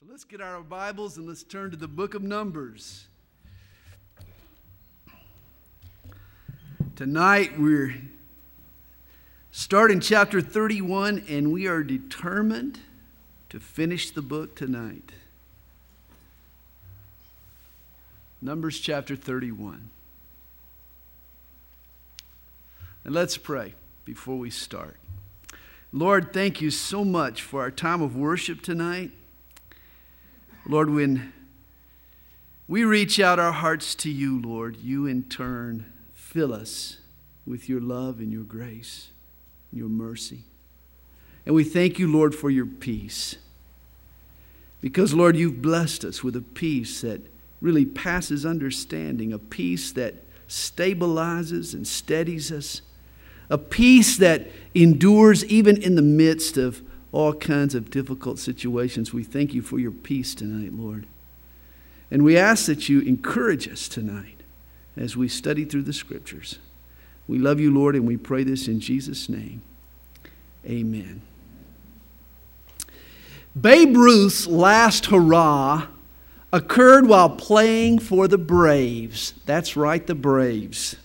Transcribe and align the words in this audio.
So 0.00 0.06
let's 0.08 0.22
get 0.22 0.40
our 0.40 0.60
Bibles 0.60 1.16
and 1.16 1.26
let's 1.26 1.42
turn 1.42 1.72
to 1.72 1.76
the 1.76 1.88
book 1.88 2.14
of 2.14 2.22
Numbers. 2.22 3.08
Tonight 6.94 7.58
we're 7.58 7.96
starting 9.50 9.98
chapter 9.98 10.40
31 10.40 11.24
and 11.28 11.52
we 11.52 11.66
are 11.66 11.82
determined 11.82 12.78
to 13.48 13.58
finish 13.58 14.12
the 14.12 14.22
book 14.22 14.54
tonight. 14.54 15.10
Numbers 18.40 18.78
chapter 18.78 19.16
31. 19.16 19.90
And 23.04 23.12
let's 23.12 23.36
pray 23.36 23.74
before 24.04 24.38
we 24.38 24.50
start. 24.50 24.96
Lord, 25.92 26.32
thank 26.32 26.60
you 26.60 26.70
so 26.70 27.04
much 27.04 27.42
for 27.42 27.62
our 27.62 27.72
time 27.72 28.00
of 28.00 28.14
worship 28.14 28.62
tonight. 28.62 29.10
Lord, 30.70 30.90
when 30.90 31.32
we 32.68 32.84
reach 32.84 33.18
out 33.18 33.38
our 33.38 33.52
hearts 33.52 33.94
to 33.96 34.10
you, 34.10 34.38
Lord, 34.38 34.76
you 34.76 35.06
in 35.06 35.22
turn 35.24 35.86
fill 36.12 36.52
us 36.52 36.98
with 37.46 37.70
your 37.70 37.80
love 37.80 38.18
and 38.18 38.30
your 38.30 38.42
grace, 38.42 39.08
and 39.72 39.80
your 39.80 39.88
mercy. 39.88 40.40
And 41.46 41.54
we 41.54 41.64
thank 41.64 41.98
you, 41.98 42.12
Lord, 42.12 42.34
for 42.34 42.50
your 42.50 42.66
peace. 42.66 43.36
Because, 44.82 45.14
Lord, 45.14 45.38
you've 45.38 45.62
blessed 45.62 46.04
us 46.04 46.22
with 46.22 46.36
a 46.36 46.42
peace 46.42 47.00
that 47.00 47.22
really 47.62 47.86
passes 47.86 48.44
understanding, 48.44 49.32
a 49.32 49.38
peace 49.38 49.90
that 49.92 50.16
stabilizes 50.46 51.72
and 51.72 51.86
steadies 51.86 52.52
us, 52.52 52.82
a 53.48 53.56
peace 53.56 54.18
that 54.18 54.48
endures 54.74 55.42
even 55.46 55.80
in 55.80 55.94
the 55.94 56.02
midst 56.02 56.58
of 56.58 56.82
all 57.12 57.32
kinds 57.32 57.74
of 57.74 57.90
difficult 57.90 58.38
situations. 58.38 59.12
We 59.12 59.24
thank 59.24 59.54
you 59.54 59.62
for 59.62 59.78
your 59.78 59.90
peace 59.90 60.34
tonight, 60.34 60.72
Lord. 60.72 61.06
And 62.10 62.22
we 62.22 62.36
ask 62.36 62.66
that 62.66 62.88
you 62.88 63.00
encourage 63.00 63.68
us 63.68 63.88
tonight 63.88 64.42
as 64.96 65.16
we 65.16 65.28
study 65.28 65.64
through 65.64 65.82
the 65.82 65.92
scriptures. 65.92 66.58
We 67.26 67.38
love 67.38 67.60
you, 67.60 67.72
Lord, 67.72 67.94
and 67.94 68.06
we 68.06 68.16
pray 68.16 68.42
this 68.42 68.68
in 68.68 68.80
Jesus' 68.80 69.28
name. 69.28 69.62
Amen. 70.66 71.22
Babe 73.58 73.96
Ruth's 73.96 74.46
last 74.46 75.06
hurrah 75.06 75.86
occurred 76.52 77.06
while 77.06 77.30
playing 77.30 77.98
for 77.98 78.28
the 78.28 78.38
Braves. 78.38 79.34
That's 79.46 79.76
right, 79.76 80.06
the 80.06 80.14
Braves. 80.14 80.96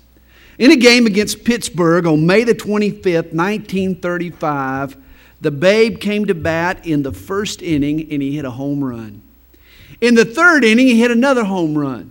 In 0.58 0.72
a 0.72 0.76
game 0.76 1.06
against 1.06 1.44
Pittsburgh 1.44 2.06
on 2.06 2.26
May 2.26 2.44
the 2.44 2.54
25th, 2.54 3.34
1935, 3.34 4.98
the 5.44 5.52
Babe 5.52 6.00
came 6.00 6.26
to 6.26 6.34
bat 6.34 6.86
in 6.86 7.04
the 7.04 7.12
first 7.12 7.62
inning 7.62 8.10
and 8.12 8.22
he 8.22 8.36
hit 8.36 8.46
a 8.46 8.52
home 8.52 8.84
run. 8.84 9.22
In 10.00 10.16
the 10.16 10.26
third 10.26 10.64
inning, 10.64 10.88
he 10.88 11.00
hit 11.00 11.12
another 11.12 11.44
home 11.44 11.78
run. 11.78 12.10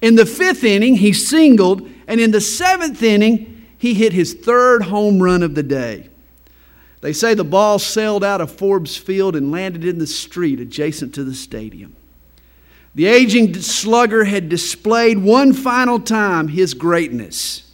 In 0.00 0.14
the 0.14 0.24
fifth 0.24 0.62
inning, 0.62 0.96
he 0.96 1.12
singled, 1.12 1.88
and 2.06 2.20
in 2.20 2.30
the 2.30 2.40
seventh 2.40 3.02
inning, 3.02 3.66
he 3.76 3.94
hit 3.94 4.12
his 4.12 4.34
third 4.34 4.84
home 4.84 5.20
run 5.20 5.42
of 5.42 5.54
the 5.54 5.62
day. 5.62 6.08
They 7.00 7.12
say 7.12 7.34
the 7.34 7.44
ball 7.44 7.78
sailed 7.78 8.22
out 8.22 8.40
of 8.40 8.52
Forbes 8.52 8.96
Field 8.96 9.34
and 9.34 9.50
landed 9.50 9.84
in 9.84 9.98
the 9.98 10.06
street 10.06 10.60
adjacent 10.60 11.12
to 11.14 11.24
the 11.24 11.34
stadium. 11.34 11.96
The 12.94 13.06
aging 13.06 13.54
slugger 13.54 14.24
had 14.24 14.48
displayed 14.48 15.18
one 15.18 15.52
final 15.52 15.98
time 15.98 16.48
his 16.48 16.72
greatness. 16.72 17.72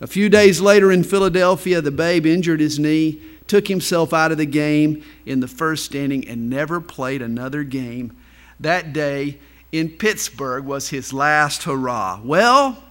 A 0.00 0.06
few 0.06 0.28
days 0.28 0.60
later 0.60 0.90
in 0.90 1.04
Philadelphia, 1.04 1.80
the 1.80 1.92
babe 1.92 2.26
injured 2.26 2.60
his 2.60 2.78
knee 2.78 3.20
took 3.46 3.68
himself 3.68 4.12
out 4.12 4.32
of 4.32 4.38
the 4.38 4.46
game 4.46 5.04
in 5.24 5.40
the 5.40 5.48
first 5.48 5.94
inning 5.94 6.26
and 6.28 6.50
never 6.50 6.80
played 6.80 7.22
another 7.22 7.62
game. 7.62 8.16
That 8.60 8.92
day 8.92 9.38
in 9.72 9.90
Pittsburgh 9.90 10.64
was 10.64 10.88
his 10.88 11.12
last 11.12 11.64
hurrah. 11.64 12.20
Well, 12.22 12.82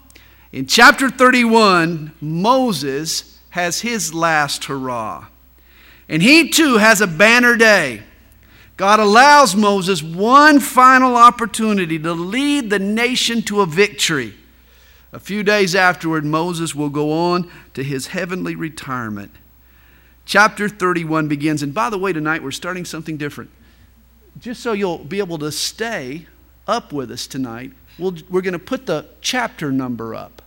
in 0.51 0.67
chapter 0.67 1.09
31, 1.09 2.13
Moses 2.21 3.39
has 3.49 3.81
his 3.81 4.13
last 4.13 4.65
hurrah. 4.65 5.27
And 6.07 6.21
he 6.21 6.49
too 6.49 6.77
has 6.77 7.01
a 7.01 7.07
banner 7.07 7.57
day. 7.57 8.03
God 8.77 8.99
allows 8.99 9.55
Moses 9.55 10.03
one 10.03 10.59
final 10.59 11.15
opportunity 11.15 11.97
to 11.99 12.13
lead 12.13 12.69
the 12.69 12.79
nation 12.79 13.41
to 13.43 13.61
a 13.61 13.65
victory. 13.65 14.33
A 15.13 15.19
few 15.19 15.43
days 15.43 15.75
afterward, 15.75 16.25
Moses 16.25 16.75
will 16.75 16.89
go 16.89 17.11
on 17.11 17.49
to 17.73 17.83
his 17.83 18.07
heavenly 18.07 18.53
retirement. 18.53 19.31
Chapter 20.25 20.67
31 20.67 21.27
begins, 21.27 21.61
and 21.61 21.73
by 21.73 21.89
the 21.89 21.99
way, 21.99 22.11
tonight 22.11 22.41
we're 22.41 22.51
starting 22.51 22.83
something 22.83 23.15
different. 23.15 23.51
Just 24.39 24.61
so 24.61 24.73
you'll 24.73 24.97
be 24.97 25.19
able 25.19 25.37
to 25.37 25.51
stay 25.51 26.25
up 26.67 26.91
with 26.91 27.11
us 27.11 27.27
tonight, 27.27 27.71
we 27.99 28.11
we 28.29 28.39
are 28.39 28.41
going 28.41 28.53
to 28.53 28.59
put 28.59 28.87
the 28.87 29.05
chapter 29.21 29.71
number 29.71 30.15
up 30.15 30.41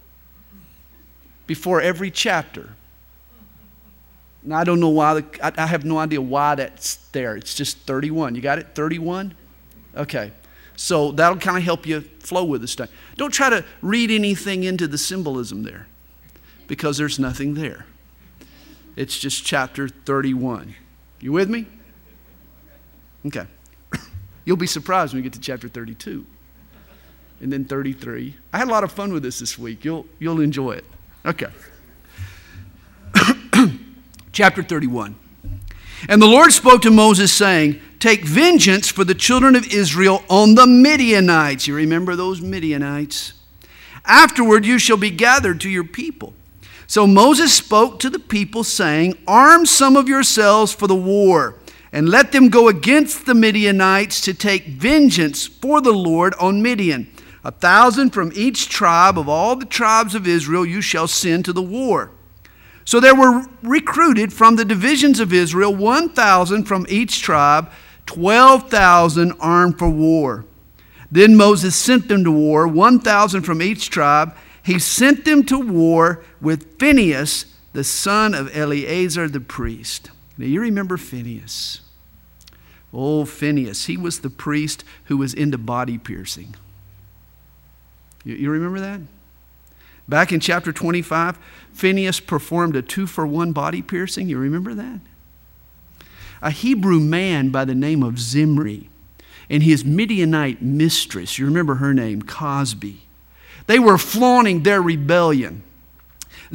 before 1.46 1.80
every 1.80 2.10
chapter. 2.10 2.74
I 4.52 4.64
don't 4.64 4.80
know 4.80 4.88
why, 4.88 5.14
the, 5.14 5.24
I, 5.42 5.64
I 5.64 5.66
have 5.66 5.84
no 5.84 5.98
idea 5.98 6.20
why 6.20 6.54
that's 6.54 6.96
there. 7.12 7.36
It's 7.36 7.54
just 7.54 7.78
31. 7.78 8.34
You 8.34 8.40
got 8.40 8.58
it? 8.58 8.68
31? 8.74 9.34
Okay. 9.96 10.32
So 10.76 11.10
that'll 11.10 11.38
kind 11.38 11.56
of 11.56 11.64
help 11.64 11.86
you 11.86 12.02
flow 12.20 12.44
with 12.44 12.60
this 12.60 12.70
stuff. 12.70 12.88
Don't 13.16 13.32
try 13.32 13.50
to 13.50 13.64
read 13.82 14.10
anything 14.10 14.62
into 14.62 14.86
the 14.86 14.96
symbolism 14.96 15.64
there 15.64 15.88
because 16.68 16.98
there's 16.98 17.18
nothing 17.18 17.54
there. 17.54 17.86
It's 18.98 19.16
just 19.16 19.44
chapter 19.44 19.88
31. 19.88 20.74
You 21.20 21.30
with 21.30 21.48
me? 21.48 21.66
Okay. 23.24 23.46
You'll 24.44 24.56
be 24.56 24.66
surprised 24.66 25.12
when 25.12 25.18
we 25.18 25.22
get 25.22 25.34
to 25.34 25.40
chapter 25.40 25.68
32 25.68 26.26
and 27.40 27.52
then 27.52 27.64
33. 27.64 28.34
I 28.52 28.58
had 28.58 28.66
a 28.66 28.70
lot 28.72 28.82
of 28.82 28.90
fun 28.90 29.12
with 29.12 29.22
this 29.22 29.38
this 29.38 29.56
week. 29.56 29.84
You'll, 29.84 30.04
you'll 30.18 30.40
enjoy 30.40 30.72
it. 30.72 30.84
Okay. 31.24 31.46
chapter 34.32 34.64
31. 34.64 35.14
And 36.08 36.20
the 36.20 36.26
Lord 36.26 36.52
spoke 36.52 36.82
to 36.82 36.90
Moses, 36.90 37.32
saying, 37.32 37.80
Take 38.00 38.24
vengeance 38.24 38.90
for 38.90 39.04
the 39.04 39.14
children 39.14 39.54
of 39.54 39.72
Israel 39.72 40.24
on 40.28 40.56
the 40.56 40.66
Midianites. 40.66 41.68
You 41.68 41.76
remember 41.76 42.16
those 42.16 42.40
Midianites? 42.40 43.34
Afterward, 44.04 44.66
you 44.66 44.76
shall 44.80 44.96
be 44.96 45.10
gathered 45.10 45.60
to 45.60 45.70
your 45.70 45.84
people. 45.84 46.34
So 46.88 47.06
Moses 47.06 47.52
spoke 47.52 47.98
to 47.98 48.08
the 48.08 48.18
people, 48.18 48.64
saying, 48.64 49.18
Arm 49.26 49.66
some 49.66 49.94
of 49.94 50.08
yourselves 50.08 50.72
for 50.72 50.86
the 50.86 50.94
war, 50.94 51.56
and 51.92 52.08
let 52.08 52.32
them 52.32 52.48
go 52.48 52.66
against 52.68 53.26
the 53.26 53.34
Midianites 53.34 54.22
to 54.22 54.32
take 54.32 54.68
vengeance 54.68 55.46
for 55.46 55.82
the 55.82 55.92
Lord 55.92 56.32
on 56.40 56.62
Midian. 56.62 57.12
A 57.44 57.50
thousand 57.50 58.10
from 58.10 58.32
each 58.34 58.70
tribe 58.70 59.18
of 59.18 59.28
all 59.28 59.54
the 59.54 59.66
tribes 59.66 60.14
of 60.14 60.26
Israel 60.26 60.64
you 60.64 60.80
shall 60.80 61.06
send 61.06 61.44
to 61.44 61.52
the 61.52 61.62
war. 61.62 62.10
So 62.86 63.00
there 63.00 63.14
were 63.14 63.44
recruited 63.62 64.32
from 64.32 64.56
the 64.56 64.64
divisions 64.64 65.20
of 65.20 65.30
Israel 65.30 65.74
1,000 65.74 66.64
from 66.64 66.86
each 66.88 67.20
tribe, 67.20 67.70
12,000 68.06 69.34
armed 69.40 69.78
for 69.78 69.90
war. 69.90 70.46
Then 71.10 71.36
Moses 71.36 71.76
sent 71.76 72.08
them 72.08 72.24
to 72.24 72.30
war, 72.30 72.66
1,000 72.66 73.42
from 73.42 73.60
each 73.60 73.90
tribe 73.90 74.34
he 74.68 74.78
sent 74.78 75.24
them 75.24 75.44
to 75.44 75.58
war 75.58 76.22
with 76.42 76.78
Phinehas, 76.78 77.46
the 77.72 77.82
son 77.82 78.34
of 78.34 78.54
Eleazar 78.54 79.26
the 79.26 79.40
priest. 79.40 80.10
Now, 80.36 80.44
you 80.44 80.60
remember 80.60 80.98
Phinehas. 80.98 81.80
Oh, 82.92 83.24
Phinehas. 83.24 83.86
He 83.86 83.96
was 83.96 84.20
the 84.20 84.28
priest 84.28 84.84
who 85.04 85.16
was 85.16 85.32
into 85.32 85.56
body 85.56 85.96
piercing. 85.96 86.54
You, 88.24 88.34
you 88.34 88.50
remember 88.50 88.78
that? 88.80 89.00
Back 90.06 90.32
in 90.32 90.40
chapter 90.40 90.70
25, 90.70 91.38
Phinehas 91.72 92.20
performed 92.20 92.76
a 92.76 92.82
two 92.82 93.06
for 93.06 93.26
one 93.26 93.52
body 93.52 93.80
piercing. 93.80 94.28
You 94.28 94.36
remember 94.36 94.74
that? 94.74 95.00
A 96.42 96.50
Hebrew 96.50 97.00
man 97.00 97.48
by 97.48 97.64
the 97.64 97.74
name 97.74 98.02
of 98.02 98.18
Zimri 98.18 98.90
and 99.48 99.62
his 99.62 99.82
Midianite 99.82 100.60
mistress, 100.60 101.38
you 101.38 101.46
remember 101.46 101.76
her 101.76 101.94
name, 101.94 102.20
Cosbi 102.20 103.07
they 103.68 103.78
were 103.78 103.98
flaunting 103.98 104.64
their 104.64 104.82
rebellion. 104.82 105.62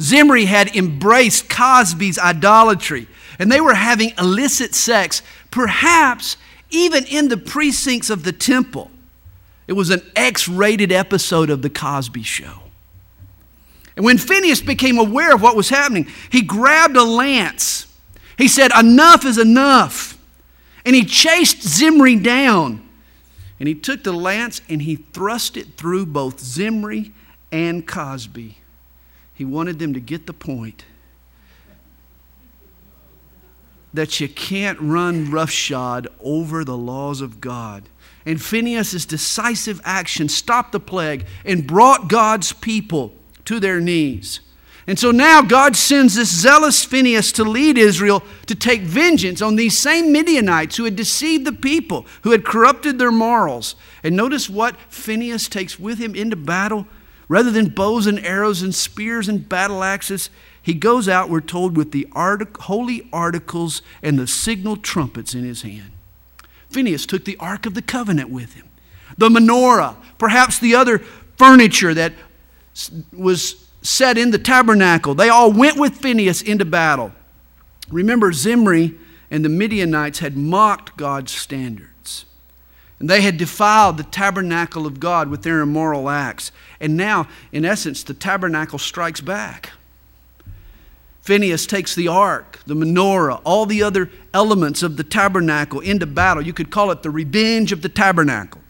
Zimri 0.00 0.44
had 0.44 0.74
embraced 0.74 1.48
Cosbi's 1.48 2.18
idolatry, 2.18 3.06
and 3.38 3.50
they 3.50 3.60
were 3.60 3.74
having 3.74 4.12
illicit 4.18 4.74
sex, 4.74 5.22
perhaps 5.50 6.36
even 6.70 7.04
in 7.06 7.28
the 7.28 7.36
precincts 7.36 8.10
of 8.10 8.24
the 8.24 8.32
temple. 8.32 8.90
It 9.68 9.74
was 9.74 9.90
an 9.90 10.02
X 10.16 10.48
rated 10.48 10.90
episode 10.90 11.50
of 11.50 11.62
The 11.62 11.70
Cosby 11.70 12.24
Show. 12.24 12.62
And 13.96 14.04
when 14.04 14.18
Phinehas 14.18 14.60
became 14.60 14.98
aware 14.98 15.32
of 15.32 15.40
what 15.40 15.54
was 15.54 15.68
happening, 15.68 16.08
he 16.30 16.42
grabbed 16.42 16.96
a 16.96 17.04
lance. 17.04 17.86
He 18.36 18.48
said, 18.48 18.72
Enough 18.76 19.24
is 19.24 19.38
enough. 19.38 20.18
And 20.84 20.96
he 20.96 21.04
chased 21.04 21.62
Zimri 21.62 22.16
down. 22.16 22.83
And 23.58 23.68
he 23.68 23.74
took 23.74 24.04
the 24.04 24.12
lance 24.12 24.60
and 24.68 24.82
he 24.82 24.96
thrust 24.96 25.56
it 25.56 25.76
through 25.76 26.06
both 26.06 26.40
Zimri 26.40 27.12
and 27.52 27.86
Cosbi. 27.86 28.54
He 29.32 29.44
wanted 29.44 29.78
them 29.78 29.94
to 29.94 30.00
get 30.00 30.26
the 30.26 30.32
point. 30.32 30.84
that 33.94 34.18
you 34.18 34.28
can't 34.28 34.78
run 34.80 35.30
roughshod 35.30 36.08
over 36.20 36.64
the 36.64 36.76
laws 36.76 37.20
of 37.20 37.40
God. 37.40 37.88
And 38.26 38.42
Phinehas' 38.42 39.06
decisive 39.06 39.80
action 39.84 40.28
stopped 40.28 40.72
the 40.72 40.80
plague 40.80 41.24
and 41.44 41.66
brought 41.66 42.08
God's 42.08 42.52
people 42.52 43.14
to 43.44 43.60
their 43.60 43.80
knees. 43.80 44.40
And 44.86 44.98
so 44.98 45.10
now 45.10 45.40
God 45.40 45.76
sends 45.76 46.14
this 46.14 46.28
zealous 46.28 46.84
Phinehas 46.84 47.32
to 47.32 47.44
lead 47.44 47.78
Israel 47.78 48.22
to 48.46 48.54
take 48.54 48.82
vengeance 48.82 49.40
on 49.40 49.56
these 49.56 49.78
same 49.78 50.12
Midianites 50.12 50.76
who 50.76 50.84
had 50.84 50.94
deceived 50.94 51.46
the 51.46 51.52
people, 51.52 52.04
who 52.22 52.32
had 52.32 52.44
corrupted 52.44 52.98
their 52.98 53.10
morals. 53.10 53.76
And 54.02 54.14
notice 54.14 54.50
what 54.50 54.76
Phinehas 54.90 55.48
takes 55.48 55.78
with 55.78 55.98
him 55.98 56.14
into 56.14 56.36
battle. 56.36 56.86
Rather 57.28 57.50
than 57.50 57.68
bows 57.70 58.06
and 58.06 58.18
arrows 58.18 58.60
and 58.60 58.74
spears 58.74 59.28
and 59.28 59.48
battle 59.48 59.82
axes, 59.82 60.28
he 60.60 60.74
goes 60.74 61.08
out, 61.08 61.30
we're 61.30 61.40
told, 61.40 61.76
with 61.76 61.92
the 61.92 62.06
artic- 62.12 62.58
holy 62.58 63.08
articles 63.10 63.80
and 64.02 64.18
the 64.18 64.26
signal 64.26 64.76
trumpets 64.76 65.34
in 65.34 65.44
his 65.44 65.62
hand. 65.62 65.92
Phinehas 66.68 67.06
took 67.06 67.24
the 67.24 67.38
Ark 67.38 67.64
of 67.64 67.72
the 67.72 67.82
Covenant 67.82 68.28
with 68.28 68.54
him, 68.54 68.68
the 69.16 69.30
menorah, 69.30 69.96
perhaps 70.18 70.58
the 70.58 70.74
other 70.74 70.98
furniture 71.38 71.94
that 71.94 72.12
was 73.12 73.63
set 73.84 74.18
in 74.18 74.32
the 74.32 74.38
tabernacle. 74.38 75.14
They 75.14 75.28
all 75.28 75.52
went 75.52 75.78
with 75.78 75.98
Phinehas 75.98 76.42
into 76.42 76.64
battle. 76.64 77.12
Remember, 77.90 78.32
Zimri 78.32 78.94
and 79.30 79.44
the 79.44 79.50
Midianites 79.50 80.18
had 80.18 80.36
mocked 80.36 80.96
God's 80.96 81.32
standards. 81.32 82.24
And 82.98 83.10
they 83.10 83.20
had 83.20 83.36
defiled 83.36 83.98
the 83.98 84.04
tabernacle 84.04 84.86
of 84.86 85.00
God 85.00 85.28
with 85.28 85.42
their 85.42 85.60
immoral 85.60 86.08
acts. 86.08 86.50
And 86.80 86.96
now, 86.96 87.28
in 87.52 87.64
essence, 87.64 88.02
the 88.02 88.14
tabernacle 88.14 88.78
strikes 88.78 89.20
back. 89.20 89.70
Phinehas 91.20 91.66
takes 91.66 91.94
the 91.94 92.08
ark, 92.08 92.60
the 92.66 92.74
menorah, 92.74 93.40
all 93.44 93.66
the 93.66 93.82
other 93.82 94.10
elements 94.32 94.82
of 94.82 94.96
the 94.96 95.04
tabernacle 95.04 95.80
into 95.80 96.06
battle. 96.06 96.42
You 96.42 96.52
could 96.52 96.70
call 96.70 96.90
it 96.90 97.02
the 97.02 97.10
revenge 97.10 97.72
of 97.72 97.82
the 97.82 97.88
tabernacle. 97.88 98.60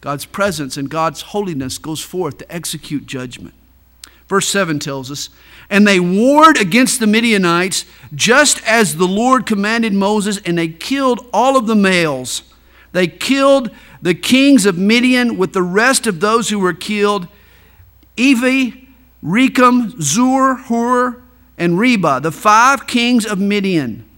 God's 0.00 0.24
presence 0.24 0.76
and 0.76 0.88
God's 0.90 1.22
holiness 1.22 1.78
goes 1.78 2.00
forth 2.00 2.38
to 2.38 2.52
execute 2.52 3.06
judgment. 3.06 3.54
Verse 4.28 4.48
7 4.48 4.78
tells 4.78 5.10
us, 5.10 5.28
And 5.68 5.86
they 5.86 6.00
warred 6.00 6.56
against 6.56 7.00
the 7.00 7.06
Midianites 7.06 7.84
just 8.14 8.62
as 8.66 8.96
the 8.96 9.06
Lord 9.06 9.46
commanded 9.46 9.92
Moses, 9.92 10.38
and 10.44 10.56
they 10.56 10.68
killed 10.68 11.26
all 11.32 11.56
of 11.56 11.66
the 11.66 11.74
males. 11.74 12.42
They 12.92 13.06
killed 13.06 13.70
the 14.00 14.14
kings 14.14 14.66
of 14.66 14.78
Midian 14.78 15.36
with 15.36 15.52
the 15.52 15.62
rest 15.62 16.06
of 16.06 16.20
those 16.20 16.48
who 16.48 16.58
were 16.58 16.72
killed 16.72 17.28
Evi, 18.16 18.86
Rekem, 19.22 20.00
Zur, 20.00 20.54
Hur, 20.54 21.22
and 21.58 21.78
Reba, 21.78 22.20
the 22.22 22.30
five 22.30 22.86
kings 22.86 23.26
of 23.26 23.38
Midian. 23.38 24.08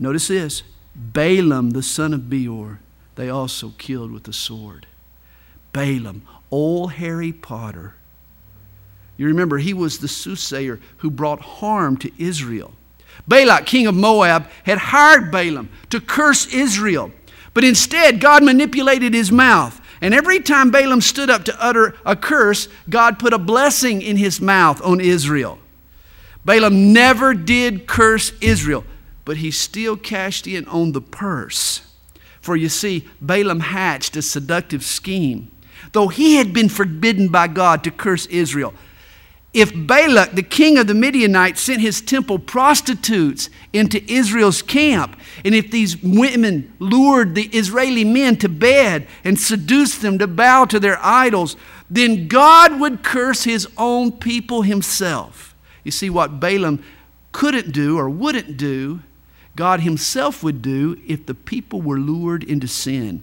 Notice 0.00 0.28
this 0.28 0.62
Balaam, 0.94 1.70
the 1.70 1.82
son 1.82 2.12
of 2.12 2.28
Beor, 2.28 2.80
they 3.14 3.28
also 3.28 3.72
killed 3.78 4.12
with 4.12 4.24
the 4.24 4.32
sword. 4.32 4.86
Balaam, 5.72 6.22
old 6.50 6.94
Harry 6.94 7.32
Potter 7.32 7.94
you 9.22 9.28
remember, 9.28 9.58
he 9.58 9.72
was 9.72 9.98
the 9.98 10.08
soothsayer 10.08 10.80
who 10.98 11.10
brought 11.10 11.40
harm 11.40 11.96
to 11.98 12.10
Israel. 12.18 12.72
Balak, 13.28 13.66
king 13.66 13.86
of 13.86 13.94
Moab, 13.94 14.48
had 14.64 14.78
hired 14.78 15.30
Balaam 15.30 15.70
to 15.90 16.00
curse 16.00 16.52
Israel. 16.52 17.12
But 17.54 17.64
instead, 17.64 18.20
God 18.20 18.42
manipulated 18.42 19.14
his 19.14 19.30
mouth. 19.30 19.80
And 20.00 20.12
every 20.12 20.40
time 20.40 20.70
Balaam 20.70 21.00
stood 21.00 21.30
up 21.30 21.44
to 21.44 21.64
utter 21.64 21.94
a 22.04 22.16
curse, 22.16 22.66
God 22.90 23.18
put 23.20 23.32
a 23.32 23.38
blessing 23.38 24.02
in 24.02 24.16
his 24.16 24.40
mouth 24.40 24.82
on 24.82 25.00
Israel. 25.00 25.58
Balaam 26.44 26.92
never 26.92 27.34
did 27.34 27.86
curse 27.86 28.32
Israel, 28.40 28.84
but 29.24 29.36
he 29.36 29.52
still 29.52 29.96
cashed 29.96 30.48
in 30.48 30.66
on 30.66 30.90
the 30.90 31.00
purse. 31.00 31.82
For 32.40 32.56
you 32.56 32.68
see, 32.68 33.08
Balaam 33.20 33.60
hatched 33.60 34.16
a 34.16 34.22
seductive 34.22 34.82
scheme. 34.82 35.52
Though 35.92 36.08
he 36.08 36.36
had 36.36 36.52
been 36.52 36.68
forbidden 36.68 37.28
by 37.28 37.46
God 37.46 37.84
to 37.84 37.92
curse 37.92 38.26
Israel, 38.26 38.74
if 39.52 39.70
Balak, 39.74 40.32
the 40.32 40.42
king 40.42 40.78
of 40.78 40.86
the 40.86 40.94
Midianites, 40.94 41.60
sent 41.60 41.82
his 41.82 42.00
temple 42.00 42.38
prostitutes 42.38 43.50
into 43.72 44.02
Israel's 44.10 44.62
camp, 44.62 45.14
and 45.44 45.54
if 45.54 45.70
these 45.70 46.02
women 46.02 46.72
lured 46.78 47.34
the 47.34 47.48
Israeli 47.48 48.04
men 48.04 48.36
to 48.36 48.48
bed 48.48 49.06
and 49.24 49.38
seduced 49.38 50.00
them 50.00 50.18
to 50.18 50.26
bow 50.26 50.64
to 50.66 50.80
their 50.80 50.98
idols, 51.02 51.56
then 51.90 52.28
God 52.28 52.80
would 52.80 53.02
curse 53.02 53.44
his 53.44 53.68
own 53.76 54.12
people 54.12 54.62
himself. 54.62 55.54
You 55.84 55.90
see, 55.90 56.08
what 56.08 56.40
Balaam 56.40 56.82
couldn't 57.32 57.72
do 57.72 57.98
or 57.98 58.08
wouldn't 58.08 58.56
do, 58.56 59.00
God 59.54 59.80
himself 59.80 60.42
would 60.42 60.62
do 60.62 60.98
if 61.06 61.26
the 61.26 61.34
people 61.34 61.82
were 61.82 61.98
lured 61.98 62.42
into 62.42 62.66
sin. 62.66 63.22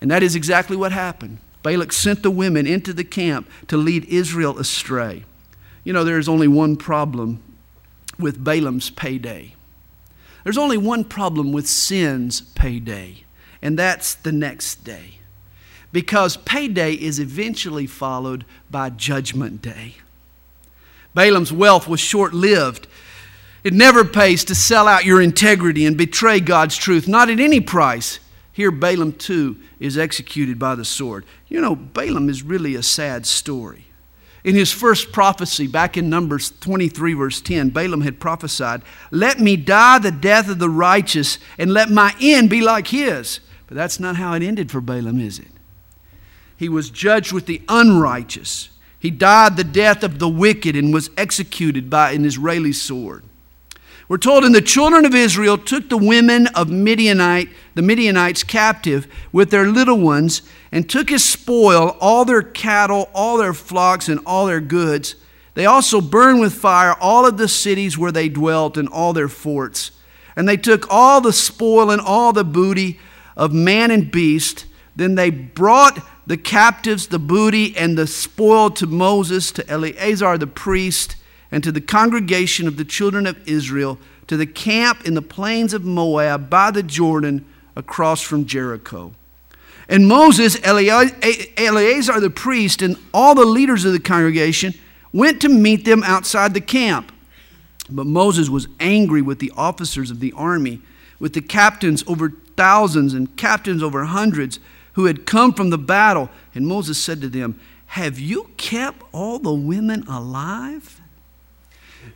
And 0.00 0.08
that 0.12 0.22
is 0.22 0.36
exactly 0.36 0.76
what 0.76 0.92
happened. 0.92 1.38
Balak 1.64 1.92
sent 1.92 2.22
the 2.22 2.30
women 2.30 2.66
into 2.66 2.92
the 2.92 3.04
camp 3.04 3.48
to 3.68 3.76
lead 3.76 4.04
Israel 4.04 4.58
astray. 4.58 5.24
You 5.84 5.92
know, 5.92 6.04
there's 6.04 6.28
only 6.28 6.48
one 6.48 6.76
problem 6.76 7.42
with 8.18 8.42
Balaam's 8.42 8.90
payday. 8.90 9.54
There's 10.44 10.58
only 10.58 10.78
one 10.78 11.04
problem 11.04 11.52
with 11.52 11.68
sin's 11.68 12.40
payday, 12.40 13.24
and 13.60 13.78
that's 13.78 14.14
the 14.14 14.32
next 14.32 14.84
day. 14.84 15.18
Because 15.92 16.36
payday 16.38 16.94
is 16.94 17.20
eventually 17.20 17.86
followed 17.86 18.44
by 18.70 18.90
judgment 18.90 19.60
day. 19.60 19.96
Balaam's 21.14 21.52
wealth 21.52 21.86
was 21.86 22.00
short 22.00 22.32
lived. 22.32 22.86
It 23.62 23.74
never 23.74 24.04
pays 24.04 24.44
to 24.44 24.54
sell 24.54 24.88
out 24.88 25.04
your 25.04 25.20
integrity 25.20 25.84
and 25.84 25.96
betray 25.96 26.40
God's 26.40 26.76
truth, 26.76 27.06
not 27.06 27.28
at 27.28 27.38
any 27.38 27.60
price. 27.60 28.18
Here, 28.52 28.70
Balaam 28.70 29.12
too 29.12 29.58
is 29.78 29.98
executed 29.98 30.58
by 30.58 30.74
the 30.74 30.84
sword. 30.84 31.24
You 31.48 31.60
know, 31.60 31.76
Balaam 31.76 32.28
is 32.28 32.42
really 32.42 32.74
a 32.74 32.82
sad 32.82 33.26
story. 33.26 33.86
In 34.44 34.56
his 34.56 34.72
first 34.72 35.12
prophecy, 35.12 35.68
back 35.68 35.96
in 35.96 36.10
Numbers 36.10 36.52
23, 36.60 37.14
verse 37.14 37.40
10, 37.40 37.70
Balaam 37.70 38.00
had 38.00 38.18
prophesied, 38.18 38.82
Let 39.12 39.38
me 39.38 39.56
die 39.56 39.98
the 39.98 40.10
death 40.10 40.48
of 40.48 40.58
the 40.58 40.68
righteous, 40.68 41.38
and 41.58 41.72
let 41.72 41.90
my 41.90 42.14
end 42.20 42.50
be 42.50 42.60
like 42.60 42.88
his. 42.88 43.38
But 43.68 43.76
that's 43.76 44.00
not 44.00 44.16
how 44.16 44.34
it 44.34 44.42
ended 44.42 44.70
for 44.70 44.80
Balaam, 44.80 45.20
is 45.20 45.38
it? 45.38 45.46
He 46.56 46.68
was 46.68 46.90
judged 46.90 47.32
with 47.32 47.46
the 47.46 47.62
unrighteous. 47.68 48.70
He 48.98 49.10
died 49.10 49.56
the 49.56 49.64
death 49.64 50.02
of 50.02 50.18
the 50.18 50.28
wicked 50.28 50.76
and 50.76 50.92
was 50.92 51.10
executed 51.16 51.88
by 51.88 52.12
an 52.12 52.24
Israeli 52.24 52.72
sword. 52.72 53.24
We're 54.12 54.18
told, 54.18 54.44
and 54.44 54.54
the 54.54 54.60
children 54.60 55.06
of 55.06 55.14
Israel 55.14 55.56
took 55.56 55.88
the 55.88 55.96
women 55.96 56.46
of 56.48 56.68
Midianite, 56.68 57.48
the 57.74 57.80
Midianites 57.80 58.44
captive 58.44 59.06
with 59.32 59.48
their 59.48 59.66
little 59.66 59.98
ones, 59.98 60.42
and 60.70 60.86
took 60.86 61.10
as 61.10 61.24
spoil 61.24 61.96
all 61.98 62.26
their 62.26 62.42
cattle, 62.42 63.08
all 63.14 63.38
their 63.38 63.54
flocks, 63.54 64.10
and 64.10 64.20
all 64.26 64.44
their 64.44 64.60
goods. 64.60 65.14
They 65.54 65.64
also 65.64 66.02
burned 66.02 66.40
with 66.40 66.52
fire 66.52 66.94
all 67.00 67.24
of 67.24 67.38
the 67.38 67.48
cities 67.48 67.96
where 67.96 68.12
they 68.12 68.28
dwelt 68.28 68.76
and 68.76 68.86
all 68.86 69.14
their 69.14 69.30
forts. 69.30 69.92
And 70.36 70.46
they 70.46 70.58
took 70.58 70.86
all 70.90 71.22
the 71.22 71.32
spoil 71.32 71.90
and 71.90 72.02
all 72.02 72.34
the 72.34 72.44
booty 72.44 73.00
of 73.34 73.54
man 73.54 73.90
and 73.90 74.10
beast. 74.10 74.66
Then 74.94 75.14
they 75.14 75.30
brought 75.30 76.06
the 76.26 76.36
captives, 76.36 77.06
the 77.06 77.18
booty, 77.18 77.74
and 77.78 77.96
the 77.96 78.06
spoil 78.06 78.68
to 78.72 78.86
Moses, 78.86 79.50
to 79.52 79.66
Eleazar 79.70 80.36
the 80.36 80.46
priest 80.46 81.16
and 81.52 81.62
to 81.62 81.70
the 81.70 81.80
congregation 81.80 82.66
of 82.66 82.76
the 82.76 82.84
children 82.84 83.26
of 83.26 83.46
Israel 83.46 83.98
to 84.26 84.36
the 84.36 84.46
camp 84.46 85.04
in 85.04 85.12
the 85.14 85.22
plains 85.22 85.74
of 85.74 85.84
Moab 85.84 86.48
by 86.48 86.70
the 86.70 86.82
Jordan 86.82 87.44
across 87.76 88.22
from 88.22 88.46
Jericho. 88.46 89.12
And 89.88 90.08
Moses, 90.08 90.56
Eleazar 90.64 92.18
the 92.18 92.32
priest, 92.34 92.80
and 92.80 92.96
all 93.12 93.34
the 93.34 93.44
leaders 93.44 93.84
of 93.84 93.92
the 93.92 94.00
congregation 94.00 94.72
went 95.12 95.42
to 95.42 95.50
meet 95.50 95.84
them 95.84 96.02
outside 96.04 96.54
the 96.54 96.62
camp. 96.62 97.12
But 97.90 98.06
Moses 98.06 98.48
was 98.48 98.68
angry 98.80 99.20
with 99.20 99.38
the 99.38 99.52
officers 99.54 100.10
of 100.10 100.20
the 100.20 100.32
army, 100.32 100.80
with 101.18 101.34
the 101.34 101.42
captains 101.42 102.02
over 102.06 102.32
thousands 102.56 103.12
and 103.12 103.36
captains 103.36 103.82
over 103.82 104.04
hundreds 104.04 104.60
who 104.94 105.04
had 105.06 105.26
come 105.26 105.52
from 105.52 105.68
the 105.68 105.78
battle. 105.78 106.30
And 106.54 106.66
Moses 106.66 107.02
said 107.02 107.20
to 107.20 107.28
them, 107.28 107.60
Have 107.86 108.18
you 108.18 108.50
kept 108.56 109.02
all 109.12 109.38
the 109.38 109.52
women 109.52 110.06
alive? 110.08 111.01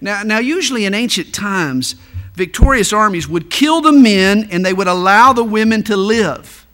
Now, 0.00 0.22
now, 0.22 0.38
usually 0.38 0.84
in 0.84 0.94
ancient 0.94 1.34
times, 1.34 1.94
victorious 2.34 2.92
armies 2.92 3.28
would 3.28 3.50
kill 3.50 3.80
the 3.80 3.92
men 3.92 4.48
and 4.50 4.64
they 4.64 4.72
would 4.72 4.86
allow 4.86 5.32
the 5.32 5.44
women 5.44 5.82
to 5.84 5.96
live. 5.96 6.66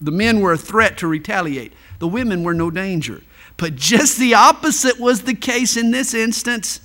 The 0.00 0.10
men 0.10 0.40
were 0.40 0.52
a 0.52 0.58
threat 0.58 0.98
to 0.98 1.06
retaliate, 1.06 1.72
the 1.98 2.08
women 2.08 2.42
were 2.42 2.54
no 2.54 2.70
danger. 2.70 3.22
But 3.56 3.76
just 3.76 4.18
the 4.18 4.34
opposite 4.34 4.98
was 4.98 5.22
the 5.22 5.34
case 5.34 5.76
in 5.76 5.92
this 5.92 6.12
instance. 6.12 6.80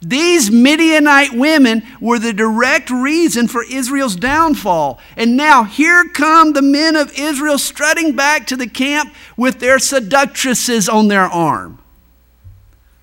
These 0.00 0.50
Midianite 0.50 1.32
women 1.32 1.82
were 2.00 2.18
the 2.20 2.32
direct 2.32 2.88
reason 2.90 3.48
for 3.48 3.64
Israel's 3.64 4.14
downfall. 4.14 5.00
And 5.16 5.36
now 5.36 5.64
here 5.64 6.04
come 6.08 6.52
the 6.52 6.62
men 6.62 6.94
of 6.94 7.18
Israel 7.18 7.58
strutting 7.58 8.14
back 8.14 8.46
to 8.48 8.56
the 8.56 8.68
camp 8.68 9.12
with 9.36 9.58
their 9.58 9.78
seductresses 9.78 10.88
on 10.88 11.08
their 11.08 11.24
arm. 11.24 11.80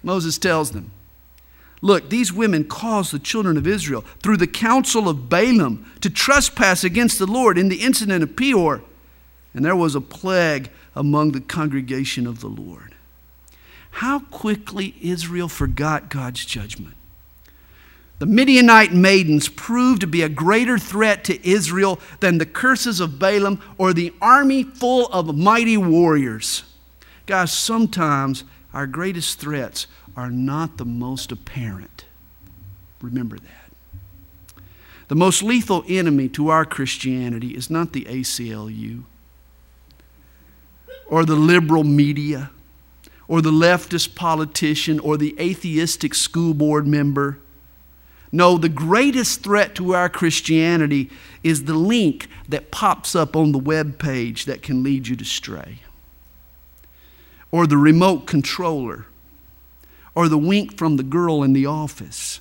Moses 0.03 0.37
tells 0.37 0.71
them, 0.71 0.91
Look, 1.81 2.09
these 2.09 2.33
women 2.33 2.65
caused 2.65 3.11
the 3.11 3.19
children 3.19 3.57
of 3.57 3.67
Israel 3.67 4.01
through 4.23 4.37
the 4.37 4.47
counsel 4.47 5.07
of 5.07 5.29
Balaam 5.29 5.91
to 6.01 6.09
trespass 6.09 6.83
against 6.83 7.19
the 7.19 7.27
Lord 7.27 7.57
in 7.57 7.69
the 7.69 7.81
incident 7.81 8.23
of 8.23 8.35
Peor. 8.35 8.81
And 9.53 9.63
there 9.63 9.75
was 9.75 9.95
a 9.95 10.01
plague 10.01 10.69
among 10.95 11.31
the 11.31 11.41
congregation 11.41 12.25
of 12.25 12.39
the 12.39 12.47
Lord. 12.47 12.95
How 13.91 14.19
quickly 14.19 14.95
Israel 15.01 15.47
forgot 15.47 16.09
God's 16.09 16.45
judgment. 16.45 16.95
The 18.19 18.25
Midianite 18.25 18.93
maidens 18.93 19.49
proved 19.49 20.01
to 20.01 20.07
be 20.07 20.21
a 20.21 20.29
greater 20.29 20.77
threat 20.77 21.25
to 21.25 21.47
Israel 21.47 21.99
than 22.21 22.37
the 22.37 22.45
curses 22.45 23.01
of 23.01 23.19
Balaam 23.19 23.61
or 23.77 23.93
the 23.93 24.13
army 24.21 24.63
full 24.63 25.07
of 25.07 25.37
mighty 25.37 25.75
warriors. 25.75 26.63
Guys, 27.25 27.51
sometimes 27.51 28.45
our 28.73 28.87
greatest 28.87 29.39
threats 29.39 29.87
are 30.15 30.31
not 30.31 30.77
the 30.77 30.85
most 30.85 31.31
apparent. 31.31 32.05
Remember 33.01 33.37
that. 33.37 33.65
The 35.07 35.15
most 35.15 35.43
lethal 35.43 35.83
enemy 35.87 36.29
to 36.29 36.49
our 36.49 36.65
Christianity 36.65 37.49
is 37.49 37.69
not 37.69 37.93
the 37.93 38.05
ACLU 38.05 39.03
or 41.07 41.25
the 41.25 41.35
liberal 41.35 41.83
media 41.83 42.49
or 43.27 43.41
the 43.41 43.51
leftist 43.51 44.15
politician 44.15 44.99
or 44.99 45.17
the 45.17 45.35
atheistic 45.39 46.15
school 46.15 46.53
board 46.53 46.87
member. 46.87 47.37
No, 48.31 48.57
the 48.57 48.69
greatest 48.69 49.43
threat 49.43 49.75
to 49.75 49.93
our 49.93 50.09
Christianity 50.09 51.11
is 51.43 51.65
the 51.65 51.75
link 51.75 52.27
that 52.49 52.71
pops 52.71 53.15
up 53.15 53.35
on 53.35 53.51
the 53.51 53.59
web 53.59 53.99
page 53.99 54.45
that 54.45 54.61
can 54.61 54.83
lead 54.83 55.07
you 55.07 55.15
to 55.15 55.25
stray, 55.25 55.79
or 57.51 57.67
the 57.67 57.77
remote 57.77 58.25
controller 58.25 59.05
or 60.15 60.29
the 60.29 60.37
wink 60.37 60.77
from 60.77 60.95
the 60.95 61.03
girl 61.03 61.43
in 61.43 61.53
the 61.53 61.65
office, 61.65 62.39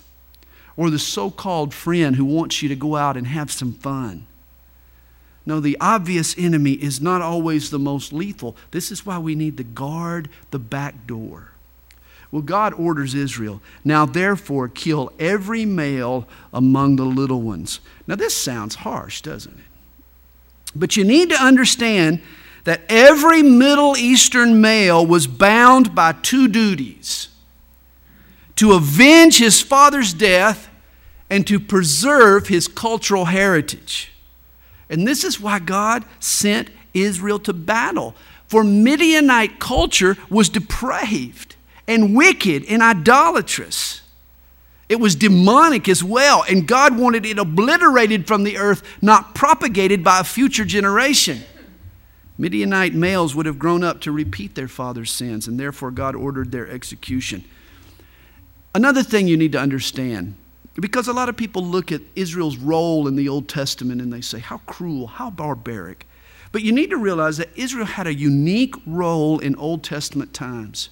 or 0.77 0.89
the 0.89 0.99
so 0.99 1.31
called 1.31 1.75
friend 1.75 2.17
who 2.17 2.25
wants 2.25 2.63
you 2.63 2.69
to 2.69 2.77
go 2.77 2.97
out 2.97 3.17
and 3.17 3.27
have 3.27 3.51
some 3.51 3.73
fun. 3.73 4.27
No, 5.45 5.61
the 5.61 5.77
obvious 5.81 6.35
enemy 6.39 6.73
is 6.73 7.01
not 7.01 7.21
always 7.21 7.71
the 7.71 7.79
most 7.79 8.13
lethal. 8.13 8.57
This 8.71 8.91
is 8.91 9.05
why 9.05 9.19
we 9.19 9.35
need 9.35 9.59
to 9.59 9.65
guard 9.65 10.31
the 10.51 10.59
back 10.59 11.07
door. 11.07 11.51
Well, 12.31 12.43
God 12.43 12.73
orders 12.75 13.15
Israel, 13.15 13.61
now 13.85 14.07
therefore 14.07 14.69
kill 14.69 15.13
every 15.19 15.67
male 15.67 16.27
among 16.53 16.97
the 16.97 17.05
little 17.05 17.43
ones. 17.43 17.81
Now, 18.07 18.17
this 18.17 18.37
sounds 18.37 18.77
harsh, 18.77 19.21
doesn't 19.21 19.57
it? 19.57 19.65
But 20.75 20.97
you 20.97 21.05
need 21.05 21.31
to 21.31 21.41
understand 21.41 22.21
that 22.65 22.81
every 22.89 23.43
Middle 23.43 23.97
Eastern 23.97 24.61
male 24.61 25.05
was 25.07 25.27
bound 25.27 25.95
by 25.95 26.13
two 26.13 26.49
duties 26.49 27.29
to 28.57 28.73
avenge 28.73 29.39
his 29.39 29.61
father's 29.61 30.15
death 30.15 30.69
and 31.31 31.47
to 31.47 31.59
preserve 31.59 32.49
his 32.49 32.69
cultural 32.69 33.27
heritage. 33.27 34.13
And 34.89 35.07
this 35.07 35.25
is 35.25 35.41
why 35.41 35.59
God 35.59 36.05
sent 36.21 36.71
Israel 36.93 37.39
to 37.41 37.53
battle. 37.53 38.15
For 38.47 38.63
Midianite 38.63 39.59
culture 39.59 40.17
was 40.31 40.49
depraved 40.49 41.57
and 41.89 42.15
wicked 42.15 42.65
and 42.69 42.83
idolatrous. 42.83 44.03
It 44.89 45.01
was 45.01 45.15
demonic 45.17 45.89
as 45.89 46.05
well, 46.05 46.45
and 46.49 46.69
God 46.69 46.99
wanted 46.99 47.25
it 47.25 47.39
obliterated 47.39 48.27
from 48.27 48.45
the 48.45 48.59
earth, 48.59 48.83
not 49.01 49.35
propagated 49.35 50.05
by 50.05 50.21
a 50.21 50.25
future 50.25 50.65
generation. 50.65 51.43
Midianite 52.37 52.95
males 52.95 53.35
would 53.35 53.47
have 53.47 53.59
grown 53.59 53.83
up 53.83 54.01
to 54.03 54.13
repeat 54.13 54.55
their 54.55 54.69
father's 54.69 55.11
sins, 55.11 55.49
and 55.49 55.59
therefore 55.59 55.91
God 55.91 56.15
ordered 56.15 56.53
their 56.53 56.69
execution. 56.69 57.45
Another 58.75 59.05
thing 59.05 59.29
you 59.29 59.37
need 59.37 59.53
to 59.53 59.61
understand, 59.61 60.35
because 60.75 61.07
a 61.07 61.13
lot 61.13 61.29
of 61.29 61.37
people 61.37 61.65
look 61.65 61.93
at 61.93 62.01
Israel's 62.17 62.57
role 62.57 63.07
in 63.07 63.15
the 63.15 63.29
Old 63.29 63.49
Testament 63.49 64.01
and 64.01 64.13
they 64.13 64.21
say, 64.21 64.41
how 64.41 64.59
cruel, 64.67 65.07
how 65.07 65.31
barbaric. 65.31 66.07
But 66.51 66.63
you 66.63 66.73
need 66.73 66.91
to 66.91 66.97
realize 66.97 67.37
that 67.37 67.51
Israel 67.55 67.87
had 67.87 68.09
a 68.09 68.15
unique 68.15 68.75
role 68.85 69.39
in 69.39 69.55
Old 69.57 69.85
Testament 69.85 70.35
times. 70.35 70.91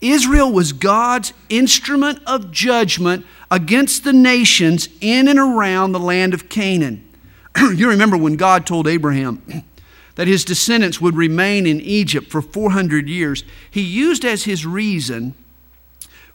Israel 0.00 0.50
was 0.50 0.72
God's 0.72 1.34
instrument 1.50 2.20
of 2.26 2.50
judgment 2.50 3.26
against 3.50 4.04
the 4.04 4.14
nations 4.14 4.88
in 5.02 5.28
and 5.28 5.38
around 5.38 5.92
the 5.92 6.00
land 6.00 6.32
of 6.32 6.48
Canaan. 6.48 7.06
you 7.74 7.88
remember 7.88 8.16
when 8.16 8.36
God 8.36 8.66
told 8.66 8.88
Abraham 8.88 9.42
that 10.14 10.26
his 10.26 10.42
descendants 10.42 11.02
would 11.02 11.16
remain 11.16 11.66
in 11.66 11.82
Egypt 11.82 12.30
for 12.30 12.40
400 12.40 13.08
years, 13.10 13.44
he 13.70 13.82
used 13.82 14.24
as 14.24 14.44
his 14.44 14.64
reason 14.64 15.34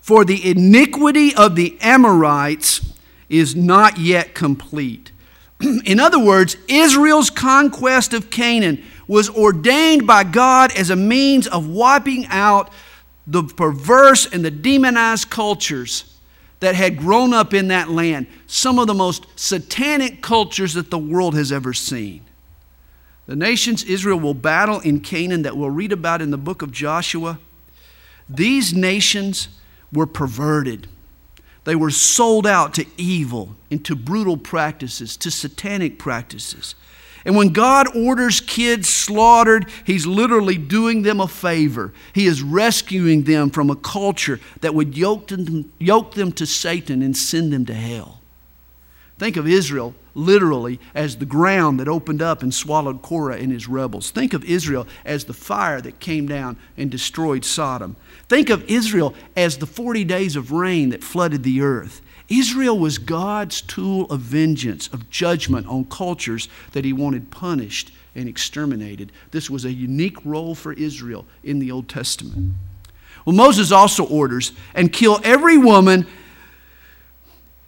for 0.05 0.23
the 0.23 0.51
iniquity 0.51 1.33
of 1.33 1.55
the 1.55 1.75
Amorites 1.81 2.93
is 3.27 3.55
not 3.55 3.97
yet 3.97 4.35
complete. 4.35 5.11
In 5.83 5.99
other 5.99 6.23
words, 6.23 6.57
Israel's 6.67 7.31
conquest 7.31 8.13
of 8.13 8.29
Canaan 8.29 8.83
was 9.07 9.31
ordained 9.31 10.05
by 10.05 10.23
God 10.23 10.71
as 10.77 10.91
a 10.91 10.95
means 10.95 11.47
of 11.47 11.67
wiping 11.67 12.27
out 12.27 12.71
the 13.25 13.41
perverse 13.41 14.31
and 14.31 14.45
the 14.45 14.51
demonized 14.51 15.31
cultures 15.31 16.19
that 16.59 16.75
had 16.75 16.97
grown 16.97 17.33
up 17.33 17.51
in 17.51 17.69
that 17.69 17.89
land, 17.89 18.27
some 18.45 18.77
of 18.77 18.85
the 18.85 18.93
most 18.93 19.25
satanic 19.35 20.21
cultures 20.21 20.75
that 20.75 20.91
the 20.91 20.99
world 20.99 21.33
has 21.33 21.51
ever 21.51 21.73
seen. 21.73 22.23
The 23.25 23.35
nations 23.35 23.83
Israel 23.83 24.19
will 24.19 24.35
battle 24.35 24.81
in 24.81 24.99
Canaan 24.99 25.41
that 25.41 25.57
we'll 25.57 25.71
read 25.71 25.91
about 25.91 26.21
in 26.21 26.29
the 26.29 26.37
book 26.37 26.61
of 26.61 26.71
Joshua, 26.71 27.39
these 28.29 28.71
nations 28.71 29.47
were 29.91 30.05
perverted. 30.05 30.87
They 31.63 31.75
were 31.75 31.89
sold 31.89 32.45
out 32.45 32.73
to 32.75 32.85
evil, 32.97 33.55
into 33.69 33.95
brutal 33.95 34.37
practices, 34.37 35.17
to 35.17 35.31
satanic 35.31 35.97
practices. 35.97 36.75
And 37.25 37.35
when 37.35 37.53
God 37.53 37.95
orders 37.95 38.39
kids 38.39 38.87
slaughtered, 38.87 39.67
He's 39.83 40.05
literally 40.05 40.59
doing 40.59 41.01
them 41.01 41.19
a 41.19 41.27
favor. 41.27 41.91
He 42.13 42.27
is 42.27 42.43
rescuing 42.43 43.23
them 43.23 43.49
from 43.49 43.71
a 43.71 43.75
culture 43.75 44.39
that 44.61 44.75
would 44.75 44.95
yoke 44.95 45.27
them, 45.27 45.71
yoke 45.79 46.13
them 46.13 46.31
to 46.33 46.45
Satan 46.45 47.01
and 47.01 47.17
send 47.17 47.51
them 47.51 47.65
to 47.65 47.73
hell. 47.73 48.21
Think 49.17 49.37
of 49.37 49.47
Israel 49.47 49.95
literally 50.15 50.79
as 50.95 51.17
the 51.17 51.25
ground 51.25 51.79
that 51.79 51.87
opened 51.87 52.21
up 52.21 52.41
and 52.41 52.53
swallowed 52.53 53.01
Korah 53.01 53.37
and 53.37 53.51
his 53.51 53.67
rebels. 53.67 54.09
Think 54.09 54.33
of 54.33 54.43
Israel 54.45 54.87
as 55.03 55.25
the 55.25 55.33
fire 55.33 55.81
that 55.81 55.99
came 55.99 56.27
down 56.27 56.57
and 56.77 56.89
destroyed 56.89 57.45
Sodom. 57.45 57.95
Think 58.27 58.49
of 58.49 58.63
Israel 58.69 59.13
as 59.35 59.57
the 59.57 59.67
40 59.67 60.03
days 60.05 60.35
of 60.35 60.51
rain 60.51 60.89
that 60.89 61.03
flooded 61.03 61.43
the 61.43 61.61
earth. 61.61 62.01
Israel 62.27 62.79
was 62.79 62.97
God's 62.97 63.61
tool 63.61 64.05
of 64.09 64.21
vengeance, 64.21 64.87
of 64.87 65.09
judgment 65.11 65.67
on 65.67 65.85
cultures 65.85 66.49
that 66.71 66.85
he 66.85 66.93
wanted 66.93 67.29
punished 67.29 67.91
and 68.15 68.27
exterminated. 68.27 69.11
This 69.31 69.49
was 69.49 69.65
a 69.65 69.71
unique 69.71 70.17
role 70.25 70.55
for 70.55 70.73
Israel 70.73 71.25
in 71.43 71.59
the 71.59 71.71
Old 71.71 71.87
Testament. 71.87 72.55
Well, 73.25 73.35
Moses 73.35 73.71
also 73.71 74.07
orders 74.07 74.53
and 74.73 74.91
kill 74.91 75.19
every 75.23 75.57
woman 75.57 76.07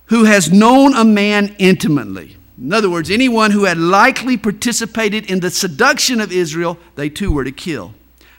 who 0.08 0.26
has 0.26 0.52
known 0.52 0.96
a 0.96 1.04
man 1.04 1.56
intimately. 1.60 2.38
In 2.58 2.74
other 2.74 2.90
words, 2.90 3.12
anyone 3.12 3.52
who 3.52 3.66
had 3.66 3.78
likely 3.78 4.36
participated 4.36 5.30
in 5.30 5.42
the 5.42 5.52
seduction 5.52 6.20
of 6.20 6.32
Israel, 6.32 6.78
they 6.96 7.10
too 7.10 7.32
were 7.32 7.44
to 7.44 7.52
kill. 7.52 7.94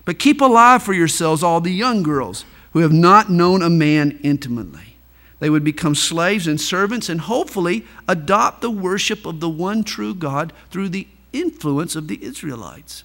But 0.04 0.18
keep 0.18 0.40
alive 0.40 0.82
for 0.82 0.92
yourselves 0.92 1.42
all 1.42 1.60
the 1.60 1.72
young 1.72 2.02
girls 2.02 2.44
who 2.72 2.80
have 2.80 2.92
not 2.92 3.30
known 3.30 3.62
a 3.62 3.70
man 3.70 4.18
intimately. 4.22 4.96
They 5.38 5.50
would 5.50 5.62
become 5.62 5.94
slaves 5.94 6.46
and 6.46 6.60
servants 6.60 7.08
and 7.08 7.20
hopefully 7.20 7.84
adopt 8.08 8.60
the 8.60 8.70
worship 8.70 9.24
of 9.24 9.40
the 9.40 9.48
one 9.48 9.84
true 9.84 10.14
God 10.14 10.52
through 10.70 10.88
the 10.88 11.06
influence 11.32 11.94
of 11.94 12.08
the 12.08 12.22
Israelites. 12.24 13.04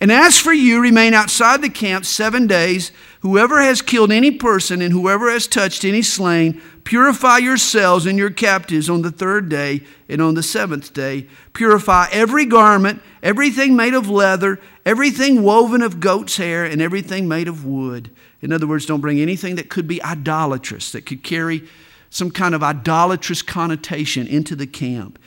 And 0.00 0.12
as 0.12 0.38
for 0.38 0.52
you, 0.52 0.80
remain 0.80 1.12
outside 1.12 1.60
the 1.60 1.68
camp 1.68 2.04
seven 2.04 2.46
days. 2.46 2.92
Whoever 3.20 3.60
has 3.60 3.82
killed 3.82 4.12
any 4.12 4.30
person 4.30 4.80
and 4.80 4.92
whoever 4.92 5.28
has 5.28 5.48
touched 5.48 5.84
any 5.84 6.02
slain, 6.02 6.62
purify 6.84 7.38
yourselves 7.38 8.06
and 8.06 8.16
your 8.16 8.30
captives 8.30 8.88
on 8.88 9.02
the 9.02 9.10
third 9.10 9.48
day 9.48 9.82
and 10.08 10.22
on 10.22 10.34
the 10.34 10.42
seventh 10.42 10.92
day. 10.92 11.26
Purify 11.52 12.06
every 12.12 12.46
garment, 12.46 13.02
everything 13.24 13.74
made 13.74 13.94
of 13.94 14.08
leather, 14.08 14.60
everything 14.86 15.42
woven 15.42 15.82
of 15.82 15.98
goat's 15.98 16.36
hair, 16.36 16.64
and 16.64 16.80
everything 16.80 17.26
made 17.26 17.48
of 17.48 17.64
wood. 17.64 18.10
In 18.40 18.52
other 18.52 18.68
words, 18.68 18.86
don't 18.86 19.00
bring 19.00 19.18
anything 19.18 19.56
that 19.56 19.68
could 19.68 19.88
be 19.88 20.02
idolatrous, 20.04 20.92
that 20.92 21.06
could 21.06 21.24
carry 21.24 21.64
some 22.08 22.30
kind 22.30 22.54
of 22.54 22.62
idolatrous 22.62 23.42
connotation 23.42 24.26
into 24.28 24.54
the 24.54 24.66
camp. 24.66 25.18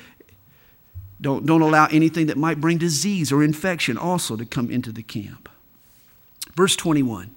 Don't, 1.22 1.46
don't 1.46 1.62
allow 1.62 1.86
anything 1.86 2.26
that 2.28 2.38
might 2.38 2.60
bring 2.60 2.80
disease 2.80 3.32
or 3.32 3.44
infection 3.44 3.98
also 3.98 4.36
to 4.36 4.46
come 4.46 4.72
into 4.72 4.92
the 4.92 5.04
camp. 5.04 5.48
Verse 6.56 6.76
21. 6.76 7.30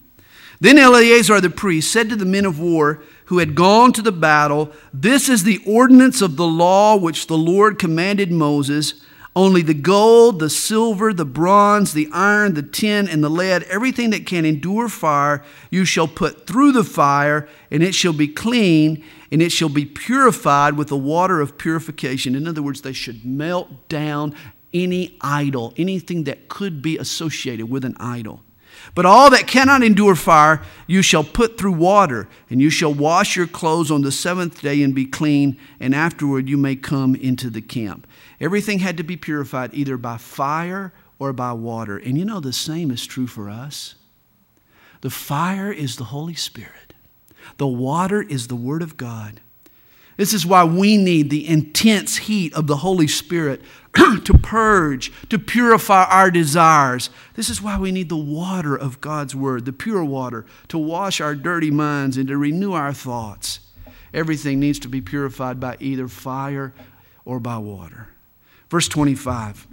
Then 0.61 0.79
Eleazar 0.79 1.41
the 1.41 1.51
priest 1.51 1.93
said 1.93 2.09
to 2.09 2.17
the 2.17 2.25
men 2.25 2.47
of 2.47 2.59
war 2.59 3.03
who 3.27 3.39
had 3.39 3.55
gone 3.55 3.93
to 3.93 4.03
the 4.03 4.13
battle, 4.13 4.73
This 4.93 5.29
is 5.29 5.45
the 5.45 5.61
ordinance 5.67 6.23
of 6.23 6.37
the 6.37 6.47
law 6.47 6.97
which 6.97 7.27
the 7.27 7.37
Lord 7.37 7.79
commanded 7.79 8.31
Moses 8.31 8.95
Only 9.37 9.63
the 9.63 9.75
gold, 9.75 10.39
the 10.39 10.49
silver, 10.49 11.13
the 11.13 11.25
bronze, 11.25 11.93
the 11.93 12.09
iron, 12.13 12.55
the 12.55 12.63
tin, 12.63 13.09
and 13.09 13.23
the 13.23 13.29
lead, 13.29 13.65
everything 13.65 14.11
that 14.11 14.27
can 14.27 14.45
endure 14.45 14.89
fire, 14.89 15.43
you 15.71 15.85
shall 15.85 16.07
put 16.09 16.47
through 16.47 16.73
the 16.73 16.85
fire, 16.85 17.49
and 17.71 17.83
it 17.83 17.95
shall 17.95 18.13
be 18.13 18.29
clean, 18.29 19.05
and 19.35 19.43
it 19.43 19.51
shall 19.51 19.69
be 19.69 19.85
purified 19.85 20.77
with 20.77 20.87
the 20.87 20.97
water 20.97 21.41
of 21.41 21.59
purification. 21.59 22.37
In 22.37 22.47
other 22.47 22.63
words, 22.63 22.83
they 22.83 22.93
should 22.93 23.25
melt 23.25 23.89
down 23.89 24.33
any 24.73 25.19
idol, 25.23 25.75
anything 25.77 26.23
that 26.23 26.47
could 26.47 26.81
be 26.81 26.97
associated 26.97 27.69
with 27.69 27.85
an 27.85 27.97
idol. 27.99 28.45
But 28.95 29.07
all 29.07 29.31
that 29.31 29.49
cannot 29.49 29.83
endure 29.83 30.15
fire, 30.15 30.63
you 30.87 31.03
shall 31.03 31.25
put 31.25 31.59
through 31.59 31.73
water, 31.73 32.29
and 32.49 32.63
you 32.63 32.71
shall 32.71 32.95
wash 32.95 33.35
your 33.35 33.49
clothes 33.49 33.91
on 33.91 34.03
the 34.03 34.13
seventh 34.13 34.63
day 34.63 34.85
and 34.85 34.95
be 34.95 35.05
clean, 35.05 35.59
and 35.81 35.97
afterward 35.97 36.49
you 36.49 36.57
may 36.57 36.77
come 36.77 37.17
into 37.17 37.51
the 37.51 37.61
camp. 37.61 38.07
Everything 38.39 38.79
had 38.79 38.97
to 38.99 39.03
be 39.03 39.17
purified 39.17 39.75
either 39.75 39.97
by 39.97 40.17
fire 40.17 40.93
or 41.19 41.33
by 41.33 41.55
water. 41.55 41.99
And 41.99 42.17
you 42.17 42.25
know, 42.25 42.39
the 42.39 42.53
same 42.53 42.93
is 42.93 43.05
true 43.05 43.27
for 43.27 43.51
us. 43.51 43.97
The 45.01 45.11
fire 45.11 45.73
is 45.73 45.97
the 45.97 46.05
Holy 46.05 46.35
Spirit, 46.35 46.84
the 47.57 47.67
water 47.67 48.23
is 48.23 48.49
the 48.49 48.57
Word 48.57 48.83
of 48.83 48.97
God. 48.97 49.41
This 50.17 50.33
is 50.33 50.47
why 50.47 50.65
we 50.65 50.97
need 50.97 51.31
the 51.31 51.49
intense 51.49 52.19
heat 52.19 52.55
of 52.55 52.67
the 52.67 52.77
Holy 52.77 53.09
Spirit 53.09 53.61
to 53.95 54.39
purge, 54.39 55.13
to 55.29 55.39
purify 55.39 56.05
our 56.05 56.31
desires. 56.31 57.11
This 57.35 57.51
is 57.51 57.61
why 57.61 57.79
we 57.79 57.91
need 57.91 58.09
the 58.09 58.17
water 58.17 58.77
of 58.77 59.01
God's 59.01 59.35
Word, 59.35 59.65
the 59.65 59.73
pure 59.73 60.05
water, 60.05 60.47
to 60.69 60.79
wash 60.79 61.21
our 61.21 61.35
dirty 61.35 61.71
minds 61.71 62.17
and 62.17 62.29
to 62.29 62.37
renew 62.37 62.73
our 62.73 62.93
thoughts. 62.93 63.61
Everything 64.13 64.61
needs 64.61 64.79
to 64.81 64.89
be 64.89 65.01
purified 65.01 65.59
by 65.59 65.77
either 65.81 66.07
fire 66.07 66.73
or 67.25 67.41
by 67.41 67.59
water. 67.59 68.09
Verse 68.71 68.87
25 68.87 69.67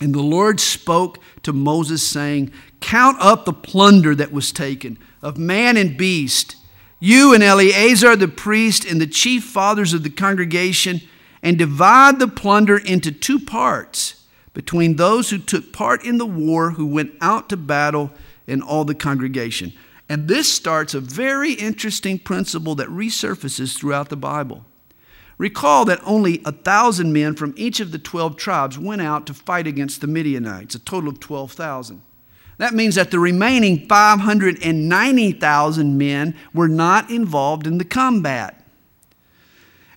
And 0.00 0.14
the 0.14 0.22
Lord 0.22 0.60
spoke 0.60 1.18
to 1.42 1.52
Moses, 1.52 2.06
saying, 2.06 2.52
Count 2.80 3.16
up 3.20 3.44
the 3.44 3.52
plunder 3.52 4.14
that 4.14 4.32
was 4.32 4.52
taken 4.52 4.98
of 5.20 5.38
man 5.38 5.76
and 5.76 5.96
beast 5.96 6.56
you 7.02 7.34
and 7.34 7.42
Eleazar 7.42 8.14
the 8.14 8.28
priest 8.28 8.84
and 8.84 9.00
the 9.00 9.08
chief 9.08 9.42
fathers 9.42 9.92
of 9.92 10.04
the 10.04 10.10
congregation, 10.10 11.00
and 11.42 11.58
divide 11.58 12.20
the 12.20 12.28
plunder 12.28 12.78
into 12.78 13.10
two 13.10 13.40
parts 13.40 14.24
between 14.54 14.94
those 14.94 15.30
who 15.30 15.38
took 15.38 15.72
part 15.72 16.04
in 16.04 16.18
the 16.18 16.26
war, 16.26 16.70
who 16.70 16.86
went 16.86 17.12
out 17.20 17.48
to 17.48 17.56
battle, 17.56 18.12
and 18.46 18.62
all 18.62 18.84
the 18.84 18.94
congregation. 18.94 19.72
And 20.08 20.28
this 20.28 20.52
starts 20.52 20.94
a 20.94 21.00
very 21.00 21.54
interesting 21.54 22.20
principle 22.20 22.76
that 22.76 22.86
resurfaces 22.86 23.76
throughout 23.76 24.08
the 24.08 24.16
Bible. 24.16 24.64
Recall 25.38 25.84
that 25.86 26.00
only 26.04 26.40
a 26.44 26.52
thousand 26.52 27.12
men 27.12 27.34
from 27.34 27.52
each 27.56 27.80
of 27.80 27.90
the 27.90 27.98
12 27.98 28.36
tribes 28.36 28.78
went 28.78 29.02
out 29.02 29.26
to 29.26 29.34
fight 29.34 29.66
against 29.66 30.02
the 30.02 30.06
Midianites, 30.06 30.76
a 30.76 30.78
total 30.78 31.10
of 31.10 31.18
12,000. 31.18 32.00
That 32.58 32.74
means 32.74 32.96
that 32.96 33.10
the 33.10 33.18
remaining 33.18 33.86
590,000 33.86 35.98
men 35.98 36.34
were 36.52 36.68
not 36.68 37.10
involved 37.10 37.66
in 37.66 37.78
the 37.78 37.84
combat. 37.84 38.58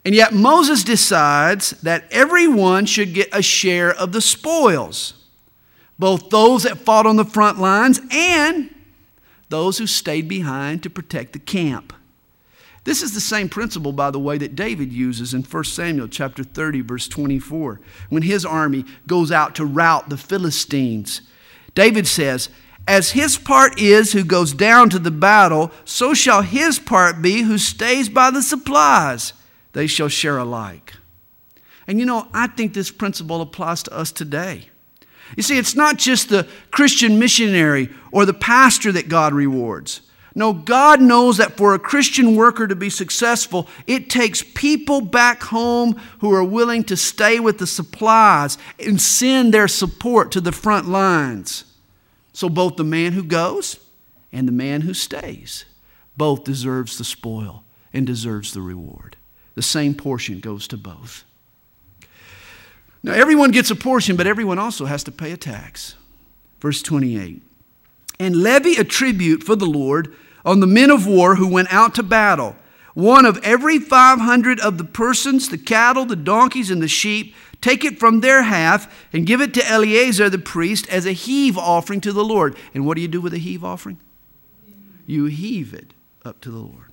And 0.04 0.16
yet 0.16 0.34
Moses 0.34 0.84
decides 0.84 1.72
that 1.82 2.06
everyone 2.12 2.86
should 2.86 3.14
get 3.14 3.30
a 3.34 3.42
share 3.42 3.94
of 3.94 4.12
the 4.12 4.22
spoils, 4.22 5.14
both 5.98 6.30
those 6.30 6.62
that 6.64 6.78
fought 6.78 7.08
on 7.08 7.16
the 7.16 7.26
front 7.26 7.60
lines 7.60 8.00
and 8.12 8.70
those 9.50 9.80
who 9.80 9.88
stayed 9.88 10.28
behind 10.28 10.84
to 10.84 10.90
protect 10.90 11.32
the 11.34 11.40
camp. 11.40 11.94
This 12.84 13.02
is 13.02 13.16
the 13.16 13.22
same 13.22 13.50
principle, 13.50 13.94
by 13.94 14.12
the 14.12 14.20
way, 14.20 14.38
that 14.38 14.56
David 14.56 14.94
uses 14.94 15.34
in 15.34 15.42
1 15.42 15.64
Samuel 15.64 16.08
chapter 16.08 16.44
30, 16.44 16.82
verse 16.82 17.08
24, 17.08 17.80
when 18.10 18.22
his 18.22 18.46
army 18.46 18.86
goes 19.08 19.32
out 19.32 19.56
to 19.56 19.66
rout 19.66 20.10
the 20.10 20.18
Philistines. 20.18 21.22
David 21.76 22.08
says, 22.08 22.50
As 22.88 23.12
his 23.12 23.38
part 23.38 23.80
is 23.80 24.14
who 24.14 24.24
goes 24.24 24.54
down 24.54 24.90
to 24.90 25.00
the 25.00 25.12
battle, 25.12 25.72
so 25.84 26.14
shall 26.14 26.42
his 26.42 26.80
part 26.80 27.22
be 27.22 27.44
who 27.44 27.58
stays 27.58 28.10
by 28.10 28.32
the 28.32 28.42
supplies. 28.42 29.34
They 29.74 29.88
shall 29.88 30.08
share 30.08 30.38
alike. 30.38 30.94
And 31.88 32.00
you 32.00 32.06
know, 32.06 32.28
I 32.34 32.48
think 32.48 32.74
this 32.74 32.90
principle 32.90 33.42
applies 33.42 33.84
to 33.84 33.96
us 33.96 34.12
today. 34.12 34.70
You 35.36 35.44
see, 35.44 35.58
it's 35.58 35.76
not 35.76 35.98
just 35.98 36.30
the 36.30 36.48
Christian 36.72 37.20
missionary 37.20 37.90
or 38.12 38.26
the 38.26 38.34
pastor 38.34 38.92
that 38.92 39.10
God 39.10 39.34
rewards. 39.34 40.02
No, 40.38 40.52
God 40.52 41.00
knows 41.00 41.38
that 41.38 41.56
for 41.56 41.74
a 41.74 41.80
Christian 41.80 42.36
worker 42.36 42.68
to 42.68 42.76
be 42.76 42.90
successful, 42.90 43.70
it 43.88 44.10
takes 44.10 44.44
people 44.44 45.00
back 45.00 45.44
home 45.44 46.00
who 46.20 46.34
are 46.34 46.44
willing 46.44 46.84
to 46.86 46.98
stay 46.98 47.40
with 47.40 47.58
the 47.58 47.66
supplies 47.66 48.58
and 48.78 49.02
send 49.02 49.54
their 49.54 49.70
support 49.70 50.34
to 50.34 50.42
the 50.42 50.52
front 50.52 50.90
lines. 50.90 51.64
So 52.34 52.50
both 52.50 52.76
the 52.76 52.84
man 52.84 53.14
who 53.14 53.24
goes 53.24 53.80
and 54.34 54.46
the 54.46 54.52
man 54.52 54.82
who 54.82 54.94
stays 54.94 55.64
both 56.18 56.44
deserves 56.44 56.98
the 56.98 57.06
spoil 57.06 57.64
and 57.94 58.06
deserves 58.06 58.54
the 58.54 58.62
reward. 58.62 59.16
The 59.56 59.62
same 59.62 59.94
portion 59.96 60.42
goes 60.42 60.68
to 60.68 60.78
both. 60.78 61.24
Now, 63.04 63.14
everyone 63.14 63.52
gets 63.52 63.72
a 63.72 63.76
portion, 63.76 64.18
but 64.18 64.28
everyone 64.28 64.60
also 64.60 64.86
has 64.86 65.04
to 65.06 65.12
pay 65.12 65.32
a 65.32 65.38
tax. 65.38 65.96
Verse 66.60 66.82
28 66.82 67.42
And 68.20 68.36
levy 68.36 68.76
a 68.76 68.84
tribute 68.84 69.44
for 69.44 69.56
the 69.56 69.66
Lord 69.66 70.14
on 70.46 70.60
the 70.60 70.68
men 70.68 70.92
of 70.92 71.08
war 71.08 71.36
who 71.36 71.48
went 71.48 71.74
out 71.74 71.96
to 71.96 72.04
battle. 72.04 72.56
One 72.94 73.26
of 73.26 73.44
every 73.44 73.80
500 73.80 74.60
of 74.62 74.78
the 74.78 74.86
persons, 74.86 75.50
the 75.50 75.58
cattle, 75.58 76.06
the 76.06 76.16
donkeys, 76.16 76.72
and 76.72 76.82
the 76.82 76.88
sheep, 76.88 77.36
take 77.60 77.84
it 77.84 78.00
from 78.00 78.22
their 78.22 78.44
half 78.44 79.08
and 79.12 79.26
give 79.26 79.42
it 79.42 79.54
to 79.56 79.70
Eleazar 79.70 80.30
the 80.30 80.38
priest 80.38 80.88
as 80.88 81.06
a 81.06 81.12
heave 81.12 81.58
offering 81.58 82.00
to 82.02 82.14
the 82.14 82.24
Lord. 82.24 82.56
And 82.74 82.86
what 82.86 82.96
do 82.96 83.02
you 83.02 83.10
do 83.10 83.20
with 83.20 83.34
a 83.34 83.40
heave 83.40 83.66
offering? 83.66 84.00
You 85.06 85.26
heave 85.26 85.74
it 85.74 85.94
up 86.24 86.40
to 86.42 86.52
the 86.52 86.60
Lord. 86.60 86.92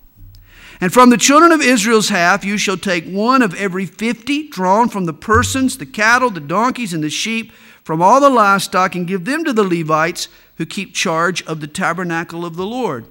And 0.81 0.91
from 0.91 1.09
the 1.09 1.17
children 1.17 1.51
of 1.51 1.61
Israel's 1.61 2.09
half 2.09 2.43
you 2.43 2.57
shall 2.57 2.77
take 2.77 3.07
one 3.07 3.41
of 3.41 3.53
every 3.53 3.85
fifty, 3.85 4.49
drawn 4.49 4.89
from 4.89 5.05
the 5.05 5.13
persons, 5.13 5.77
the 5.77 5.85
cattle, 5.85 6.29
the 6.29 6.41
donkeys, 6.41 6.93
and 6.93 7.03
the 7.03 7.09
sheep, 7.09 7.51
from 7.83 8.01
all 8.01 8.19
the 8.19 8.29
livestock, 8.29 8.95
and 8.95 9.07
give 9.07 9.25
them 9.25 9.43
to 9.45 9.53
the 9.53 9.63
Levites 9.63 10.27
who 10.57 10.65
keep 10.65 10.93
charge 10.93 11.41
of 11.43 11.61
the 11.61 11.67
tabernacle 11.67 12.45
of 12.45 12.55
the 12.55 12.65
Lord. 12.65 13.05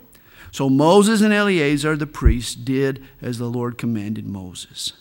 So 0.52 0.68
Moses 0.68 1.22
and 1.22 1.32
Eleazar 1.32 1.96
the 1.96 2.06
priest 2.06 2.64
did 2.64 3.02
as 3.20 3.38
the 3.38 3.46
Lord 3.46 3.78
commanded 3.78 4.26
Moses. 4.26 4.92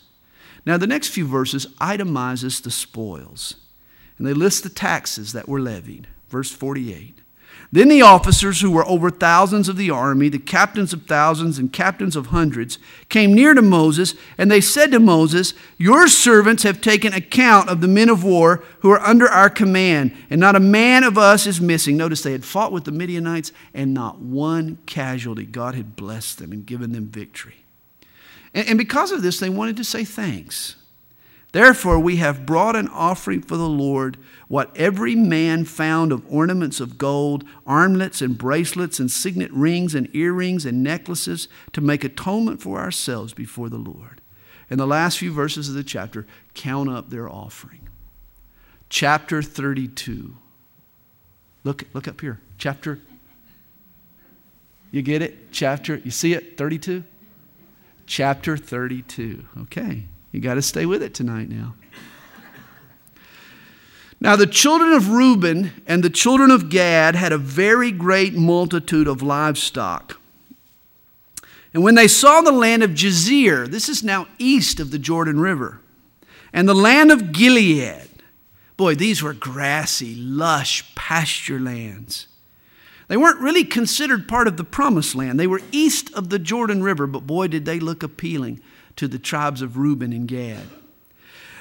Now, 0.65 0.77
the 0.77 0.87
next 0.87 1.09
few 1.09 1.27
verses 1.27 1.67
itemizes 1.79 2.61
the 2.61 2.71
spoils, 2.71 3.55
and 4.17 4.25
they 4.25 4.33
list 4.33 4.63
the 4.63 4.69
taxes 4.69 5.33
that 5.33 5.49
were 5.49 5.59
levied. 5.59 6.07
Verse 6.29 6.51
48. 6.51 7.19
Then 7.73 7.87
the 7.87 8.01
officers 8.01 8.59
who 8.59 8.69
were 8.69 8.85
over 8.85 9.09
thousands 9.09 9.69
of 9.69 9.77
the 9.77 9.89
army, 9.89 10.27
the 10.27 10.39
captains 10.39 10.91
of 10.91 11.03
thousands 11.03 11.57
and 11.57 11.71
captains 11.71 12.17
of 12.17 12.27
hundreds, 12.27 12.77
came 13.07 13.33
near 13.33 13.53
to 13.53 13.61
Moses, 13.61 14.13
and 14.37 14.51
they 14.51 14.59
said 14.59 14.91
to 14.91 14.99
Moses, 14.99 15.53
Your 15.77 16.09
servants 16.09 16.63
have 16.63 16.81
taken 16.81 17.13
account 17.13 17.69
of 17.69 17.79
the 17.79 17.87
men 17.87 18.09
of 18.09 18.25
war 18.25 18.61
who 18.79 18.91
are 18.91 18.99
under 18.99 19.29
our 19.29 19.49
command, 19.49 20.13
and 20.29 20.41
not 20.41 20.57
a 20.57 20.59
man 20.59 21.05
of 21.05 21.17
us 21.17 21.47
is 21.47 21.61
missing. 21.61 21.95
Notice 21.95 22.23
they 22.23 22.33
had 22.33 22.43
fought 22.43 22.73
with 22.73 22.83
the 22.83 22.91
Midianites, 22.91 23.53
and 23.73 23.93
not 23.93 24.19
one 24.19 24.77
casualty. 24.85 25.45
God 25.45 25.73
had 25.73 25.95
blessed 25.95 26.39
them 26.39 26.51
and 26.51 26.65
given 26.65 26.91
them 26.91 27.07
victory. 27.07 27.63
And 28.53 28.77
because 28.77 29.13
of 29.13 29.21
this, 29.21 29.39
they 29.39 29.49
wanted 29.49 29.77
to 29.77 29.85
say 29.85 30.03
thanks. 30.03 30.75
Therefore, 31.51 31.99
we 31.99 32.15
have 32.17 32.45
brought 32.45 32.77
an 32.77 32.87
offering 32.87 33.41
for 33.41 33.57
the 33.57 33.67
Lord 33.67 34.17
what 34.47 34.75
every 34.77 35.15
man 35.15 35.65
found 35.65 36.13
of 36.13 36.25
ornaments 36.31 36.79
of 36.79 36.97
gold, 36.97 37.43
armlets 37.67 38.21
and 38.21 38.37
bracelets 38.37 38.99
and 38.99 39.11
signet 39.11 39.51
rings 39.51 39.93
and 39.93 40.13
earrings 40.15 40.65
and 40.65 40.81
necklaces 40.81 41.49
to 41.73 41.81
make 41.81 42.05
atonement 42.05 42.61
for 42.61 42.79
ourselves 42.79 43.33
before 43.33 43.67
the 43.67 43.77
Lord. 43.77 44.21
In 44.69 44.77
the 44.77 44.87
last 44.87 45.17
few 45.17 45.33
verses 45.33 45.67
of 45.67 45.75
the 45.75 45.83
chapter, 45.83 46.25
count 46.53 46.89
up 46.89 47.09
their 47.09 47.29
offering. 47.29 47.89
Chapter 48.87 49.41
32. 49.41 50.37
Look, 51.65 51.83
look 51.93 52.07
up 52.07 52.21
here. 52.21 52.39
Chapter. 52.57 52.99
You 54.89 55.01
get 55.01 55.21
it? 55.21 55.51
Chapter, 55.51 55.97
you 55.97 56.11
see 56.11 56.33
it? 56.33 56.57
32? 56.57 57.03
Chapter 58.05 58.55
32. 58.55 59.45
Okay. 59.63 60.05
You 60.31 60.39
got 60.39 60.55
to 60.55 60.61
stay 60.61 60.85
with 60.85 61.03
it 61.03 61.13
tonight 61.13 61.49
now. 61.49 61.75
Now, 64.19 64.35
the 64.35 64.45
children 64.45 64.93
of 64.93 65.09
Reuben 65.09 65.71
and 65.87 66.03
the 66.03 66.09
children 66.09 66.51
of 66.51 66.69
Gad 66.69 67.15
had 67.15 67.33
a 67.33 67.39
very 67.39 67.91
great 67.91 68.35
multitude 68.35 69.07
of 69.07 69.23
livestock. 69.23 70.19
And 71.73 71.83
when 71.83 71.95
they 71.95 72.07
saw 72.07 72.41
the 72.41 72.51
land 72.51 72.83
of 72.83 72.91
Jazer, 72.91 73.67
this 73.67 73.89
is 73.89 74.03
now 74.03 74.27
east 74.37 74.79
of 74.79 74.91
the 74.91 74.99
Jordan 74.99 75.39
River, 75.39 75.79
and 76.53 76.69
the 76.69 76.75
land 76.75 77.11
of 77.11 77.31
Gilead, 77.31 78.09
boy, 78.77 78.93
these 78.93 79.23
were 79.23 79.33
grassy, 79.33 80.13
lush 80.15 80.93
pasture 80.93 81.59
lands. 81.59 82.27
They 83.07 83.17
weren't 83.17 83.39
really 83.39 83.63
considered 83.63 84.27
part 84.27 84.47
of 84.47 84.57
the 84.57 84.63
promised 84.63 85.15
land. 85.15 85.39
They 85.39 85.47
were 85.47 85.61
east 85.71 86.13
of 86.13 86.29
the 86.29 86.39
Jordan 86.39 86.83
River, 86.83 87.07
but 87.07 87.25
boy, 87.25 87.47
did 87.47 87.65
they 87.65 87.79
look 87.79 88.03
appealing 88.03 88.61
to 89.01 89.07
the 89.07 89.17
tribes 89.17 89.63
of 89.63 89.77
Reuben 89.77 90.13
and 90.13 90.27
Gad. 90.27 90.61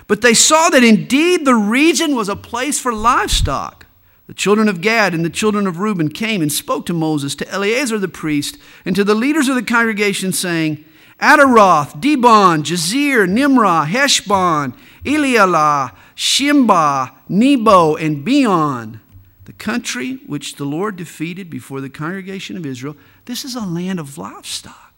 But 0.07 0.20
they 0.20 0.35
saw 0.35 0.68
that 0.68 0.85
indeed 0.85 1.46
the 1.46 1.55
region 1.55 2.14
was 2.14 2.29
a 2.29 2.37
place 2.37 2.79
for 2.79 2.92
livestock. 2.92 3.87
The 4.26 4.35
children 4.35 4.68
of 4.68 4.83
Gad 4.83 5.14
and 5.14 5.24
the 5.24 5.31
children 5.31 5.66
of 5.66 5.79
Reuben 5.79 6.11
came 6.11 6.42
and 6.42 6.53
spoke 6.53 6.85
to 6.85 6.92
Moses, 6.92 7.35
to 7.37 7.50
Eleazar 7.50 7.98
the 7.98 8.09
priest, 8.09 8.59
and 8.85 8.94
to 8.94 9.05
the 9.05 9.14
leaders 9.14 9.48
of 9.48 9.55
the 9.55 9.62
congregation, 9.62 10.35
saying, 10.35 10.85
Ataroth, 11.18 11.98
Dibon, 11.98 12.62
Jazer, 12.62 13.26
Nimrah, 13.26 13.87
Heshbon, 13.87 14.74
Elealeh, 15.07 15.96
Shimbah, 16.14 17.14
Nebo, 17.26 17.96
and 17.96 18.22
Beon, 18.22 19.00
the 19.46 19.55
country 19.55 20.16
which 20.26 20.57
the 20.57 20.66
Lord 20.66 20.96
defeated 20.96 21.48
before 21.48 21.81
the 21.81 21.88
congregation 21.88 22.59
of 22.59 22.66
Israel. 22.66 22.98
This 23.24 23.46
is 23.46 23.55
a 23.55 23.61
land 23.61 23.98
of 23.98 24.18
livestock. 24.18 24.89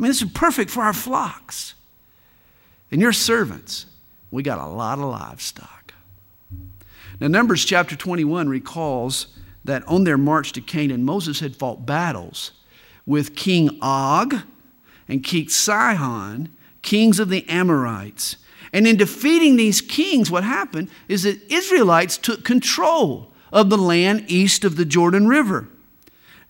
I 0.00 0.02
mean, 0.02 0.08
this 0.08 0.22
is 0.22 0.30
perfect 0.30 0.70
for 0.70 0.82
our 0.82 0.94
flocks. 0.94 1.74
And 2.90 3.02
your 3.02 3.12
servants, 3.12 3.84
we 4.30 4.42
got 4.42 4.58
a 4.58 4.66
lot 4.66 4.98
of 4.98 5.04
livestock. 5.04 5.92
Now, 7.20 7.26
Numbers 7.26 7.66
chapter 7.66 7.96
21 7.96 8.48
recalls 8.48 9.26
that 9.62 9.86
on 9.86 10.04
their 10.04 10.16
march 10.16 10.52
to 10.52 10.62
Canaan, 10.62 11.04
Moses 11.04 11.40
had 11.40 11.54
fought 11.54 11.84
battles 11.84 12.52
with 13.04 13.36
King 13.36 13.78
Og 13.82 14.36
and 15.06 15.22
King 15.22 15.50
Sihon, 15.50 16.48
kings 16.80 17.18
of 17.18 17.28
the 17.28 17.46
Amorites. 17.46 18.36
And 18.72 18.86
in 18.86 18.96
defeating 18.96 19.56
these 19.56 19.82
kings, 19.82 20.30
what 20.30 20.44
happened 20.44 20.88
is 21.08 21.24
that 21.24 21.42
Israelites 21.52 22.16
took 22.16 22.42
control 22.42 23.32
of 23.52 23.68
the 23.68 23.76
land 23.76 24.24
east 24.28 24.64
of 24.64 24.76
the 24.76 24.86
Jordan 24.86 25.28
River. 25.28 25.68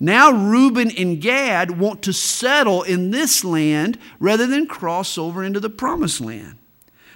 Now, 0.03 0.33
Reuben 0.33 0.91
and 0.97 1.21
Gad 1.21 1.79
want 1.79 2.01
to 2.03 2.15
settle 2.15 2.83
in 2.83 3.11
this 3.11 3.45
land 3.45 3.99
rather 4.19 4.47
than 4.47 4.67
cross 4.67 5.19
over 5.19 5.45
into 5.45 5.61
the 5.61 5.69
promised 5.69 6.23
land. 6.23 6.57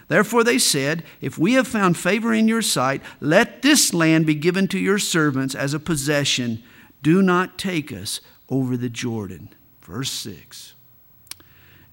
Therefore 0.08 0.44
they 0.44 0.58
said, 0.58 1.02
If 1.22 1.38
we 1.38 1.54
have 1.54 1.66
found 1.66 1.96
favor 1.96 2.34
in 2.34 2.46
your 2.46 2.60
sight, 2.60 3.00
let 3.20 3.62
this 3.62 3.94
land 3.94 4.26
be 4.26 4.34
given 4.34 4.68
to 4.68 4.78
your 4.78 4.98
servants 4.98 5.54
as 5.54 5.72
a 5.72 5.80
possession. 5.80 6.62
Do 7.02 7.22
not 7.22 7.56
take 7.56 7.90
us 7.90 8.20
over 8.50 8.76
the 8.76 8.90
Jordan. 8.90 9.48
Verse 9.80 10.10
6. 10.10 10.74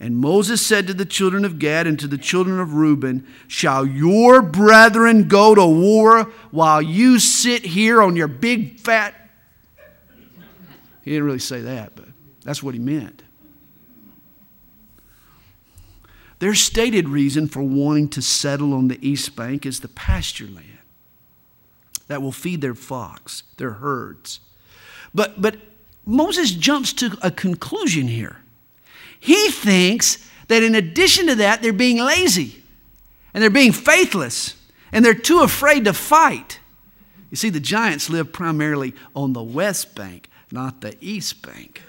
And 0.01 0.17
Moses 0.17 0.65
said 0.65 0.88
to 0.88 0.93
the 0.93 1.06
children 1.06 1.45
of 1.45 1.60
Gad 1.60 1.88
and 1.88 1.97
to 1.99 2.08
the 2.08 2.17
children 2.17 2.60
of 2.60 2.73
Reuben, 2.73 3.25
Shall 3.47 3.86
your 3.86 4.41
brethren 4.41 5.27
go 5.27 5.54
to 5.54 5.65
war 5.65 6.23
while 6.49 6.82
you 6.82 7.19
sit 7.19 7.63
here 7.63 8.01
on 8.01 8.15
your 8.15 8.27
big 8.27 8.80
fat. 8.80 9.21
He 11.04 11.12
didn't 11.12 11.26
really 11.26 11.40
say 11.40 11.62
that, 11.62 11.96
but 11.96 12.06
that's 12.44 12.62
what 12.62 12.74
he 12.74 12.80
meant. 12.80 13.24
Their 16.40 16.56
stated 16.56 17.08
reason 17.08 17.48
for 17.48 17.62
wanting 17.62 18.10
to 18.10 18.22
settle 18.22 18.74
on 18.74 18.88
the 18.88 18.98
East 19.08 19.36
Bank 19.36 19.66
is 19.66 19.80
the 19.80 19.88
pasture 19.88 20.48
land 20.48 20.68
that 22.08 22.22
will 22.22 22.32
feed 22.32 22.62
their 22.62 22.76
flocks, 22.76 23.44
their 23.58 23.74
herds. 23.74 24.40
But, 25.14 25.40
but 25.42 25.58
Moses 26.06 26.52
jumps 26.52 26.94
to 26.94 27.18
a 27.22 27.32
conclusion 27.32 28.08
here. 28.08 28.38
He 29.20 29.50
thinks 29.50 30.28
that 30.48 30.64
in 30.64 30.74
addition 30.74 31.28
to 31.28 31.36
that, 31.36 31.62
they're 31.62 31.72
being 31.72 32.00
lazy 32.00 32.64
and 33.34 33.42
they're 33.42 33.50
being 33.50 33.72
faithless 33.72 34.56
and 34.92 35.06
they're 35.06 35.14
too 35.14 35.42
afraid 35.42 35.86
to 35.86 35.94
fight. 35.94 36.60
You 37.30 37.38
see, 37.38 37.50
the 37.50 37.60
giants 37.60 38.10
live 38.10 38.34
primarily 38.34 38.94
on 39.16 39.34
the 39.34 39.44
west 39.44 39.96
bank, 39.96 40.28
not 40.52 40.82
the 40.82 40.96
east 41.02 41.42
bank. 41.42 41.82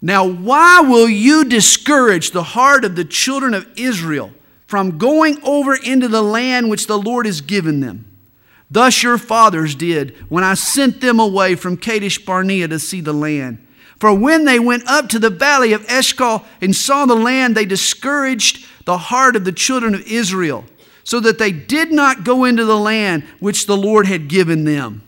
Now, 0.00 0.26
why 0.26 0.80
will 0.80 1.08
you 1.08 1.44
discourage 1.44 2.30
the 2.30 2.42
heart 2.42 2.84
of 2.84 2.94
the 2.94 3.04
children 3.04 3.54
of 3.54 3.66
Israel 3.76 4.30
from 4.66 4.98
going 4.98 5.42
over 5.42 5.74
into 5.74 6.08
the 6.08 6.22
land 6.22 6.70
which 6.70 6.86
the 6.86 6.98
Lord 6.98 7.26
has 7.26 7.40
given 7.40 7.80
them? 7.80 8.04
Thus 8.70 9.02
your 9.02 9.18
fathers 9.18 9.74
did 9.74 10.14
when 10.28 10.44
I 10.44 10.54
sent 10.54 11.00
them 11.00 11.18
away 11.18 11.54
from 11.54 11.76
Kadesh 11.76 12.24
Barnea 12.24 12.68
to 12.68 12.78
see 12.78 13.00
the 13.00 13.12
land. 13.12 13.64
For 13.98 14.14
when 14.14 14.44
they 14.44 14.60
went 14.60 14.86
up 14.86 15.08
to 15.08 15.18
the 15.18 15.30
valley 15.30 15.72
of 15.72 15.84
Eshcol 15.88 16.44
and 16.60 16.76
saw 16.76 17.04
the 17.04 17.16
land, 17.16 17.56
they 17.56 17.64
discouraged 17.64 18.66
the 18.84 18.98
heart 18.98 19.34
of 19.34 19.44
the 19.44 19.52
children 19.52 19.94
of 19.94 20.02
Israel, 20.02 20.64
so 21.02 21.18
that 21.20 21.38
they 21.38 21.50
did 21.50 21.90
not 21.90 22.22
go 22.22 22.44
into 22.44 22.64
the 22.64 22.78
land 22.78 23.24
which 23.40 23.66
the 23.66 23.76
Lord 23.76 24.06
had 24.06 24.28
given 24.28 24.64
them. 24.64 25.02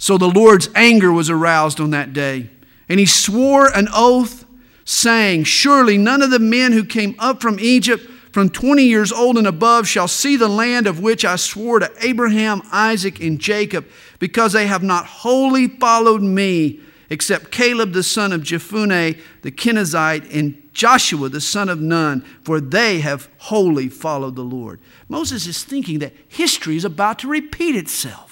So 0.00 0.16
the 0.16 0.30
Lord's 0.30 0.70
anger 0.74 1.12
was 1.12 1.28
aroused 1.28 1.78
on 1.78 1.90
that 1.90 2.14
day 2.14 2.48
and 2.88 2.98
he 2.98 3.04
swore 3.04 3.68
an 3.68 3.86
oath, 3.92 4.46
saying, 4.84 5.44
Surely 5.44 5.98
none 5.98 6.22
of 6.22 6.30
the 6.30 6.38
men 6.38 6.72
who 6.72 6.84
came 6.84 7.14
up 7.18 7.42
from 7.42 7.60
Egypt 7.60 8.02
from 8.32 8.48
20 8.48 8.82
years 8.82 9.12
old 9.12 9.36
and 9.36 9.46
above 9.46 9.86
shall 9.86 10.08
see 10.08 10.36
the 10.36 10.48
land 10.48 10.86
of 10.86 11.00
which 11.00 11.24
I 11.24 11.36
swore 11.36 11.80
to 11.80 11.92
Abraham, 12.00 12.62
Isaac, 12.72 13.20
and 13.20 13.38
Jacob, 13.38 13.86
because 14.18 14.54
they 14.54 14.66
have 14.66 14.82
not 14.82 15.04
wholly 15.04 15.68
followed 15.68 16.22
me, 16.22 16.80
except 17.10 17.50
Caleb 17.50 17.92
the 17.92 18.02
son 18.02 18.32
of 18.32 18.40
Jephunneh 18.40 19.20
the 19.42 19.52
Kenizzite 19.52 20.34
and 20.34 20.56
Joshua 20.72 21.28
the 21.28 21.42
son 21.42 21.68
of 21.68 21.78
Nun, 21.80 22.24
for 22.42 22.58
they 22.58 23.00
have 23.00 23.28
wholly 23.36 23.90
followed 23.90 24.34
the 24.34 24.42
Lord. 24.42 24.80
Moses 25.10 25.46
is 25.46 25.62
thinking 25.62 25.98
that 25.98 26.14
history 26.26 26.76
is 26.76 26.86
about 26.86 27.18
to 27.18 27.28
repeat 27.28 27.76
itself. 27.76 28.29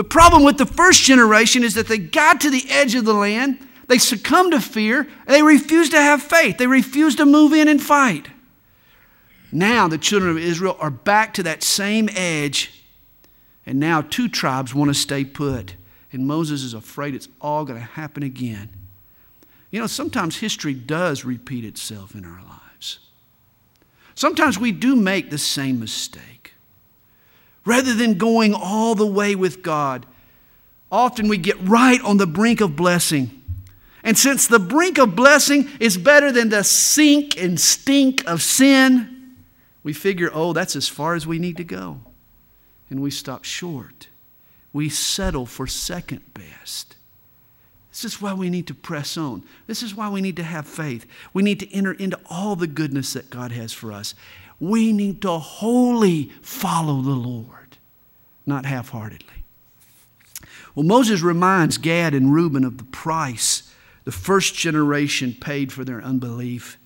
The 0.00 0.04
problem 0.04 0.44
with 0.44 0.56
the 0.56 0.64
first 0.64 1.02
generation 1.02 1.62
is 1.62 1.74
that 1.74 1.86
they 1.86 1.98
got 1.98 2.40
to 2.40 2.48
the 2.48 2.64
edge 2.70 2.94
of 2.94 3.04
the 3.04 3.12
land, 3.12 3.58
they 3.86 3.98
succumbed 3.98 4.52
to 4.52 4.60
fear, 4.62 5.00
and 5.00 5.26
they 5.26 5.42
refused 5.42 5.92
to 5.92 6.00
have 6.00 6.22
faith. 6.22 6.56
They 6.56 6.66
refused 6.66 7.18
to 7.18 7.26
move 7.26 7.52
in 7.52 7.68
and 7.68 7.82
fight. 7.82 8.28
Now 9.52 9.88
the 9.88 9.98
children 9.98 10.30
of 10.30 10.38
Israel 10.38 10.78
are 10.80 10.88
back 10.88 11.34
to 11.34 11.42
that 11.42 11.62
same 11.62 12.08
edge, 12.14 12.82
and 13.66 13.78
now 13.78 14.00
two 14.00 14.26
tribes 14.26 14.74
want 14.74 14.88
to 14.88 14.94
stay 14.94 15.22
put. 15.22 15.74
And 16.12 16.26
Moses 16.26 16.62
is 16.62 16.72
afraid 16.72 17.14
it's 17.14 17.28
all 17.38 17.66
going 17.66 17.78
to 17.78 17.84
happen 17.84 18.22
again. 18.22 18.70
You 19.70 19.80
know, 19.80 19.86
sometimes 19.86 20.38
history 20.38 20.72
does 20.72 21.26
repeat 21.26 21.66
itself 21.66 22.14
in 22.14 22.24
our 22.24 22.40
lives. 22.42 23.00
Sometimes 24.14 24.58
we 24.58 24.72
do 24.72 24.96
make 24.96 25.28
the 25.28 25.36
same 25.36 25.78
mistake 25.78 26.39
rather 27.70 27.94
than 27.94 28.14
going 28.14 28.52
all 28.52 28.96
the 28.96 29.06
way 29.06 29.36
with 29.36 29.62
God. 29.62 30.04
Often 30.90 31.28
we 31.28 31.38
get 31.38 31.56
right 31.60 32.00
on 32.02 32.16
the 32.16 32.26
brink 32.26 32.60
of 32.60 32.74
blessing. 32.74 33.42
And 34.02 34.18
since 34.18 34.48
the 34.48 34.58
brink 34.58 34.98
of 34.98 35.14
blessing 35.14 35.68
is 35.78 35.96
better 35.96 36.32
than 36.32 36.48
the 36.48 36.64
sink 36.64 37.40
and 37.40 37.60
stink 37.60 38.26
of 38.26 38.42
sin, 38.42 39.36
we 39.84 39.92
figure, 39.92 40.30
oh, 40.34 40.52
that's 40.52 40.74
as 40.74 40.88
far 40.88 41.14
as 41.14 41.28
we 41.28 41.38
need 41.38 41.56
to 41.58 41.64
go. 41.64 42.00
And 42.90 43.00
we 43.00 43.12
stop 43.12 43.44
short. 43.44 44.08
We 44.72 44.88
settle 44.88 45.46
for 45.46 45.68
second 45.68 46.22
best. 46.34 46.96
This 47.90 48.04
is 48.04 48.20
why 48.20 48.34
we 48.34 48.50
need 48.50 48.66
to 48.66 48.74
press 48.74 49.16
on. 49.16 49.44
This 49.68 49.84
is 49.84 49.94
why 49.94 50.08
we 50.08 50.20
need 50.20 50.36
to 50.36 50.42
have 50.42 50.66
faith. 50.66 51.06
We 51.32 51.44
need 51.44 51.60
to 51.60 51.72
enter 51.72 51.92
into 51.92 52.18
all 52.28 52.56
the 52.56 52.66
goodness 52.66 53.12
that 53.12 53.30
God 53.30 53.52
has 53.52 53.72
for 53.72 53.92
us. 53.92 54.16
We 54.58 54.92
need 54.92 55.22
to 55.22 55.38
wholly 55.38 56.32
follow 56.42 57.00
the 57.00 57.10
Lord, 57.10 57.59
not 58.50 58.66
half 58.66 58.90
heartedly. 58.90 59.44
Well, 60.74 60.84
Moses 60.84 61.22
reminds 61.22 61.78
Gad 61.78 62.12
and 62.12 62.34
Reuben 62.34 62.64
of 62.64 62.76
the 62.76 62.84
price 62.84 63.72
the 64.04 64.12
first 64.12 64.54
generation 64.54 65.36
paid 65.38 65.72
for 65.72 65.84
their 65.84 66.02
unbelief. 66.02 66.78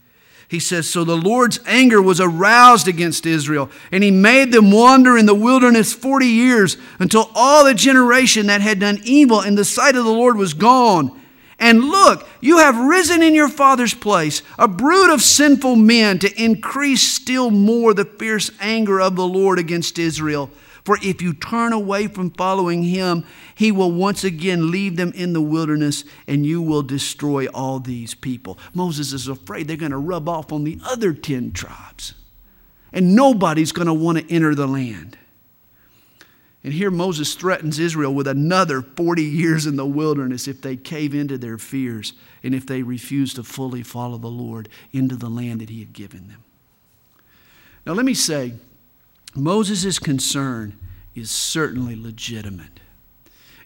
He 0.48 0.61
says, 0.61 0.88
So 0.88 1.05
the 1.05 1.16
Lord's 1.16 1.59
anger 1.66 2.03
was 2.03 2.20
aroused 2.20 2.87
against 2.87 3.24
Israel, 3.24 3.70
and 3.90 4.05
he 4.05 4.11
made 4.11 4.53
them 4.53 4.70
wander 4.70 5.16
in 5.16 5.27
the 5.27 5.35
wilderness 5.35 5.92
40 5.92 6.27
years 6.27 6.77
until 6.98 7.31
all 7.35 7.64
the 7.64 7.74
generation 7.74 8.46
that 8.46 8.61
had 8.61 8.81
done 8.81 9.00
evil 9.05 9.40
in 9.40 9.55
the 9.55 9.64
sight 9.64 9.96
of 9.96 10.05
the 10.05 10.11
Lord 10.11 10.37
was 10.37 10.55
gone. 10.55 11.18
And 11.59 11.85
look, 11.85 12.29
you 12.40 12.59
have 12.59 12.77
risen 12.77 13.22
in 13.22 13.35
your 13.35 13.48
father's 13.48 13.94
place, 13.94 14.42
a 14.59 14.68
brood 14.68 15.11
of 15.11 15.22
sinful 15.22 15.77
men, 15.77 16.18
to 16.18 16.42
increase 16.42 17.03
still 17.03 17.50
more 17.50 17.94
the 17.94 18.05
fierce 18.05 18.50
anger 18.61 19.00
of 19.00 19.16
the 19.16 19.27
Lord 19.27 19.59
against 19.59 19.98
Israel. 19.98 20.50
For 20.85 20.99
if 21.03 21.23
you 21.23 21.33
turn 21.33 21.73
away 21.73 22.09
from 22.09 22.31
following 22.31 22.83
him, 22.83 23.25
he 23.55 23.73
will 23.73 23.90
once 23.90 24.23
again 24.23 24.70
leave 24.70 24.97
them 24.97 25.12
in 25.14 25.33
the 25.33 25.40
wilderness 25.40 26.05
and 26.27 26.44
you 26.44 26.61
will 26.61 26.83
destroy 26.83 27.47
all 27.47 27.81
these 27.81 28.14
people. 28.14 28.59
Moses 28.75 29.14
is 29.14 29.27
afraid 29.27 29.66
they're 29.66 29.79
going 29.79 29.92
to 29.92 29.99
rub 29.99 30.29
off 30.29 30.53
on 30.53 30.64
the 30.64 30.79
other 30.85 31.14
10 31.14 31.53
tribes. 31.53 32.14
And 32.92 33.16
nobody's 33.16 33.73
going 33.73 33.87
to 33.88 33.94
want 33.94 34.18
to 34.18 34.33
enter 34.33 34.55
the 34.55 34.68
land. 34.68 35.18
And 36.62 36.73
here 36.73 36.90
Moses 36.90 37.35
threatens 37.35 37.79
Israel 37.79 38.14
with 38.14 38.27
another 38.27 38.81
40 38.81 39.23
years 39.23 39.66
in 39.66 39.77
the 39.77 39.87
wilderness 39.87 40.49
if 40.49 40.62
they 40.62 40.77
cave 40.77 41.14
into 41.14 41.37
their 41.37 41.59
fears 41.59 42.14
and 42.42 42.55
if 42.55 42.66
they 42.66 42.83
refuse 42.83 43.35
to 43.35 43.42
fully 43.42 43.83
follow 43.83 44.16
the 44.16 44.29
Lord 44.29 44.68
into 44.92 45.16
the 45.16 45.29
land 45.29 45.61
that 45.61 45.68
he 45.68 45.81
had 45.81 45.92
given 45.92 46.29
them. 46.29 46.42
Now, 47.85 47.92
let 47.92 48.07
me 48.07 48.14
say, 48.14 48.55
Moses' 49.35 49.99
concern 49.99 50.79
is 51.14 51.31
certainly 51.31 51.97
legitimate, 51.97 52.81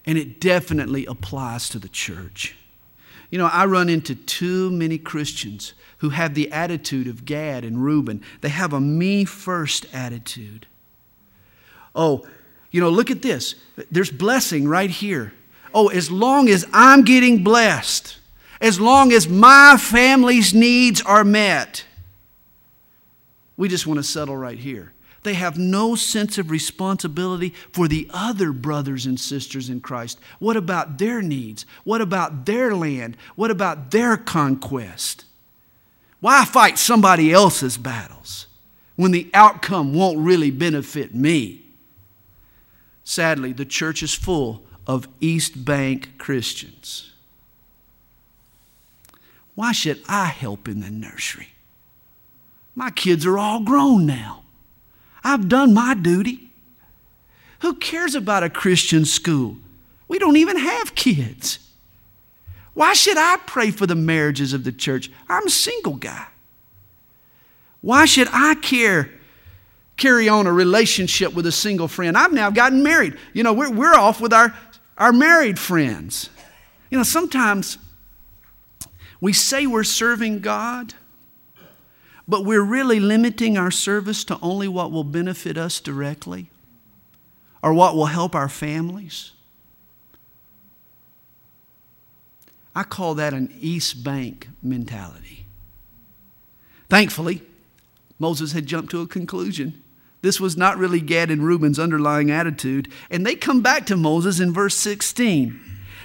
and 0.05 0.17
it 0.17 0.39
definitely 0.39 1.05
applies 1.05 1.69
to 1.69 1.79
the 1.79 1.89
church. 1.89 2.55
You 3.29 3.37
know, 3.37 3.47
I 3.47 3.65
run 3.65 3.89
into 3.89 4.15
too 4.15 4.71
many 4.71 4.97
Christians 4.97 5.73
who 5.99 6.09
have 6.09 6.33
the 6.33 6.51
attitude 6.51 7.07
of 7.07 7.25
Gad 7.25 7.63
and 7.63 7.83
Reuben. 7.83 8.23
They 8.41 8.49
have 8.49 8.73
a 8.73 8.79
me 8.79 9.25
first 9.25 9.85
attitude. 9.93 10.65
Oh, 11.93 12.25
you 12.71 12.81
know, 12.81 12.89
look 12.89 13.11
at 13.11 13.21
this. 13.21 13.55
There's 13.91 14.11
blessing 14.11 14.67
right 14.67 14.89
here. 14.89 15.33
Oh, 15.73 15.89
as 15.89 16.09
long 16.09 16.49
as 16.49 16.65
I'm 16.73 17.03
getting 17.03 17.43
blessed, 17.43 18.17
as 18.61 18.79
long 18.79 19.11
as 19.11 19.27
my 19.27 19.77
family's 19.79 20.53
needs 20.53 21.01
are 21.01 21.23
met, 21.23 21.85
we 23.57 23.67
just 23.67 23.85
want 23.85 23.99
to 23.99 24.03
settle 24.03 24.37
right 24.37 24.57
here. 24.57 24.93
They 25.23 25.33
have 25.33 25.57
no 25.57 25.95
sense 25.95 26.37
of 26.37 26.49
responsibility 26.49 27.53
for 27.71 27.87
the 27.87 28.09
other 28.13 28.51
brothers 28.51 29.05
and 29.05 29.19
sisters 29.19 29.69
in 29.69 29.81
Christ. 29.81 30.19
What 30.39 30.55
about 30.55 30.97
their 30.97 31.21
needs? 31.21 31.65
What 31.83 32.01
about 32.01 32.45
their 32.45 32.73
land? 32.73 33.17
What 33.35 33.51
about 33.51 33.91
their 33.91 34.15
conquest? 34.17 35.25
Why 36.21 36.45
fight 36.45 36.77
somebody 36.77 37.31
else's 37.33 37.77
battles 37.77 38.47
when 38.95 39.11
the 39.11 39.29
outcome 39.33 39.93
won't 39.93 40.19
really 40.19 40.51
benefit 40.51 41.13
me? 41.13 41.65
Sadly, 43.03 43.53
the 43.53 43.65
church 43.65 44.03
is 44.03 44.13
full 44.13 44.63
of 44.85 45.07
East 45.19 45.65
Bank 45.65 46.17
Christians. 46.17 47.13
Why 49.55 49.71
should 49.71 50.01
I 50.07 50.25
help 50.25 50.67
in 50.67 50.79
the 50.79 50.89
nursery? 50.89 51.49
My 52.75 52.91
kids 52.91 53.25
are 53.25 53.37
all 53.37 53.61
grown 53.61 54.05
now. 54.05 54.43
I've 55.23 55.47
done 55.49 55.73
my 55.73 55.93
duty. 55.93 56.49
Who 57.59 57.75
cares 57.75 58.15
about 58.15 58.43
a 58.43 58.49
Christian 58.49 59.05
school? 59.05 59.57
We 60.07 60.19
don't 60.19 60.37
even 60.37 60.57
have 60.57 60.95
kids. 60.95 61.59
Why 62.73 62.93
should 62.93 63.17
I 63.17 63.37
pray 63.45 63.71
for 63.71 63.85
the 63.85 63.95
marriages 63.95 64.53
of 64.53 64.63
the 64.63 64.71
church? 64.71 65.11
I'm 65.27 65.47
a 65.47 65.51
single 65.51 65.95
guy. 65.95 66.27
Why 67.81 68.05
should 68.05 68.27
I 68.31 68.55
care? 68.55 69.11
Carry 69.97 70.29
on 70.29 70.47
a 70.47 70.53
relationship 70.53 71.33
with 71.33 71.45
a 71.45 71.51
single 71.51 71.89
friend. 71.89 72.17
I've 72.17 72.31
now 72.31 72.49
gotten 72.49 72.81
married. 72.81 73.17
You 73.33 73.43
know, 73.43 73.53
we're, 73.53 73.71
we're 73.71 73.95
off 73.95 74.21
with 74.21 74.31
our, 74.31 74.55
our 74.97 75.11
married 75.11 75.59
friends. 75.59 76.29
You 76.89 76.97
know, 76.97 77.03
sometimes 77.03 77.77
we 79.19 79.33
say 79.33 79.67
we're 79.67 79.83
serving 79.83 80.39
God, 80.39 80.93
but 82.29 82.45
we're 82.45 82.61
really 82.61 82.99
limiting 82.99 83.57
our 83.57 83.71
service 83.71 84.23
to 84.23 84.37
only 84.39 84.67
what 84.67 84.91
will 84.91 85.03
benefit 85.03 85.57
us 85.57 85.79
directly 85.79 86.51
or 87.63 87.73
what 87.73 87.95
will 87.95 88.05
help 88.05 88.35
our 88.35 88.47
families. 88.47 89.31
I 92.75 92.83
call 92.83 93.15
that 93.15 93.33
an 93.33 93.51
East 93.59 94.03
Bank 94.03 94.47
mentality. 94.61 95.47
Thankfully, 96.87 97.41
Moses 98.19 98.51
had 98.51 98.67
jumped 98.67 98.91
to 98.91 99.01
a 99.01 99.07
conclusion. 99.07 99.81
This 100.21 100.39
was 100.39 100.55
not 100.55 100.77
really 100.77 101.01
Gad 101.01 101.31
and 101.31 101.43
Reuben's 101.43 101.79
underlying 101.79 102.29
attitude. 102.29 102.89
And 103.09 103.25
they 103.25 103.33
come 103.33 103.61
back 103.61 103.87
to 103.87 103.97
Moses 103.97 104.39
in 104.39 104.53
verse 104.53 104.75
16. 104.75 105.59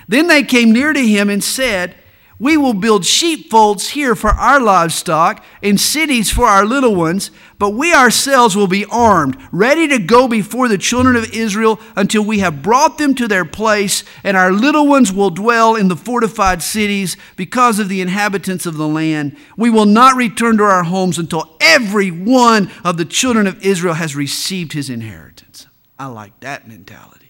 Then 0.08 0.28
they 0.28 0.42
came 0.42 0.72
near 0.72 0.94
to 0.94 1.06
him 1.06 1.28
and 1.28 1.44
said, 1.44 1.96
we 2.38 2.56
will 2.56 2.74
build 2.74 3.04
sheepfolds 3.04 3.90
here 3.90 4.14
for 4.16 4.30
our 4.30 4.60
livestock 4.60 5.44
and 5.62 5.80
cities 5.80 6.30
for 6.30 6.46
our 6.46 6.64
little 6.64 6.94
ones, 6.94 7.30
but 7.58 7.70
we 7.70 7.94
ourselves 7.94 8.56
will 8.56 8.66
be 8.66 8.84
armed, 8.86 9.36
ready 9.52 9.86
to 9.88 9.98
go 9.98 10.26
before 10.26 10.68
the 10.68 10.78
children 10.78 11.14
of 11.16 11.32
Israel 11.32 11.78
until 11.94 12.24
we 12.24 12.40
have 12.40 12.62
brought 12.62 12.98
them 12.98 13.14
to 13.14 13.28
their 13.28 13.44
place, 13.44 14.02
and 14.24 14.36
our 14.36 14.52
little 14.52 14.88
ones 14.88 15.12
will 15.12 15.30
dwell 15.30 15.76
in 15.76 15.88
the 15.88 15.96
fortified 15.96 16.62
cities 16.62 17.16
because 17.36 17.78
of 17.78 17.88
the 17.88 18.00
inhabitants 18.00 18.66
of 18.66 18.76
the 18.76 18.88
land. 18.88 19.36
We 19.56 19.70
will 19.70 19.86
not 19.86 20.16
return 20.16 20.56
to 20.58 20.64
our 20.64 20.84
homes 20.84 21.18
until 21.18 21.56
every 21.60 22.10
one 22.10 22.70
of 22.84 22.96
the 22.96 23.04
children 23.04 23.46
of 23.46 23.64
Israel 23.64 23.94
has 23.94 24.16
received 24.16 24.72
his 24.72 24.90
inheritance. 24.90 25.66
I 25.98 26.06
like 26.06 26.40
that 26.40 26.66
mentality. 26.66 27.23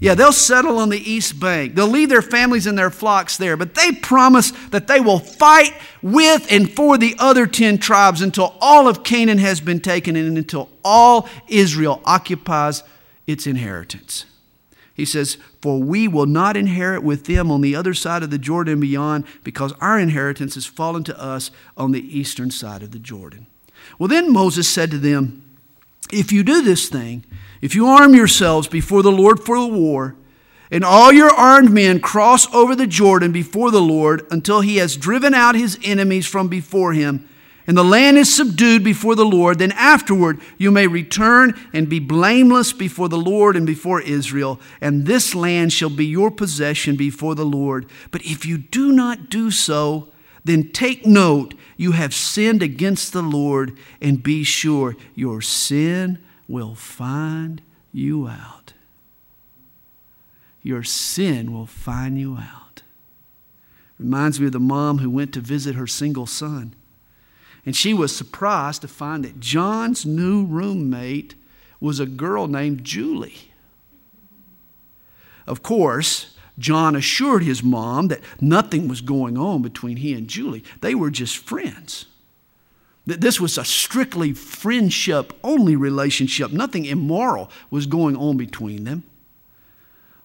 Yeah, 0.00 0.14
they'll 0.14 0.32
settle 0.32 0.78
on 0.78 0.88
the 0.88 1.10
east 1.10 1.38
bank. 1.38 1.74
They'll 1.74 1.86
leave 1.86 2.08
their 2.08 2.22
families 2.22 2.66
and 2.66 2.76
their 2.76 2.90
flocks 2.90 3.36
there, 3.36 3.58
but 3.58 3.74
they 3.74 3.92
promise 3.92 4.50
that 4.70 4.86
they 4.86 4.98
will 4.98 5.18
fight 5.18 5.74
with 6.00 6.50
and 6.50 6.72
for 6.72 6.96
the 6.96 7.14
other 7.18 7.46
10 7.46 7.76
tribes 7.76 8.22
until 8.22 8.56
all 8.62 8.88
of 8.88 9.04
Canaan 9.04 9.36
has 9.36 9.60
been 9.60 9.78
taken 9.78 10.16
and 10.16 10.38
until 10.38 10.70
all 10.82 11.28
Israel 11.48 12.00
occupies 12.06 12.82
its 13.26 13.46
inheritance. 13.46 14.24
He 14.94 15.04
says, 15.04 15.36
For 15.60 15.78
we 15.78 16.08
will 16.08 16.26
not 16.26 16.56
inherit 16.56 17.02
with 17.02 17.26
them 17.26 17.50
on 17.50 17.60
the 17.60 17.76
other 17.76 17.92
side 17.92 18.22
of 18.22 18.30
the 18.30 18.38
Jordan 18.38 18.80
beyond, 18.80 19.24
because 19.44 19.72
our 19.80 19.98
inheritance 19.98 20.54
has 20.54 20.64
fallen 20.64 21.04
to 21.04 21.20
us 21.20 21.50
on 21.76 21.92
the 21.92 22.18
eastern 22.18 22.50
side 22.50 22.82
of 22.82 22.90
the 22.90 22.98
Jordan. 22.98 23.46
Well, 23.98 24.08
then 24.08 24.32
Moses 24.32 24.66
said 24.66 24.90
to 24.92 24.98
them, 24.98 25.44
If 26.10 26.32
you 26.32 26.42
do 26.42 26.62
this 26.62 26.88
thing, 26.88 27.24
if 27.60 27.74
you 27.74 27.86
arm 27.86 28.14
yourselves 28.14 28.68
before 28.68 29.02
the 29.02 29.12
Lord 29.12 29.40
for 29.40 29.58
the 29.58 29.66
war, 29.66 30.16
and 30.70 30.84
all 30.84 31.12
your 31.12 31.30
armed 31.30 31.70
men 31.70 32.00
cross 32.00 32.52
over 32.54 32.76
the 32.76 32.86
Jordan 32.86 33.32
before 33.32 33.70
the 33.70 33.82
Lord 33.82 34.26
until 34.30 34.60
he 34.60 34.76
has 34.76 34.96
driven 34.96 35.34
out 35.34 35.54
his 35.56 35.78
enemies 35.82 36.26
from 36.26 36.48
before 36.48 36.92
him, 36.92 37.28
and 37.66 37.76
the 37.76 37.84
land 37.84 38.16
is 38.16 38.34
subdued 38.34 38.82
before 38.82 39.14
the 39.14 39.24
Lord, 39.24 39.58
then 39.58 39.72
afterward 39.72 40.40
you 40.58 40.70
may 40.70 40.86
return 40.86 41.54
and 41.72 41.88
be 41.88 41.98
blameless 41.98 42.72
before 42.72 43.08
the 43.08 43.18
Lord 43.18 43.56
and 43.56 43.66
before 43.66 44.00
Israel, 44.00 44.60
and 44.80 45.06
this 45.06 45.34
land 45.34 45.72
shall 45.72 45.90
be 45.90 46.06
your 46.06 46.30
possession 46.30 46.96
before 46.96 47.34
the 47.34 47.44
Lord. 47.44 47.86
But 48.10 48.22
if 48.22 48.46
you 48.46 48.58
do 48.58 48.92
not 48.92 49.28
do 49.28 49.50
so, 49.50 50.08
then 50.44 50.72
take 50.72 51.04
note 51.04 51.54
you 51.76 51.92
have 51.92 52.14
sinned 52.14 52.62
against 52.62 53.12
the 53.12 53.22
Lord, 53.22 53.76
and 54.00 54.22
be 54.22 54.42
sure 54.42 54.96
your 55.14 55.40
sin 55.40 56.18
will 56.50 56.74
find 56.74 57.62
you 57.92 58.26
out. 58.26 58.72
Your 60.62 60.82
sin 60.82 61.52
will 61.52 61.66
find 61.66 62.18
you 62.18 62.36
out. 62.36 62.82
Reminds 63.98 64.40
me 64.40 64.46
of 64.46 64.52
the 64.52 64.60
mom 64.60 64.98
who 64.98 65.08
went 65.08 65.32
to 65.34 65.40
visit 65.40 65.76
her 65.76 65.86
single 65.86 66.26
son. 66.26 66.74
And 67.64 67.76
she 67.76 67.94
was 67.94 68.14
surprised 68.14 68.82
to 68.82 68.88
find 68.88 69.24
that 69.24 69.38
John's 69.38 70.04
new 70.04 70.44
roommate 70.44 71.34
was 71.78 72.00
a 72.00 72.06
girl 72.06 72.48
named 72.48 72.84
Julie. 72.84 73.52
Of 75.46 75.62
course, 75.62 76.36
John 76.58 76.96
assured 76.96 77.42
his 77.42 77.62
mom 77.62 78.08
that 78.08 78.20
nothing 78.40 78.88
was 78.88 79.00
going 79.00 79.38
on 79.38 79.62
between 79.62 79.98
he 79.98 80.14
and 80.14 80.28
Julie. 80.28 80.64
They 80.80 80.94
were 80.94 81.10
just 81.10 81.38
friends. 81.38 82.06
That 83.10 83.20
this 83.20 83.40
was 83.40 83.58
a 83.58 83.64
strictly 83.64 84.32
friendship 84.32 85.32
only 85.42 85.74
relationship. 85.74 86.52
Nothing 86.52 86.84
immoral 86.84 87.50
was 87.68 87.86
going 87.86 88.14
on 88.14 88.36
between 88.36 88.84
them. 88.84 89.02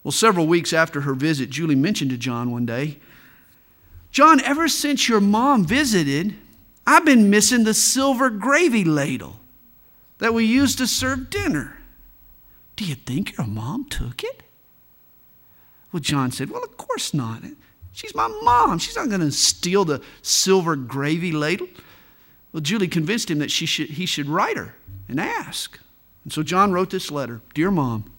Well, 0.04 0.12
several 0.12 0.46
weeks 0.46 0.72
after 0.72 1.00
her 1.00 1.14
visit, 1.14 1.50
Julie 1.50 1.74
mentioned 1.74 2.12
to 2.12 2.16
John 2.16 2.52
one 2.52 2.64
day 2.64 2.98
John, 4.12 4.40
ever 4.40 4.68
since 4.68 5.08
your 5.08 5.20
mom 5.20 5.66
visited, 5.66 6.36
I've 6.86 7.04
been 7.04 7.28
missing 7.28 7.64
the 7.64 7.74
silver 7.74 8.30
gravy 8.30 8.84
ladle 8.84 9.40
that 10.18 10.32
we 10.32 10.44
used 10.44 10.78
to 10.78 10.86
serve 10.86 11.28
dinner. 11.28 11.78
Do 12.76 12.84
you 12.84 12.94
think 12.94 13.36
your 13.36 13.48
mom 13.48 13.86
took 13.86 14.22
it? 14.22 14.44
Well, 15.90 15.98
John 15.98 16.30
said, 16.30 16.50
Well, 16.50 16.62
of 16.62 16.76
course 16.76 17.12
not. 17.12 17.42
She's 17.90 18.14
my 18.14 18.28
mom. 18.44 18.78
She's 18.78 18.94
not 18.94 19.08
going 19.08 19.22
to 19.22 19.32
steal 19.32 19.84
the 19.84 20.00
silver 20.22 20.76
gravy 20.76 21.32
ladle. 21.32 21.66
Well, 22.56 22.62
Julie 22.62 22.88
convinced 22.88 23.30
him 23.30 23.38
that 23.40 23.50
she 23.50 23.66
should, 23.66 23.90
he 23.90 24.06
should 24.06 24.30
write 24.30 24.56
her 24.56 24.76
and 25.08 25.20
ask. 25.20 25.78
And 26.24 26.32
so 26.32 26.42
John 26.42 26.72
wrote 26.72 26.88
this 26.88 27.10
letter 27.10 27.42
Dear 27.52 27.70
Mom, 27.70 28.10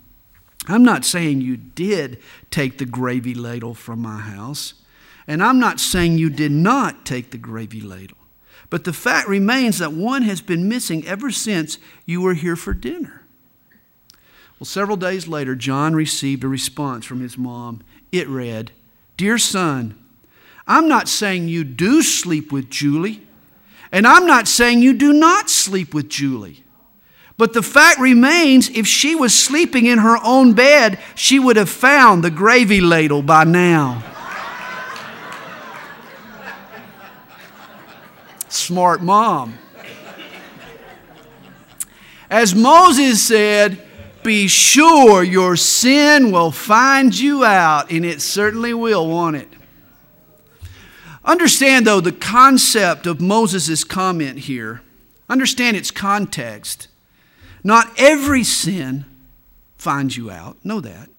I'm 0.67 0.83
not 0.83 1.05
saying 1.05 1.41
you 1.41 1.57
did 1.57 2.19
take 2.51 2.77
the 2.77 2.85
gravy 2.85 3.33
ladle 3.33 3.73
from 3.73 3.99
my 3.99 4.19
house, 4.19 4.75
and 5.25 5.41
I'm 5.41 5.57
not 5.57 5.79
saying 5.79 6.19
you 6.19 6.29
did 6.29 6.51
not 6.51 7.03
take 7.03 7.31
the 7.31 7.39
gravy 7.39 7.81
ladle. 7.81 8.19
But 8.69 8.83
the 8.83 8.93
fact 8.93 9.27
remains 9.27 9.79
that 9.79 9.93
one 9.93 10.21
has 10.21 10.41
been 10.41 10.69
missing 10.69 11.07
ever 11.07 11.31
since 11.31 11.79
you 12.05 12.21
were 12.21 12.35
here 12.35 12.55
for 12.55 12.75
dinner. 12.75 13.23
Well, 14.59 14.65
several 14.65 14.97
days 14.97 15.27
later, 15.27 15.55
John 15.55 15.95
received 15.95 16.43
a 16.43 16.47
response 16.47 17.05
from 17.05 17.21
his 17.21 17.39
mom. 17.39 17.81
It 18.11 18.27
read 18.27 18.71
Dear 19.17 19.39
son, 19.39 19.97
I'm 20.67 20.87
not 20.87 21.07
saying 21.07 21.47
you 21.47 21.63
do 21.63 22.03
sleep 22.03 22.51
with 22.51 22.69
Julie. 22.69 23.23
And 23.91 24.05
I'm 24.05 24.25
not 24.25 24.47
saying 24.47 24.81
you 24.81 24.93
do 24.93 25.13
not 25.13 25.49
sleep 25.49 25.93
with 25.93 26.09
Julie. 26.09 26.63
But 27.37 27.53
the 27.53 27.61
fact 27.61 27.99
remains 27.99 28.69
if 28.69 28.87
she 28.87 29.13
was 29.13 29.33
sleeping 29.33 29.85
in 29.85 29.99
her 29.99 30.17
own 30.23 30.53
bed, 30.53 30.99
she 31.13 31.37
would 31.37 31.55
have 31.55 31.69
found 31.69 32.23
the 32.23 32.31
gravy 32.31 32.81
ladle 32.81 33.21
by 33.21 33.43
now. 33.43 34.03
Smart 38.49 39.03
mom. 39.03 39.57
As 42.29 42.55
Moses 42.55 43.25
said, 43.25 43.81
be 44.23 44.47
sure 44.47 45.23
your 45.23 45.55
sin 45.55 46.31
will 46.31 46.51
find 46.51 47.17
you 47.17 47.45
out, 47.45 47.91
and 47.91 48.03
it 48.03 48.21
certainly 48.21 48.73
will, 48.73 49.07
won't 49.07 49.37
it? 49.37 49.47
Understand, 51.27 51.85
though, 51.85 51.99
the 51.99 52.13
concept 52.13 53.05
of 53.05 53.19
Moses' 53.19 53.83
comment 53.83 54.39
here. 54.39 54.81
Understand 55.29 55.75
its 55.75 55.91
context. 55.91 56.87
Not 57.65 57.91
every 57.99 58.45
sin 58.45 59.03
finds 59.77 60.15
you 60.15 60.31
out. 60.31 60.55
Know 60.63 60.79
that. 60.79 61.09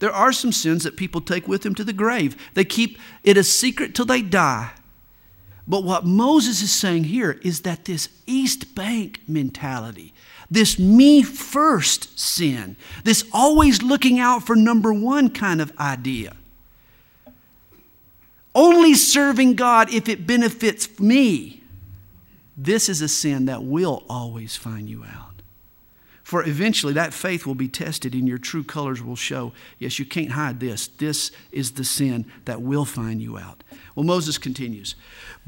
There 0.00 0.12
are 0.12 0.32
some 0.32 0.50
sins 0.50 0.82
that 0.82 0.96
people 0.96 1.20
take 1.20 1.46
with 1.46 1.62
them 1.62 1.74
to 1.76 1.84
the 1.84 1.92
grave, 1.92 2.36
they 2.54 2.64
keep 2.64 2.98
it 3.22 3.36
a 3.36 3.44
secret 3.44 3.94
till 3.94 4.04
they 4.04 4.22
die. 4.22 4.72
But 5.66 5.84
what 5.84 6.04
Moses 6.04 6.60
is 6.60 6.72
saying 6.72 7.04
here 7.04 7.38
is 7.42 7.62
that 7.62 7.84
this 7.86 8.08
East 8.26 8.74
Bank 8.74 9.20
mentality, 9.26 10.12
this 10.50 10.78
me 10.78 11.22
first 11.22 12.18
sin, 12.18 12.76
this 13.04 13.24
always 13.32 13.82
looking 13.82 14.18
out 14.18 14.44
for 14.44 14.56
number 14.56 14.92
one 14.92 15.30
kind 15.30 15.62
of 15.62 15.72
idea, 15.78 16.36
only 18.54 18.94
serving 18.94 19.54
God 19.54 19.92
if 19.92 20.08
it 20.08 20.26
benefits 20.26 21.00
me, 21.00 21.62
this 22.56 22.88
is 22.88 23.00
a 23.00 23.08
sin 23.08 23.46
that 23.46 23.64
will 23.64 24.04
always 24.08 24.56
find 24.56 24.88
you 24.88 25.04
out. 25.04 25.23
For 26.34 26.44
eventually 26.44 26.94
that 26.94 27.14
faith 27.14 27.46
will 27.46 27.54
be 27.54 27.68
tested 27.68 28.12
and 28.12 28.26
your 28.26 28.38
true 28.38 28.64
colors 28.64 29.00
will 29.00 29.14
show. 29.14 29.52
Yes, 29.78 30.00
you 30.00 30.04
can't 30.04 30.32
hide 30.32 30.58
this. 30.58 30.88
This 30.88 31.30
is 31.52 31.74
the 31.74 31.84
sin 31.84 32.26
that 32.44 32.60
will 32.60 32.84
find 32.84 33.22
you 33.22 33.38
out. 33.38 33.62
Well, 33.94 34.04
Moses 34.04 34.36
continues 34.36 34.96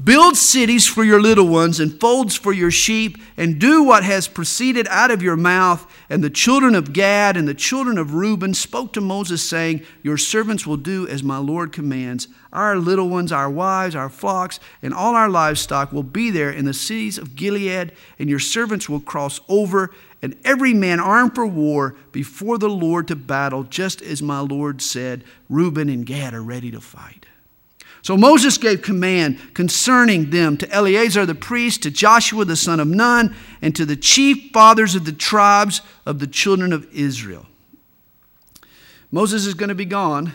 Build 0.01 0.37
cities 0.37 0.87
for 0.87 1.03
your 1.03 1.21
little 1.21 1.47
ones 1.47 1.81
and 1.81 1.99
folds 1.99 2.35
for 2.35 2.53
your 2.53 2.71
sheep, 2.71 3.17
and 3.35 3.59
do 3.59 3.83
what 3.83 4.03
has 4.03 4.27
proceeded 4.27 4.87
out 4.89 5.11
of 5.11 5.21
your 5.21 5.35
mouth. 5.35 5.91
And 6.09 6.23
the 6.23 6.29
children 6.29 6.73
of 6.73 6.93
Gad 6.93 7.35
and 7.35 7.47
the 7.47 7.53
children 7.53 7.97
of 7.97 8.13
Reuben 8.13 8.53
spoke 8.53 8.93
to 8.93 9.01
Moses, 9.01 9.41
saying, 9.41 9.81
Your 10.03 10.17
servants 10.17 10.65
will 10.65 10.77
do 10.77 11.05
as 11.07 11.21
my 11.21 11.37
Lord 11.37 11.73
commands. 11.73 12.27
Our 12.53 12.77
little 12.77 13.09
ones, 13.09 13.31
our 13.31 13.49
wives, 13.49 13.95
our 13.95 14.09
flocks, 14.09 14.59
and 14.81 14.93
all 14.93 15.15
our 15.15 15.29
livestock 15.29 15.91
will 15.91 16.03
be 16.03 16.29
there 16.29 16.51
in 16.51 16.65
the 16.65 16.73
cities 16.73 17.17
of 17.17 17.35
Gilead, 17.35 17.91
and 18.19 18.29
your 18.29 18.39
servants 18.39 18.87
will 18.87 19.01
cross 19.01 19.41
over, 19.49 19.91
and 20.21 20.35
every 20.43 20.73
man 20.73 20.99
armed 20.99 21.35
for 21.35 21.45
war 21.45 21.95
before 22.11 22.57
the 22.57 22.69
Lord 22.69 23.07
to 23.07 23.15
battle, 23.15 23.63
just 23.63 24.01
as 24.01 24.21
my 24.21 24.39
Lord 24.39 24.81
said, 24.81 25.23
Reuben 25.49 25.89
and 25.89 26.05
Gad 26.05 26.33
are 26.33 26.41
ready 26.41 26.71
to 26.71 26.81
fight. 26.81 27.25
So 28.01 28.15
Moses 28.15 28.57
gave 28.57 28.81
command 28.81 29.53
concerning 29.53 30.29
them 30.29 30.55
to 30.57 30.71
Eleazar 30.71 31.25
the 31.25 31.35
priest, 31.35 31.83
to 31.83 31.91
Joshua 31.91 32.45
the 32.45 32.55
son 32.55 32.79
of 32.79 32.87
Nun, 32.87 33.35
and 33.61 33.75
to 33.75 33.85
the 33.85 33.97
chief 33.97 34.51
fathers 34.53 34.95
of 34.95 35.05
the 35.05 35.11
tribes 35.11 35.81
of 36.05 36.19
the 36.19 36.27
children 36.27 36.71
of 36.71 36.87
Israel. 36.93 37.45
Moses 39.11 39.45
is 39.45 39.53
going 39.53 39.69
to 39.69 39.75
be 39.75 39.85
gone 39.85 40.33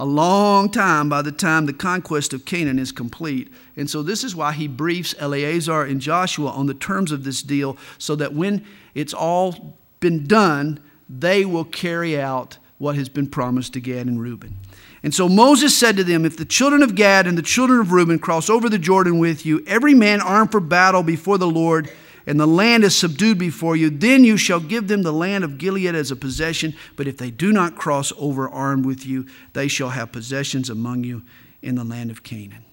a 0.00 0.04
long 0.06 0.70
time 0.70 1.10
by 1.10 1.20
the 1.20 1.30
time 1.30 1.66
the 1.66 1.74
conquest 1.74 2.32
of 2.32 2.46
Canaan 2.46 2.78
is 2.78 2.90
complete. 2.90 3.52
And 3.76 3.88
so 3.88 4.02
this 4.02 4.24
is 4.24 4.34
why 4.34 4.52
he 4.52 4.66
briefs 4.66 5.14
Eleazar 5.18 5.82
and 5.82 6.00
Joshua 6.00 6.48
on 6.48 6.64
the 6.64 6.74
terms 6.74 7.12
of 7.12 7.22
this 7.22 7.42
deal 7.42 7.76
so 7.98 8.16
that 8.16 8.32
when 8.32 8.64
it's 8.94 9.12
all 9.12 9.76
been 10.00 10.26
done, 10.26 10.80
they 11.06 11.44
will 11.44 11.66
carry 11.66 12.18
out 12.18 12.56
what 12.78 12.96
has 12.96 13.10
been 13.10 13.26
promised 13.26 13.74
to 13.74 13.80
Gad 13.80 14.06
and 14.06 14.22
Reuben. 14.22 14.56
And 15.02 15.14
so 15.14 15.28
Moses 15.28 15.76
said 15.76 15.98
to 15.98 16.04
them, 16.04 16.24
If 16.24 16.38
the 16.38 16.46
children 16.46 16.82
of 16.82 16.94
Gad 16.94 17.26
and 17.26 17.36
the 17.36 17.42
children 17.42 17.80
of 17.80 17.92
Reuben 17.92 18.18
cross 18.18 18.48
over 18.48 18.70
the 18.70 18.78
Jordan 18.78 19.18
with 19.18 19.44
you, 19.44 19.62
every 19.66 19.92
man 19.92 20.22
armed 20.22 20.50
for 20.50 20.60
battle 20.60 21.02
before 21.02 21.36
the 21.36 21.46
Lord, 21.46 21.90
and 22.30 22.38
the 22.38 22.46
land 22.46 22.84
is 22.84 22.94
subdued 22.94 23.38
before 23.38 23.74
you, 23.74 23.90
then 23.90 24.22
you 24.22 24.36
shall 24.36 24.60
give 24.60 24.86
them 24.86 25.02
the 25.02 25.12
land 25.12 25.42
of 25.42 25.58
Gilead 25.58 25.96
as 25.96 26.12
a 26.12 26.16
possession. 26.16 26.76
But 26.94 27.08
if 27.08 27.16
they 27.16 27.32
do 27.32 27.52
not 27.52 27.74
cross 27.74 28.12
over 28.16 28.48
armed 28.48 28.86
with 28.86 29.04
you, 29.04 29.26
they 29.52 29.66
shall 29.66 29.88
have 29.88 30.12
possessions 30.12 30.70
among 30.70 31.02
you 31.02 31.24
in 31.60 31.74
the 31.74 31.82
land 31.82 32.08
of 32.12 32.22
Canaan. 32.22 32.64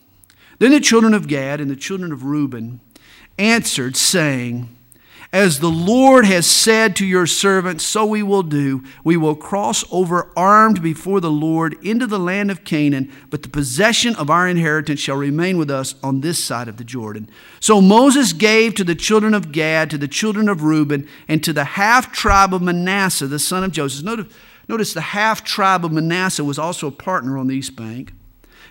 Then 0.60 0.70
the 0.70 0.80
children 0.80 1.16
of 1.16 1.28
Gad 1.28 1.60
and 1.60 1.72
the 1.72 1.76
children 1.76 2.12
of 2.12 2.24
Reuben 2.24 2.82
answered, 3.40 3.98
saying, 3.98 4.77
as 5.34 5.60
the 5.60 5.70
Lord 5.70 6.26
has 6.26 6.46
said 6.46 6.96
to 6.96 7.06
your 7.06 7.28
servants, 7.28 7.86
so 7.86 8.06
we 8.06 8.24
will 8.24 8.44
do. 8.44 8.84
We 9.04 9.18
will 9.18 9.36
cross 9.36 9.84
over 9.92 10.32
armed 10.38 10.82
before 10.82 11.20
the 11.20 11.32
Lord 11.32 11.76
into 11.84 12.08
the 12.08 12.20
land 12.20 12.50
of 12.50 12.64
Canaan, 12.64 13.12
but 13.30 13.44
the 13.44 13.50
possession 13.50 14.16
of 14.16 14.30
our 14.30 14.48
inheritance 14.48 15.00
shall 15.00 15.18
remain 15.18 15.58
with 15.58 15.70
us 15.70 15.96
on 16.02 16.22
this 16.22 16.44
side 16.44 16.68
of 16.68 16.78
the 16.78 16.84
Jordan. 16.84 17.30
So 17.60 17.82
Moses 17.82 18.34
gave 18.34 18.76
to 18.76 18.84
the 18.84 18.96
children 18.96 19.34
of 19.34 19.52
Gad, 19.52 19.90
to 19.90 19.98
the 19.98 20.08
children 20.08 20.48
of 20.48 20.64
Reuben, 20.64 21.08
and 21.28 21.44
to 21.44 21.52
the 21.52 21.66
half 21.66 22.12
tribe 22.12 22.54
of 22.54 22.62
Manasseh, 22.62 23.28
the 23.28 23.40
son 23.40 23.64
of 23.64 23.72
Joseph. 23.72 24.06
Notice, 24.06 24.34
notice 24.68 24.94
the 24.94 25.02
half 25.02 25.44
tribe 25.44 25.84
of 25.84 25.92
Manasseh 25.92 26.44
was 26.44 26.58
also 26.58 26.88
a 26.88 26.92
partner 26.92 27.38
on 27.38 27.48
the 27.48 27.56
east 27.56 27.76
bank. 27.76 28.14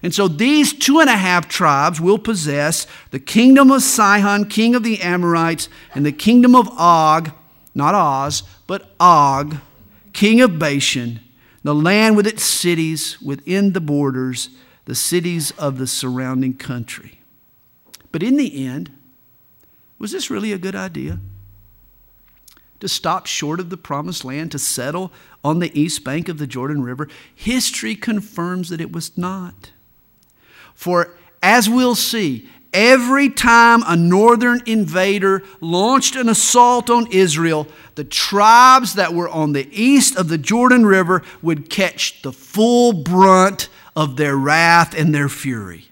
And 0.03 0.15
so 0.15 0.29
these 0.29 0.73
two 0.73 1.01
and 1.01 1.09
a 1.09 1.17
half 1.17 1.49
tribes 1.49 2.01
will 2.01 2.19
possess 2.19 2.87
the 3.11 3.19
kingdom 3.19 3.71
of 3.71 3.83
Sihon, 3.83 4.49
king 4.49 4.75
of 4.75 4.83
the 4.83 5.01
Amorites, 5.01 5.69
and 5.95 6.05
the 6.05 6.13
kingdom 6.13 6.55
of 6.55 6.69
Og, 6.79 7.31
not 7.75 7.95
Oz, 7.95 8.43
but 8.67 8.91
Og, 9.01 9.57
king 10.13 10.41
of 10.41 10.59
Bashan, 10.59 11.21
the 11.63 11.75
land 11.75 12.17
with 12.17 12.27
its 12.27 12.45
cities 12.45 13.21
within 13.21 13.73
the 13.73 13.81
borders, 13.81 14.51
the 14.85 14.95
cities 14.95 15.51
of 15.53 15.79
the 15.79 15.87
surrounding 15.87 16.55
country. 16.55 17.21
But 18.13 18.23
in 18.23 18.37
the 18.37 18.67
end, 18.67 18.91
was 19.99 20.13
this 20.13 20.31
really 20.31 20.53
a 20.53 20.59
good 20.59 20.77
idea? 20.77 21.21
To 22.81 22.89
stop 22.89 23.27
short 23.27 23.59
of 23.59 23.71
the 23.71 23.77
promised 23.77 24.25
land, 24.25 24.53
to 24.53 24.59
settle 24.59 25.11
on 25.43 25.59
the 25.59 25.79
east 25.79 26.05
bank 26.05 26.29
of 26.29 26.39
the 26.39 26.47
Jordan 26.47 26.83
River? 26.83 27.09
History 27.35 27.95
confirms 27.95 28.69
that 28.69 28.81
it 28.81 28.93
was 28.93 29.17
not. 29.17 29.71
For 30.77 31.11
as 31.43 31.69
we'll 31.69 31.97
see, 31.97 32.49
every 32.73 33.31
time 33.31 33.83
a 33.87 33.97
northern 33.97 34.63
invader 34.67 35.43
launched 35.61 36.15
an 36.15 36.29
assault 36.29 36.91
on 36.91 37.11
Israel, 37.11 37.67
the 37.97 38.05
tribes 38.05 38.95
that 38.95 39.15
were 39.15 39.29
on 39.29 39.53
the 39.53 39.69
east 39.73 40.17
of 40.17 40.29
the 40.29 40.39
Jordan 40.39 40.87
River 40.87 41.23
would 41.43 41.71
catch 41.71 42.23
the 42.23 42.33
full 42.33 42.93
brunt 42.93 43.69
of 43.97 44.17
their 44.17 44.37
wrath 44.37 44.95
and 44.95 45.15
their 45.15 45.29
fury. 45.29 45.89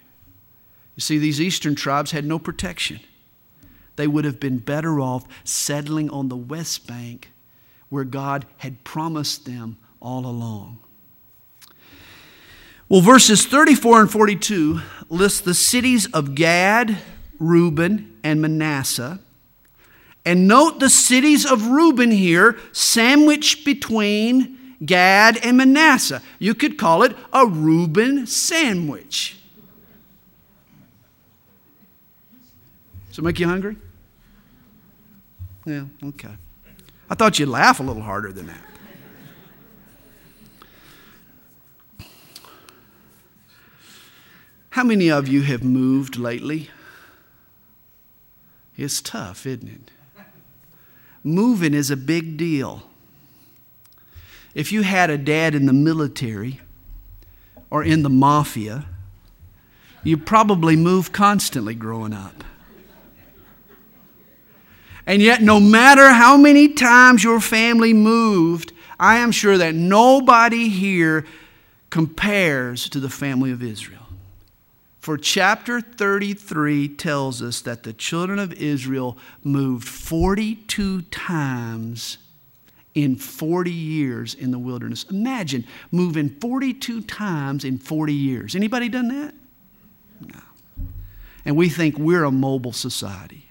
You 0.95 1.01
see, 1.01 1.19
these 1.19 1.41
eastern 1.41 1.75
tribes 1.75 2.13
had 2.13 2.27
no 2.27 2.39
protection. 2.39 3.01
They 3.97 4.07
would 4.07 4.25
have 4.25 4.39
been 4.39 4.59
better 4.59 5.01
off 5.01 5.25
settling 5.45 6.11
on 6.11 6.29
the 6.29 6.37
west 6.37 6.87
bank 6.87 7.31
where 7.89 8.05
God 8.05 8.45
had 8.59 8.85
promised 8.85 9.47
them 9.47 9.79
all 10.01 10.27
along. 10.27 10.81
Well, 12.89 13.01
verses 13.01 13.47
34 13.47 14.03
and 14.03 14.11
42 14.11 14.81
list 15.09 15.45
the 15.45 15.55
cities 15.55 16.07
of 16.13 16.35
Gad, 16.35 16.99
Reuben, 17.39 18.19
and 18.23 18.43
Manasseh. 18.43 19.21
And 20.27 20.47
note 20.47 20.81
the 20.81 20.91
cities 20.91 21.45
of 21.45 21.67
Reuben 21.67 22.11
here, 22.11 22.59
sandwiched 22.73 23.65
between 23.65 24.77
Gad 24.85 25.39
and 25.43 25.57
Manasseh. 25.57 26.23
You 26.39 26.55
could 26.55 26.79
call 26.79 27.03
it 27.03 27.17
a 27.33 27.47
Reuben 27.47 28.27
sandwich. 28.27 29.39
Does 33.09 33.19
it 33.19 33.23
make 33.23 33.39
you 33.39 33.47
hungry? 33.47 33.77
Yeah, 35.65 35.85
okay. 36.03 36.33
I 37.09 37.15
thought 37.15 37.39
you'd 37.39 37.49
laugh 37.49 37.81
a 37.81 37.83
little 37.83 38.03
harder 38.03 38.33
than 38.33 38.47
that. 38.49 38.74
How 44.75 44.83
many 44.83 45.09
of 45.09 45.29
you 45.29 45.43
have 45.43 45.63
moved 45.63 46.17
lately? 46.17 46.69
It's 48.77 49.01
tough, 49.01 49.47
isn't 49.47 49.69
it? 49.69 50.25
Moving 51.23 51.75
is 51.75 51.93
a 51.93 51.97
big 51.97 52.37
deal. 52.37 52.83
If 54.53 54.73
you 54.73 54.83
had 54.83 55.11
a 55.11 55.17
dad 55.17 55.55
in 55.55 55.67
the 55.67 55.73
military 55.73 56.61
or 57.71 57.85
in 57.85 58.03
the 58.03 58.11
mafia, 58.11 58.87
you 60.03 60.17
probably 60.17 60.75
moved 60.75 61.13
constantly 61.13 61.77
growing 61.77 62.13
up. 62.13 62.43
And 65.07 65.23
yet, 65.23 65.41
no 65.41 65.61
matter 65.61 66.11
how 66.11 66.37
many 66.37 66.67
times 66.67 67.23
your 67.23 67.39
family 67.39 67.93
moved, 67.93 68.73
I 68.99 69.19
am 69.19 69.31
sure 69.31 69.57
that 69.57 69.77
nobody 69.77 70.69
here 70.69 71.25
compares 71.91 72.89
to 72.89 72.99
the 72.99 73.09
family 73.09 73.53
of 73.53 73.63
Israel. 73.63 74.04
For 75.05 75.19
chapter 75.19 75.83
33 75.83 76.89
tells 76.89 77.43
us 77.43 77.61
that 77.61 77.83
the 77.83 77.93
children 77.93 78.39
of 78.39 78.55
Israel 78.55 79.19
moved 79.43 79.87
42 79.87 81.03
times 81.03 82.17
in 82.95 83.17
40 83.17 83.71
years 83.71 84.33
in 84.33 84.51
the 84.51 84.59
wilderness. 84.59 85.05
Imagine 85.11 85.67
moving 85.91 86.31
42 86.31 87.03
times 87.03 87.67
in 87.67 87.77
40 87.77 88.15
years. 88.15 88.57
Anybody 88.57 88.89
done 88.89 89.09
that? 89.09 89.35
No. 90.21 90.41
And 91.45 91.55
we 91.55 91.69
think 91.69 91.99
we're 91.99 92.25
a 92.25 92.33
mobile 92.33 92.73
society. 92.73 93.51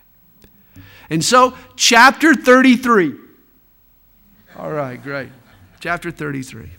And 1.11 1.23
so, 1.23 1.55
chapter 1.75 2.33
33. 2.33 3.13
All 4.57 4.71
right, 4.71 4.99
great. 5.03 5.29
Chapter 5.79 6.09
33. 6.09 6.71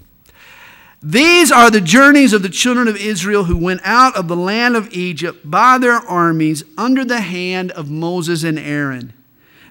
These 1.06 1.52
are 1.52 1.70
the 1.70 1.82
journeys 1.82 2.32
of 2.32 2.40
the 2.40 2.48
children 2.48 2.88
of 2.88 2.96
Israel 2.96 3.44
who 3.44 3.58
went 3.58 3.82
out 3.84 4.16
of 4.16 4.26
the 4.26 4.36
land 4.36 4.74
of 4.74 4.90
Egypt 4.90 5.38
by 5.44 5.76
their 5.76 5.98
armies 5.98 6.64
under 6.78 7.04
the 7.04 7.20
hand 7.20 7.72
of 7.72 7.90
Moses 7.90 8.42
and 8.42 8.58
Aaron. 8.58 9.12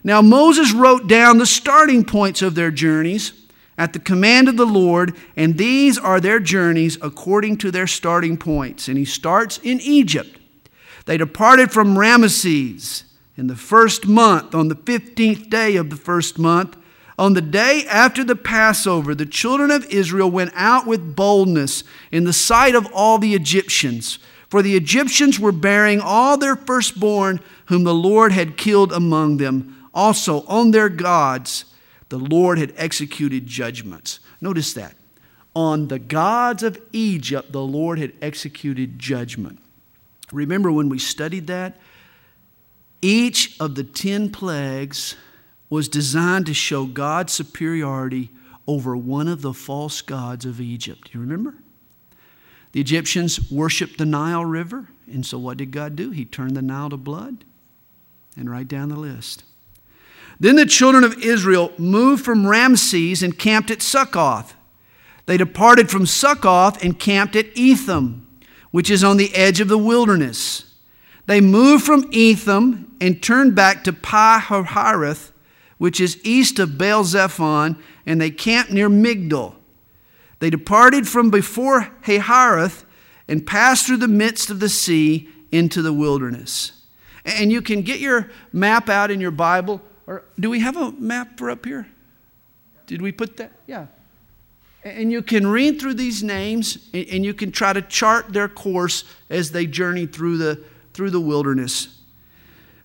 Now, 0.03 0.21
Moses 0.21 0.73
wrote 0.73 1.07
down 1.07 1.39
the 1.39 1.47
starting 1.47 2.05
points 2.05 2.43
of 2.43 2.53
their 2.53 2.69
journeys 2.69 3.34
at 3.79 3.93
the 3.93 3.99
command 3.99 4.47
of 4.47 4.57
the 4.57 4.67
Lord, 4.67 5.15
and 5.36 5.57
these 5.57 5.97
are 5.97 6.19
their 6.19 6.39
journeys 6.39 6.99
according 7.01 7.57
to 7.57 7.71
their 7.71 7.88
starting 7.88 8.38
points. 8.38 8.88
And 8.88 8.95
he 8.95 9.05
starts 9.05 9.57
in 9.63 9.79
Egypt. 9.81 10.38
They 11.05 11.17
departed 11.17 11.71
from 11.71 11.95
Ramesses 11.95 13.05
in 13.38 13.47
the 13.47 13.55
first 13.55 14.05
month, 14.05 14.53
on 14.53 14.67
the 14.67 14.75
15th 14.75 15.49
day 15.49 15.77
of 15.77 15.89
the 15.89 15.95
first 15.95 16.38
month 16.38 16.77
on 17.18 17.34
the 17.34 17.41
day 17.41 17.86
after 17.89 18.24
the 18.24 18.36
Passover, 18.36 19.14
the 19.14 19.26
children 19.26 19.70
of 19.70 19.86
Israel 19.86 20.32
went 20.32 20.51
out 20.55 20.88
with 20.88 21.16
boldness 21.16 21.84
in 22.11 22.24
the 22.24 22.34
sight 22.34 22.76
of 22.76 22.88
all 22.93 23.18
the 23.18 23.36
Egyptians. 23.36 24.20
For 24.49 24.61
the 24.61 24.76
Egyptians 24.76 25.39
were 25.39 25.51
bearing 25.51 25.99
all 25.99 26.38
their 26.38 26.55
firstborn 26.55 27.39
whom 27.66 27.84
the 27.84 27.93
Lord 27.93 28.32
had 28.32 28.57
killed 28.57 28.91
among 28.91 29.38
them. 29.38 29.88
Also, 29.93 30.41
on 30.47 30.72
their 30.72 30.89
gods, 30.89 31.66
the 32.09 32.18
Lord 32.18 32.57
had 32.57 32.74
executed 32.78 33.45
judgments. 33.45 34.20
Notice 34.41 34.74
that. 34.74 34.95
On 35.55 35.88
the 35.88 35.99
gods 35.99 36.64
of 36.64 36.82
Egypt, 36.91 37.51
the 37.51 37.61
Lord 37.61 37.99
had 37.99 38.14
executed 38.22 38.97
judgment. 38.97 39.59
Remember 40.32 40.72
when 40.72 40.89
we 40.89 40.97
studied 40.97 41.47
that? 41.47 41.78
Each 43.01 43.59
of 43.59 43.76
the 43.76 43.84
ten 43.84 44.32
plagues 44.32 45.16
was 45.74 45.89
designed 45.89 46.45
to 46.45 46.53
show 46.53 46.86
God's 46.86 47.34
superiority 47.34 48.30
over 48.67 48.95
one 48.95 49.28
of 49.28 49.41
the 49.41 49.55
false 49.55 50.03
gods 50.03 50.45
of 50.45 50.61
Egypt. 50.61 51.09
Do 51.11 51.17
You 51.17 51.21
remember? 51.21 51.55
The 52.74 52.80
Egyptians 52.80 53.51
worshiped 53.51 53.97
the 53.97 54.05
Nile 54.05 54.45
River, 54.45 54.89
and 55.11 55.26
so 55.26 55.39
what 55.39 55.57
did 55.57 55.71
God 55.71 55.95
do? 55.95 56.11
He 56.11 56.26
turned 56.26 56.55
the 56.55 56.61
Nile 56.61 56.91
to 56.91 56.97
blood. 56.97 57.43
And 58.38 58.51
right 58.51 58.67
down 58.67 58.89
the 58.89 58.99
list. 58.99 59.45
Then 60.39 60.57
the 60.57 60.67
children 60.67 61.03
of 61.03 61.17
Israel 61.24 61.71
moved 61.80 62.24
from 62.24 62.45
Ramses 62.45 63.24
and 63.24 63.39
camped 63.39 63.71
at 63.71 63.82
Succoth. 63.82 64.53
They 65.26 65.38
departed 65.38 65.89
from 65.89 66.05
Succoth 66.05 66.84
and 66.84 66.99
camped 66.99 67.36
at 67.36 67.47
Etham, 67.57 68.28
which 68.69 68.91
is 68.91 69.03
on 69.03 69.17
the 69.17 69.34
edge 69.34 69.59
of 69.59 69.69
the 69.69 69.78
wilderness. 69.80 70.76
They 71.26 71.41
moved 71.41 71.84
from 71.84 72.07
Etham 72.11 72.95
and 73.01 73.24
turned 73.24 73.55
back 73.55 73.84
to 73.86 73.93
Pi 73.93 74.39
Hahiroth 74.39 75.32
which 75.78 75.99
is 75.99 76.19
east 76.24 76.59
of 76.59 76.78
Baal 76.78 77.03
Zephon, 77.03 77.78
and 78.05 78.19
they 78.19 78.32
camped 78.32 78.71
near 78.71 78.89
Migdol. 78.89 79.55
They 80.39 80.49
departed 80.49 81.07
from 81.07 81.30
before 81.30 81.89
Hahiroth 82.03 82.84
and 83.28 83.45
passed 83.45 83.88
through 83.88 83.97
the 83.97 84.07
midst 84.07 84.49
of 84.49 84.59
the 84.59 84.69
sea 84.69 85.30
into 85.51 85.82
the 85.82 85.93
wilderness. 85.93 86.84
And 87.26 87.51
you 87.51 87.61
can 87.61 87.82
get 87.82 87.99
your 87.99 88.30
map 88.51 88.89
out 88.89 89.09
in 89.09 89.21
your 89.21 89.32
Bible. 89.32 89.82
Or 90.07 90.26
do 90.39 90.49
we 90.49 90.59
have 90.59 90.76
a 90.76 90.91
map 90.91 91.38
for 91.38 91.49
up 91.49 91.65
here? 91.65 91.88
Did 92.88 93.01
we 93.01 93.11
put 93.11 93.38
that? 93.38 93.53
Yeah. 93.67 93.88
And 94.84 95.11
you 95.11 95.21
can 95.21 95.47
read 95.47 95.80
through 95.80 95.93
these 95.93 96.21
names 96.21 96.89
and 96.93 97.24
you 97.24 97.34
can 97.34 97.51
try 97.51 97.71
to 97.71 97.82
chart 97.82 98.34
their 98.34 98.49
course 98.49 99.05
as 99.30 99.51
they 99.51 99.65
journey 99.65 100.05
through 100.05 100.38
the, 100.38 100.61
through 100.93 101.11
the 101.11 101.21
wilderness. 101.21 102.01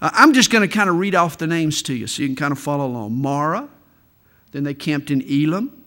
I'm 0.00 0.32
just 0.32 0.50
going 0.50 0.68
to 0.68 0.72
kind 0.72 0.88
of 0.88 0.96
read 0.96 1.14
off 1.14 1.38
the 1.38 1.46
names 1.46 1.82
to 1.82 1.94
you 1.94 2.06
so 2.06 2.22
you 2.22 2.28
can 2.28 2.36
kind 2.36 2.52
of 2.52 2.58
follow 2.58 2.86
along. 2.86 3.14
Marah, 3.20 3.68
then 4.52 4.64
they 4.64 4.74
camped 4.74 5.10
in 5.10 5.22
Elim, 5.22 5.82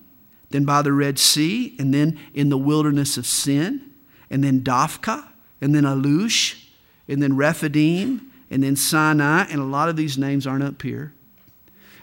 then 0.50 0.66
by 0.66 0.82
the 0.82 0.92
Red 0.92 1.18
Sea, 1.18 1.76
and 1.80 1.94
then 1.94 2.20
in 2.34 2.50
the 2.50 2.58
wilderness 2.58 3.18
of 3.18 3.26
Sin, 3.26 3.90
and 4.30 4.44
then 4.44 4.62
Dophkah, 4.62 5.30
and 5.62 5.74
then 5.74 5.84
Alush, 5.84 6.66
and 7.08 7.22
then 7.24 7.38
Rephidim, 7.38 8.32
and 8.50 8.64
then 8.64 8.76
Sinai, 8.76 9.46
and 9.50 9.62
a 9.62 9.66
lot 9.66 9.88
of 9.88 9.96
these 9.96 10.18
names 10.18 10.46
aren't 10.46 10.64
up 10.64 10.82
here. 10.82 11.14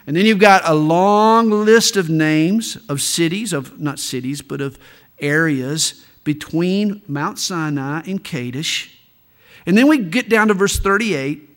And 0.07 0.15
then 0.15 0.25
you've 0.25 0.39
got 0.39 0.63
a 0.65 0.73
long 0.73 1.51
list 1.51 1.95
of 1.95 2.09
names 2.09 2.77
of 2.89 3.01
cities, 3.01 3.53
of 3.53 3.79
not 3.79 3.99
cities, 3.99 4.41
but 4.41 4.59
of 4.61 4.79
areas 5.19 6.03
between 6.23 7.03
Mount 7.07 7.37
Sinai 7.37 8.01
and 8.07 8.23
Kadesh. 8.23 8.99
And 9.67 9.77
then 9.77 9.87
we 9.87 9.99
get 9.99 10.27
down 10.27 10.47
to 10.47 10.55
verse 10.55 10.79
38, 10.79 11.48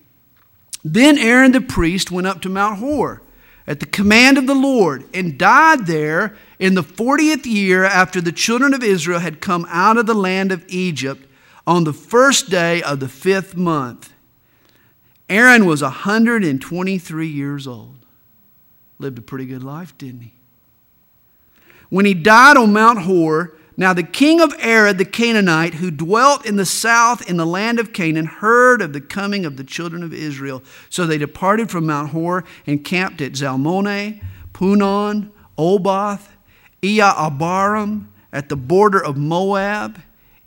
then 0.84 1.18
Aaron 1.18 1.52
the 1.52 1.60
priest 1.60 2.10
went 2.10 2.26
up 2.26 2.40
to 2.42 2.48
Mount 2.48 2.78
Hor 2.78 3.22
at 3.66 3.80
the 3.80 3.86
command 3.86 4.38
of 4.38 4.46
the 4.46 4.54
Lord 4.54 5.04
and 5.14 5.38
died 5.38 5.86
there 5.86 6.36
in 6.58 6.74
the 6.74 6.82
40th 6.82 7.46
year 7.46 7.84
after 7.84 8.20
the 8.20 8.32
children 8.32 8.74
of 8.74 8.82
Israel 8.82 9.20
had 9.20 9.40
come 9.40 9.66
out 9.68 9.96
of 9.96 10.06
the 10.06 10.14
land 10.14 10.50
of 10.50 10.64
Egypt 10.68 11.26
on 11.66 11.84
the 11.84 11.92
first 11.92 12.50
day 12.50 12.82
of 12.82 13.00
the 13.00 13.08
fifth 13.08 13.56
month. 13.56 14.12
Aaron 15.28 15.64
was 15.64 15.82
123 15.82 17.28
years 17.28 17.66
old. 17.66 17.98
Lived 18.98 19.18
a 19.18 19.22
pretty 19.22 19.46
good 19.46 19.62
life, 19.62 19.96
didn't 19.96 20.20
he? 20.20 20.32
When 21.88 22.04
he 22.04 22.14
died 22.14 22.56
on 22.56 22.72
Mount 22.72 23.02
Hor, 23.02 23.54
now 23.76 23.92
the 23.92 24.02
king 24.02 24.40
of 24.40 24.52
Arad, 24.62 24.98
the 24.98 25.04
Canaanite, 25.04 25.74
who 25.74 25.90
dwelt 25.90 26.44
in 26.44 26.56
the 26.56 26.66
south 26.66 27.28
in 27.28 27.36
the 27.36 27.46
land 27.46 27.78
of 27.78 27.92
Canaan, 27.92 28.26
heard 28.26 28.82
of 28.82 28.92
the 28.92 29.00
coming 29.00 29.44
of 29.46 29.56
the 29.56 29.64
children 29.64 30.02
of 30.02 30.12
Israel. 30.12 30.62
So 30.90 31.06
they 31.06 31.18
departed 31.18 31.70
from 31.70 31.86
Mount 31.86 32.10
Hor 32.10 32.44
and 32.66 32.84
camped 32.84 33.20
at 33.20 33.32
Zalmoneh, 33.32 34.22
Punon, 34.52 35.32
Oboth, 35.56 36.36
Iye-abarim, 36.82 38.06
at 38.32 38.48
the 38.48 38.56
border 38.56 39.02
of 39.02 39.16
Moab, 39.16 40.00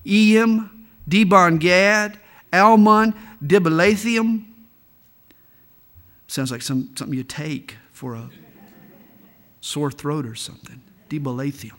Eyim, 0.05 0.69
Dibon 1.09 1.59
Gad, 1.59 2.19
Almon, 2.51 3.13
Dibilathaim. 3.43 4.45
Sounds 6.27 6.51
like 6.51 6.61
some, 6.61 6.89
something 6.95 7.15
you 7.15 7.23
take 7.23 7.77
for 7.91 8.15
a 8.15 8.29
sore 9.61 9.91
throat 9.91 10.25
or 10.25 10.35
something. 10.35 10.81
Dibilathaim. 11.09 11.73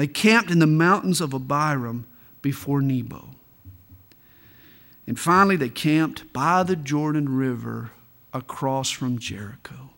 They 0.00 0.06
camped 0.06 0.50
in 0.50 0.60
the 0.60 0.66
mountains 0.66 1.20
of 1.20 1.32
Abarim 1.32 2.04
before 2.40 2.80
Nebo. 2.80 3.28
And 5.06 5.20
finally, 5.20 5.56
they 5.56 5.68
camped 5.68 6.32
by 6.32 6.62
the 6.62 6.74
Jordan 6.74 7.36
River 7.36 7.90
across 8.32 8.88
from 8.88 9.18
Jericho. 9.18 9.90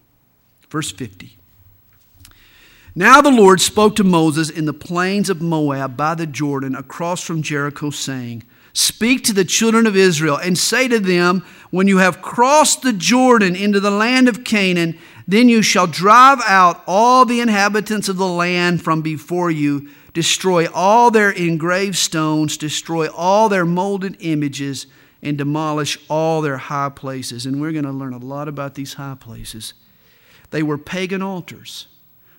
Verse 0.68 0.90
50. 0.90 1.38
Now 2.96 3.20
the 3.20 3.30
Lord 3.30 3.60
spoke 3.60 3.94
to 3.94 4.02
Moses 4.02 4.50
in 4.50 4.64
the 4.64 4.72
plains 4.72 5.30
of 5.30 5.40
Moab 5.40 5.96
by 5.96 6.16
the 6.16 6.26
Jordan 6.26 6.74
across 6.74 7.22
from 7.22 7.40
Jericho, 7.40 7.90
saying, 7.90 8.42
Speak 8.72 9.22
to 9.22 9.32
the 9.32 9.44
children 9.44 9.86
of 9.86 9.94
Israel 9.94 10.36
and 10.36 10.58
say 10.58 10.88
to 10.88 10.98
them, 10.98 11.44
When 11.70 11.86
you 11.86 11.98
have 11.98 12.22
crossed 12.22 12.82
the 12.82 12.92
Jordan 12.92 13.54
into 13.54 13.78
the 13.78 13.92
land 13.92 14.28
of 14.28 14.42
Canaan, 14.42 14.98
then 15.26 15.48
you 15.48 15.62
shall 15.62 15.86
drive 15.86 16.40
out 16.46 16.82
all 16.86 17.24
the 17.24 17.40
inhabitants 17.40 18.08
of 18.08 18.16
the 18.16 18.26
land 18.26 18.82
from 18.82 19.02
before 19.02 19.50
you, 19.50 19.88
destroy 20.12 20.66
all 20.72 21.10
their 21.10 21.30
engraved 21.30 21.96
stones, 21.96 22.56
destroy 22.56 23.08
all 23.08 23.48
their 23.48 23.64
molded 23.64 24.16
images, 24.20 24.86
and 25.22 25.38
demolish 25.38 25.98
all 26.08 26.40
their 26.40 26.56
high 26.56 26.88
places. 26.88 27.46
And 27.46 27.60
we're 27.60 27.72
going 27.72 27.84
to 27.84 27.92
learn 27.92 28.12
a 28.12 28.18
lot 28.18 28.48
about 28.48 28.74
these 28.74 28.94
high 28.94 29.16
places. 29.18 29.74
They 30.50 30.62
were 30.62 30.78
pagan 30.78 31.22
altars 31.22 31.86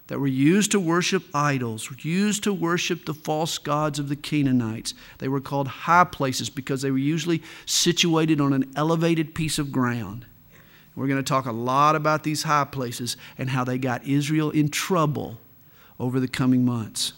that 0.07 0.19
were 0.19 0.27
used 0.27 0.71
to 0.71 0.79
worship 0.79 1.23
idols, 1.33 1.89
used 2.03 2.43
to 2.43 2.53
worship 2.53 3.05
the 3.05 3.13
false 3.13 3.57
gods 3.57 3.99
of 3.99 4.09
the 4.09 4.15
Canaanites. 4.15 4.93
They 5.19 5.29
were 5.29 5.39
called 5.39 5.67
high 5.67 6.03
places 6.03 6.49
because 6.49 6.81
they 6.81 6.91
were 6.91 6.97
usually 6.97 7.41
situated 7.65 8.41
on 8.41 8.51
an 8.51 8.71
elevated 8.75 9.33
piece 9.33 9.57
of 9.57 9.71
ground. 9.71 10.25
We're 10.95 11.07
going 11.07 11.23
to 11.23 11.27
talk 11.27 11.45
a 11.45 11.51
lot 11.51 11.95
about 11.95 12.23
these 12.23 12.43
high 12.43 12.65
places 12.65 13.17
and 13.37 13.49
how 13.49 13.63
they 13.63 13.77
got 13.77 14.05
Israel 14.05 14.51
in 14.51 14.69
trouble 14.69 15.39
over 15.99 16.19
the 16.19 16.27
coming 16.27 16.63
months. 16.63 17.13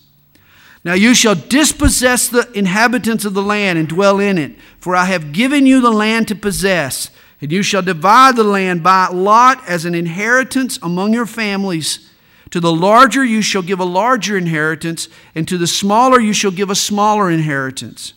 Now 0.84 0.94
you 0.94 1.16
shall 1.16 1.36
dispossess 1.36 2.28
the 2.28 2.50
inhabitants 2.54 3.26
of 3.26 3.34
the 3.34 3.42
land 3.42 3.80
and 3.80 3.88
dwell 3.88 4.20
in 4.20 4.38
it, 4.38 4.56
for 4.80 4.96
I 4.96 5.06
have 5.06 5.34
given 5.34 5.66
you 5.66 5.82
the 5.82 5.92
land 5.92 6.28
to 6.30 6.36
possess. 6.36 7.10
And 7.42 7.52
you 7.52 7.64
shall 7.64 7.82
divide 7.82 8.38
the 8.38 8.44
land 8.44 8.82
by 8.82 9.08
lot 9.08 9.62
as 9.68 9.84
an 9.84 9.94
inheritance 9.94 10.80
among 10.82 11.14
your 11.14 11.26
families. 11.26 12.10
To 12.52 12.60
the 12.60 12.72
larger 12.72 13.26
you 13.26 13.42
shall 13.42 13.62
give 13.62 13.80
a 13.80 13.86
larger 13.86 14.38
inheritance, 14.38 15.10
and 15.34 15.48
to 15.48 15.58
the 15.58 15.68
smaller 15.68 16.20
you 16.20 16.32
shall 16.32 16.52
give 16.52 16.70
a 16.70 16.76
smaller 16.76 17.30
inheritance. 17.30 18.14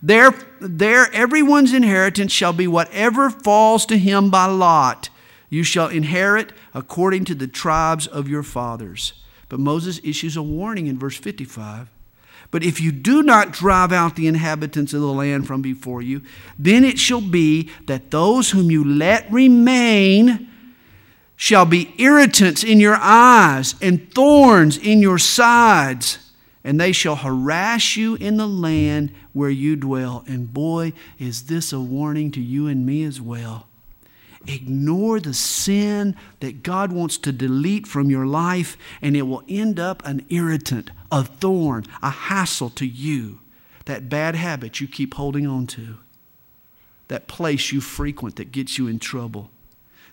There, 0.00 0.32
there 0.60 1.12
everyone's 1.12 1.72
inheritance 1.72 2.32
shall 2.32 2.52
be 2.52 2.66
whatever 2.66 3.30
falls 3.30 3.84
to 3.86 3.98
him 3.98 4.30
by 4.30 4.46
lot. 4.46 5.10
You 5.50 5.64
shall 5.64 5.88
inherit 5.88 6.52
according 6.74 7.24
to 7.26 7.34
the 7.34 7.48
tribes 7.48 8.06
of 8.06 8.28
your 8.28 8.42
fathers. 8.42 9.14
But 9.48 9.60
Moses 9.60 10.00
issues 10.04 10.36
a 10.36 10.42
warning 10.42 10.86
in 10.86 10.98
verse 10.98 11.16
55. 11.16 11.88
But 12.50 12.62
if 12.62 12.80
you 12.80 12.92
do 12.92 13.22
not 13.22 13.52
drive 13.52 13.92
out 13.92 14.16
the 14.16 14.26
inhabitants 14.26 14.94
of 14.94 15.00
the 15.00 15.12
land 15.12 15.46
from 15.46 15.60
before 15.60 16.00
you, 16.00 16.22
then 16.58 16.84
it 16.84 16.98
shall 16.98 17.20
be 17.20 17.70
that 17.86 18.10
those 18.10 18.50
whom 18.50 18.70
you 18.70 18.84
let 18.84 19.30
remain 19.30 20.48
shall 21.36 21.66
be 21.66 21.94
irritants 21.98 22.64
in 22.64 22.80
your 22.80 22.96
eyes 23.00 23.74
and 23.82 24.12
thorns 24.14 24.78
in 24.78 25.00
your 25.00 25.18
sides, 25.18 26.27
and 26.68 26.78
they 26.78 26.92
shall 26.92 27.16
harass 27.16 27.96
you 27.96 28.16
in 28.16 28.36
the 28.36 28.46
land 28.46 29.10
where 29.32 29.48
you 29.48 29.74
dwell. 29.74 30.22
And 30.26 30.52
boy, 30.52 30.92
is 31.18 31.44
this 31.44 31.72
a 31.72 31.80
warning 31.80 32.30
to 32.32 32.42
you 32.42 32.66
and 32.66 32.84
me 32.84 33.04
as 33.04 33.22
well. 33.22 33.68
Ignore 34.46 35.20
the 35.20 35.32
sin 35.32 36.14
that 36.40 36.62
God 36.62 36.92
wants 36.92 37.16
to 37.18 37.32
delete 37.32 37.86
from 37.86 38.10
your 38.10 38.26
life, 38.26 38.76
and 39.00 39.16
it 39.16 39.22
will 39.22 39.44
end 39.48 39.80
up 39.80 40.04
an 40.04 40.26
irritant, 40.28 40.90
a 41.10 41.24
thorn, 41.24 41.86
a 42.02 42.10
hassle 42.10 42.68
to 42.68 42.86
you. 42.86 43.40
That 43.86 44.10
bad 44.10 44.34
habit 44.34 44.78
you 44.78 44.86
keep 44.86 45.14
holding 45.14 45.46
on 45.46 45.66
to, 45.68 45.96
that 47.08 47.28
place 47.28 47.72
you 47.72 47.80
frequent 47.80 48.36
that 48.36 48.52
gets 48.52 48.76
you 48.76 48.88
in 48.88 48.98
trouble 48.98 49.50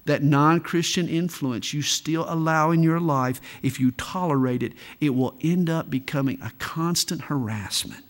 that 0.06 0.24
non 0.24 0.60
Christian 0.60 1.10
influence 1.10 1.74
you 1.74 1.82
still 1.82 2.26
allow 2.30 2.72
in 2.72 2.84
your 2.84 3.00
life, 3.00 3.42
if 3.62 3.80
you 3.80 3.92
tolerate 3.92 4.64
it, 4.64 4.74
it 5.02 5.10
will 5.10 5.36
end 5.42 5.70
up 5.70 5.90
becoming 5.90 6.40
a 6.42 6.52
constant 6.60 7.24
harassment. 7.24 8.04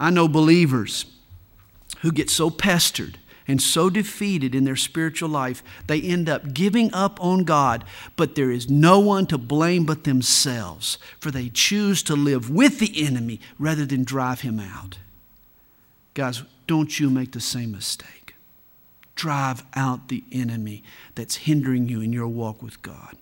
I 0.00 0.10
know 0.10 0.28
believers 0.28 1.06
who 2.00 2.12
get 2.12 2.28
so 2.28 2.50
pestered 2.50 3.18
and 3.48 3.62
so 3.62 3.88
defeated 3.88 4.54
in 4.54 4.64
their 4.64 4.76
spiritual 4.76 5.28
life, 5.28 5.62
they 5.86 6.00
end 6.00 6.28
up 6.28 6.52
giving 6.52 6.92
up 6.92 7.22
on 7.22 7.44
God, 7.44 7.84
but 8.16 8.34
there 8.34 8.50
is 8.50 8.68
no 8.68 8.98
one 8.98 9.26
to 9.26 9.38
blame 9.38 9.84
but 9.84 10.04
themselves, 10.04 10.98
for 11.20 11.30
they 11.30 11.48
choose 11.48 12.02
to 12.04 12.16
live 12.16 12.50
with 12.50 12.80
the 12.80 13.06
enemy 13.06 13.40
rather 13.58 13.86
than 13.86 14.02
drive 14.02 14.40
him 14.40 14.58
out. 14.58 14.98
Guys, 16.14 16.42
don't 16.66 16.98
you 16.98 17.08
make 17.08 17.32
the 17.32 17.40
same 17.40 17.70
mistake 17.70 18.15
drive 19.16 19.64
out 19.74 20.08
the 20.08 20.22
enemy 20.30 20.84
that's 21.14 21.36
hindering 21.36 21.88
you 21.88 22.00
in 22.00 22.12
your 22.12 22.28
walk 22.28 22.62
with 22.62 22.80
God. 22.82 23.16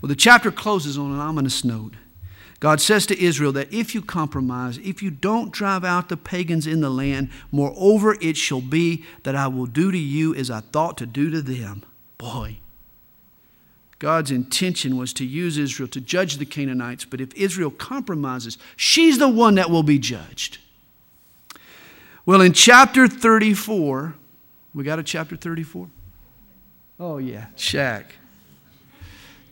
Well, 0.00 0.08
the 0.08 0.16
chapter 0.16 0.50
closes 0.50 0.98
on 0.98 1.12
an 1.12 1.20
ominous 1.20 1.64
note. 1.64 1.94
God 2.60 2.80
says 2.80 3.06
to 3.06 3.20
Israel 3.20 3.52
that 3.52 3.72
if 3.72 3.94
you 3.94 4.02
compromise, 4.02 4.78
if 4.78 5.02
you 5.02 5.10
don't 5.10 5.52
drive 5.52 5.84
out 5.84 6.08
the 6.08 6.16
pagans 6.16 6.66
in 6.66 6.80
the 6.80 6.90
land, 6.90 7.30
moreover, 7.52 8.16
it 8.20 8.36
shall 8.36 8.60
be 8.60 9.04
that 9.22 9.36
I 9.36 9.46
will 9.46 9.66
do 9.66 9.92
to 9.92 9.98
you 9.98 10.34
as 10.34 10.50
I 10.50 10.60
thought 10.60 10.98
to 10.98 11.06
do 11.06 11.30
to 11.30 11.40
them. 11.40 11.84
Boy, 12.18 12.58
God's 14.00 14.32
intention 14.32 14.96
was 14.96 15.12
to 15.14 15.24
use 15.24 15.56
Israel 15.56 15.88
to 15.90 16.00
judge 16.00 16.36
the 16.36 16.46
Canaanites, 16.46 17.04
but 17.04 17.20
if 17.20 17.32
Israel 17.34 17.70
compromises, 17.70 18.58
she's 18.76 19.18
the 19.18 19.28
one 19.28 19.54
that 19.54 19.70
will 19.70 19.84
be 19.84 19.98
judged. 19.98 20.58
Well, 22.26 22.40
in 22.40 22.52
chapter 22.52 23.06
34, 23.06 24.14
we 24.74 24.84
got 24.84 24.98
a 24.98 25.02
chapter 25.02 25.36
34? 25.36 25.88
Oh, 27.00 27.18
yeah, 27.18 27.46
Shaq. 27.56 28.04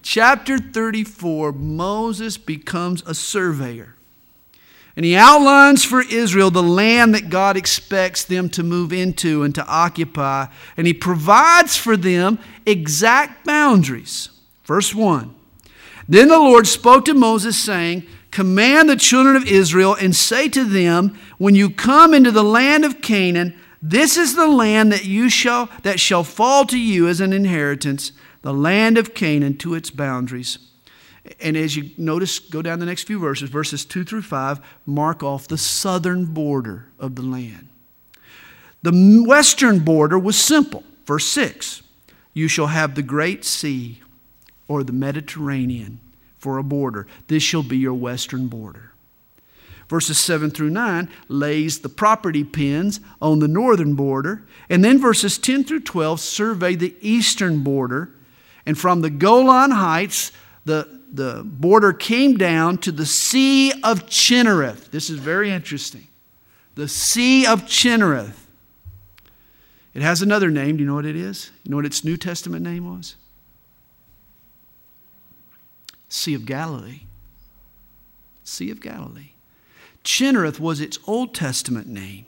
Chapter 0.03 0.59
34, 0.59 1.53
Moses 1.53 2.39
becomes 2.39 3.03
a 3.07 3.15
surveyor. 3.15 3.97
And 4.97 5.05
he 5.05 5.15
outlines 5.15 5.85
for 5.85 6.01
Israel 6.01 6.51
the 6.51 6.63
land 6.63 7.15
that 7.15 7.29
God 7.29 7.57
expects 7.57 8.25
them 8.25 8.49
to 8.51 8.63
move 8.63 8.93
into 8.93 9.43
and 9.43 9.55
to 9.55 9.67
occupy. 9.67 10.47
And 10.77 10.87
he 10.87 10.95
provides 10.95 11.77
for 11.77 11.97
them 11.97 12.39
exact 12.65 13.45
boundaries. 13.45 14.31
Verse 14.65 14.95
1 14.95 15.35
Then 16.09 16.29
the 16.29 16.39
Lord 16.39 16.67
spoke 16.67 17.05
to 17.05 17.15
Moses, 17.15 17.63
saying, 17.63 18.07
Command 18.31 18.89
the 18.89 18.97
children 18.97 19.37
of 19.37 19.47
Israel 19.47 19.95
and 19.95 20.15
say 20.17 20.49
to 20.49 20.65
them, 20.65 21.19
When 21.37 21.55
you 21.55 21.69
come 21.69 22.15
into 22.15 22.31
the 22.31 22.45
land 22.45 22.85
of 22.85 23.03
Canaan, 23.03 23.59
this 23.83 24.17
is 24.17 24.35
the 24.35 24.49
land 24.49 24.93
that 24.93 25.05
you 25.05 25.29
shall 25.29 25.69
that 25.83 26.01
shall 26.01 26.25
fall 26.25 26.65
to 26.67 26.79
you 26.79 27.09
as 27.09 27.21
an 27.21 27.33
inheritance, 27.33 28.13
the 28.43 28.55
land 28.55 28.99
of 28.99 29.15
Canaan 29.15 29.57
to 29.59 29.75
its 29.75 29.91
boundaries. 29.91 30.59
And 31.41 31.57
as 31.57 31.77
you 31.77 31.91
notice, 31.99 32.39
go 32.39 32.63
down 32.63 32.79
the 32.79 32.87
next 32.87 33.05
few 33.05 33.19
verses, 33.19 33.51
verses 33.51 33.85
2 33.85 34.05
through 34.05 34.23
5, 34.23 34.61
mark 34.87 35.23
off 35.23 35.49
the 35.49 35.59
southern 35.59 36.27
border 36.27 36.87
of 36.99 37.17
the 37.17 37.23
land. 37.23 37.69
The 38.83 39.25
western 39.27 39.81
border 39.81 40.19
was 40.19 40.39
simple. 40.39 40.85
Verse 41.05 41.27
6 41.27 41.83
You 42.35 42.49
shall 42.49 42.69
have 42.69 42.95
the 42.95 43.03
great 43.03 43.45
sea 43.45 44.01
or 44.69 44.85
the 44.85 44.93
Mediterranean 44.93 46.01
for 46.39 46.59
a 46.59 46.63
border. 46.63 47.07
This 47.27 47.43
shall 47.43 47.63
be 47.63 47.79
your 47.79 47.95
western 47.95 48.47
border. 48.49 48.93
Verses 49.89 50.19
7 50.19 50.51
through 50.51 50.71
9 50.71 51.09
lays 51.29 51.79
the 51.79 51.89
property 51.89 52.43
pins 52.43 53.01
on 53.23 53.39
the 53.39 53.49
northern 53.49 53.95
border. 53.95 54.45
And 54.69 54.85
then 54.85 54.99
verses 54.99 55.39
10 55.39 55.65
through 55.65 55.81
12 55.81 56.21
survey 56.21 56.75
the 56.75 56.95
eastern 57.01 57.63
border. 57.63 58.11
And 58.65 58.77
from 58.77 59.01
the 59.01 59.11
Golan 59.11 59.71
Heights, 59.71 60.33
the, 60.65 61.01
the 61.13 61.43
border 61.45 61.93
came 61.93 62.37
down 62.37 62.79
to 62.79 62.91
the 62.91 63.07
Sea 63.07 63.71
of 63.85 64.07
Chinnereth. 64.07 64.91
This 64.91 65.09
is 65.09 65.21
very 65.21 65.51
interesting. 65.51 66.09
The 66.75 66.89
Sea 66.89 67.47
of 67.47 67.63
Chinnereth. 67.63 68.47
It 69.95 70.03
has 70.03 70.21
another 70.21 70.51
name. 70.51 70.77
Do 70.77 70.83
you 70.83 70.89
know 70.89 70.97
what 70.97 71.07
it 71.07 71.17
is? 71.17 71.53
You 71.63 71.71
know 71.71 71.77
what 71.77 71.87
its 71.87 72.05
New 72.05 72.17
Testament 72.17 72.65
name 72.65 72.93
was? 72.93 73.15
Sea 76.09 76.35
of 76.35 76.45
Galilee. 76.45 77.03
Sea 78.43 78.71
of 78.71 78.81
Galilee. 78.81 79.31
Chinnereth 80.07 80.61
was 80.61 80.81
its 80.81 80.99
Old 81.07 81.35
Testament 81.35 81.89
name. 81.89 82.27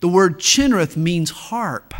The 0.00 0.08
word 0.08 0.38
Chinnereth 0.38 0.96
means 0.96 1.30
harp. 1.30 1.92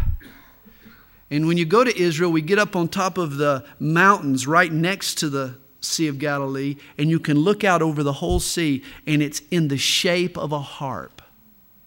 And 1.29 1.47
when 1.47 1.57
you 1.57 1.65
go 1.65 1.83
to 1.83 2.01
Israel, 2.01 2.31
we 2.31 2.41
get 2.41 2.59
up 2.59 2.77
on 2.77 2.87
top 2.87 3.19
of 3.19 3.37
the 3.37 3.65
mountains 3.81 4.47
right 4.47 4.73
next 4.73 5.17
to 5.17 5.29
the 5.29 5.57
Sea 5.81 6.07
of 6.07 6.21
Galilee, 6.21 6.77
and 6.97 7.11
you 7.11 7.19
can 7.19 7.39
look 7.39 7.65
out 7.65 7.83
over 7.83 8.05
the 8.05 8.15
whole 8.15 8.39
sea, 8.39 8.85
and 9.05 9.21
it's 9.21 9.43
in 9.51 9.67
the 9.67 9.77
shape 9.77 10.39
of 10.39 10.53
a 10.53 10.61
harp. 10.61 11.21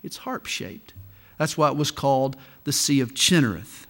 It's 0.03 0.17
harp 0.17 0.45
shaped. 0.45 0.93
That's 1.37 1.57
why 1.57 1.69
it 1.69 1.77
was 1.77 1.91
called 1.91 2.35
the 2.65 2.73
Sea 2.73 2.99
of 2.99 3.13
Chinnereth. 3.13 3.85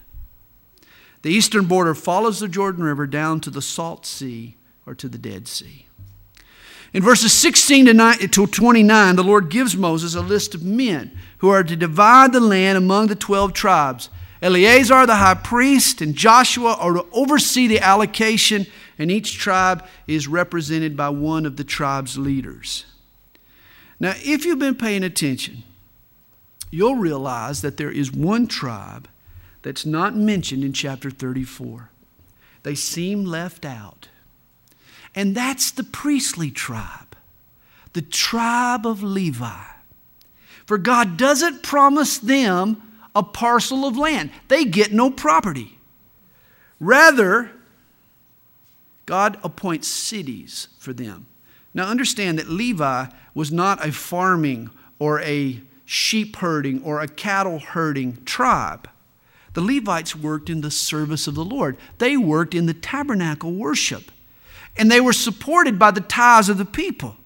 The 1.23 1.31
eastern 1.31 1.65
border 1.65 1.95
follows 1.95 2.39
the 2.39 2.47
Jordan 2.47 2.83
River 2.83 3.07
down 3.07 3.39
to 3.41 3.49
the 3.49 3.61
Salt 3.61 4.05
Sea 4.05 4.55
or 4.85 4.93
to 4.93 5.09
the 5.09 5.17
Dead 5.17 5.47
Sea. 5.47 5.87
In 6.93 7.03
verses 7.03 7.33
16 7.33 7.85
to 7.85 8.47
29, 8.47 9.15
the 9.15 9.23
Lord 9.23 9.49
gives 9.49 9.75
Moses 9.75 10.15
a 10.15 10.21
list 10.21 10.55
of 10.55 10.63
men 10.63 11.17
who 11.39 11.49
are 11.49 11.63
to 11.63 11.75
divide 11.75 12.31
the 12.31 12.39
land 12.39 12.77
among 12.77 13.07
the 13.07 13.15
12 13.15 13.53
tribes. 13.53 14.09
Eleazar, 14.41 15.05
the 15.05 15.15
high 15.15 15.33
priest, 15.33 16.01
and 16.01 16.15
Joshua 16.15 16.73
are 16.79 16.93
to 16.93 17.05
oversee 17.11 17.67
the 17.67 17.79
allocation, 17.79 18.67
and 18.97 19.11
each 19.11 19.37
tribe 19.37 19.85
is 20.07 20.27
represented 20.27 20.95
by 20.95 21.09
one 21.09 21.45
of 21.45 21.57
the 21.57 21.63
tribe's 21.63 22.17
leaders. 22.17 22.85
Now, 23.99 24.13
if 24.17 24.45
you've 24.45 24.59
been 24.59 24.75
paying 24.75 25.03
attention, 25.03 25.63
you'll 26.69 26.95
realize 26.95 27.61
that 27.61 27.77
there 27.77 27.91
is 27.91 28.11
one 28.11 28.47
tribe 28.47 29.07
that's 29.61 29.85
not 29.85 30.15
mentioned 30.15 30.63
in 30.63 30.73
chapter 30.73 31.09
34. 31.09 31.89
They 32.63 32.75
seem 32.75 33.25
left 33.25 33.65
out. 33.65 34.09
And 35.15 35.33
that's 35.33 35.71
the 35.71 35.83
priestly 35.83 36.51
tribe, 36.51 37.15
the 37.93 38.01
tribe 38.01 38.85
of 38.85 39.01
Levi. 39.01 39.63
For 40.65 40.77
God 40.77 41.15
doesn't 41.15 41.63
promise 41.63 42.17
them 42.17 42.81
a 43.15 43.23
parcel 43.23 43.85
of 43.85 43.97
land, 43.97 44.29
they 44.49 44.65
get 44.65 44.91
no 44.91 45.09
property. 45.09 45.79
Rather, 46.81 47.51
God 49.05 49.37
appoints 49.41 49.87
cities 49.87 50.67
for 50.77 50.91
them. 50.91 51.25
Now, 51.73 51.87
understand 51.87 52.37
that 52.37 52.49
Levi 52.49 53.05
was 53.33 53.51
not 53.51 53.85
a 53.85 53.93
farming 53.93 54.69
or 54.99 55.21
a 55.21 55.61
sheep 55.85 56.35
herding 56.37 56.81
or 56.83 56.99
a 56.99 57.07
cattle 57.07 57.59
herding 57.59 58.17
tribe. 58.25 58.89
The 59.53 59.61
Levites 59.61 60.15
worked 60.15 60.49
in 60.49 60.59
the 60.59 60.71
service 60.71 61.27
of 61.27 61.35
the 61.35 61.45
Lord, 61.45 61.77
they 61.99 62.17
worked 62.17 62.53
in 62.53 62.65
the 62.65 62.73
tabernacle 62.73 63.53
worship 63.53 64.11
and 64.77 64.91
they 64.91 65.01
were 65.01 65.13
supported 65.13 65.79
by 65.79 65.91
the 65.91 66.01
tithes 66.01 66.49
of 66.49 66.57
the 66.57 66.65
people. 66.65 67.17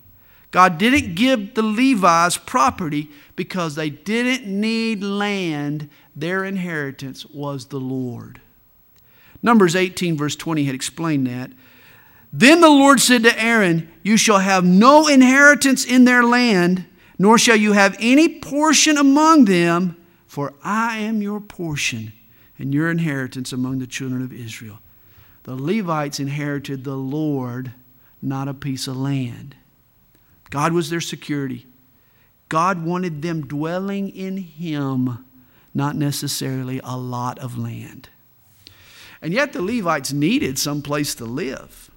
God 0.51 0.77
didn't 0.77 1.15
give 1.15 1.53
the 1.53 1.63
Levites 1.63 2.37
property 2.37 3.09
because 3.35 3.75
they 3.75 3.89
didn't 3.89 4.45
need 4.47 5.03
land. 5.03 5.89
Their 6.15 6.43
inheritance 6.43 7.25
was 7.25 7.67
the 7.67 7.79
Lord. 7.79 8.41
Numbers 9.41 9.75
18, 9.75 10.17
verse 10.17 10.35
20 10.35 10.65
had 10.65 10.75
explained 10.75 11.27
that. 11.27 11.51
Then 12.33 12.61
the 12.61 12.69
Lord 12.69 12.99
said 12.99 13.23
to 13.23 13.41
Aaron, 13.41 13.89
You 14.03 14.17
shall 14.17 14.39
have 14.39 14.63
no 14.63 15.07
inheritance 15.07 15.85
in 15.85 16.05
their 16.05 16.23
land, 16.23 16.85
nor 17.17 17.37
shall 17.37 17.55
you 17.55 17.73
have 17.73 17.95
any 17.99 18.39
portion 18.39 18.97
among 18.97 19.45
them, 19.45 19.95
for 20.27 20.53
I 20.63 20.97
am 20.97 21.21
your 21.21 21.39
portion 21.39 22.13
and 22.57 22.73
your 22.73 22.91
inheritance 22.91 23.51
among 23.51 23.79
the 23.79 23.87
children 23.87 24.21
of 24.21 24.33
Israel. 24.33 24.79
The 25.43 25.55
Levites 25.55 26.19
inherited 26.19 26.83
the 26.83 26.97
Lord, 26.97 27.71
not 28.21 28.47
a 28.47 28.53
piece 28.53 28.87
of 28.87 28.97
land. 28.97 29.55
God 30.49 30.73
was 30.73 30.89
their 30.89 31.01
security. 31.01 31.65
God 32.49 32.83
wanted 32.83 33.21
them 33.21 33.45
dwelling 33.45 34.09
in 34.09 34.37
Him, 34.37 35.25
not 35.73 35.95
necessarily 35.95 36.81
a 36.83 36.97
lot 36.97 37.39
of 37.39 37.57
land. 37.57 38.09
And 39.21 39.33
yet 39.33 39.53
the 39.53 39.61
Levites 39.61 40.11
needed 40.11 40.57
some 40.57 40.81
place 40.81 41.13
to 41.15 41.25
live. 41.25 41.91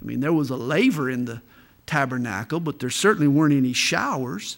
I 0.00 0.04
mean, 0.04 0.20
there 0.20 0.32
was 0.32 0.50
a 0.50 0.56
laver 0.56 1.10
in 1.10 1.24
the 1.24 1.42
tabernacle, 1.86 2.60
but 2.60 2.78
there 2.78 2.90
certainly 2.90 3.28
weren't 3.28 3.54
any 3.54 3.72
showers. 3.72 4.56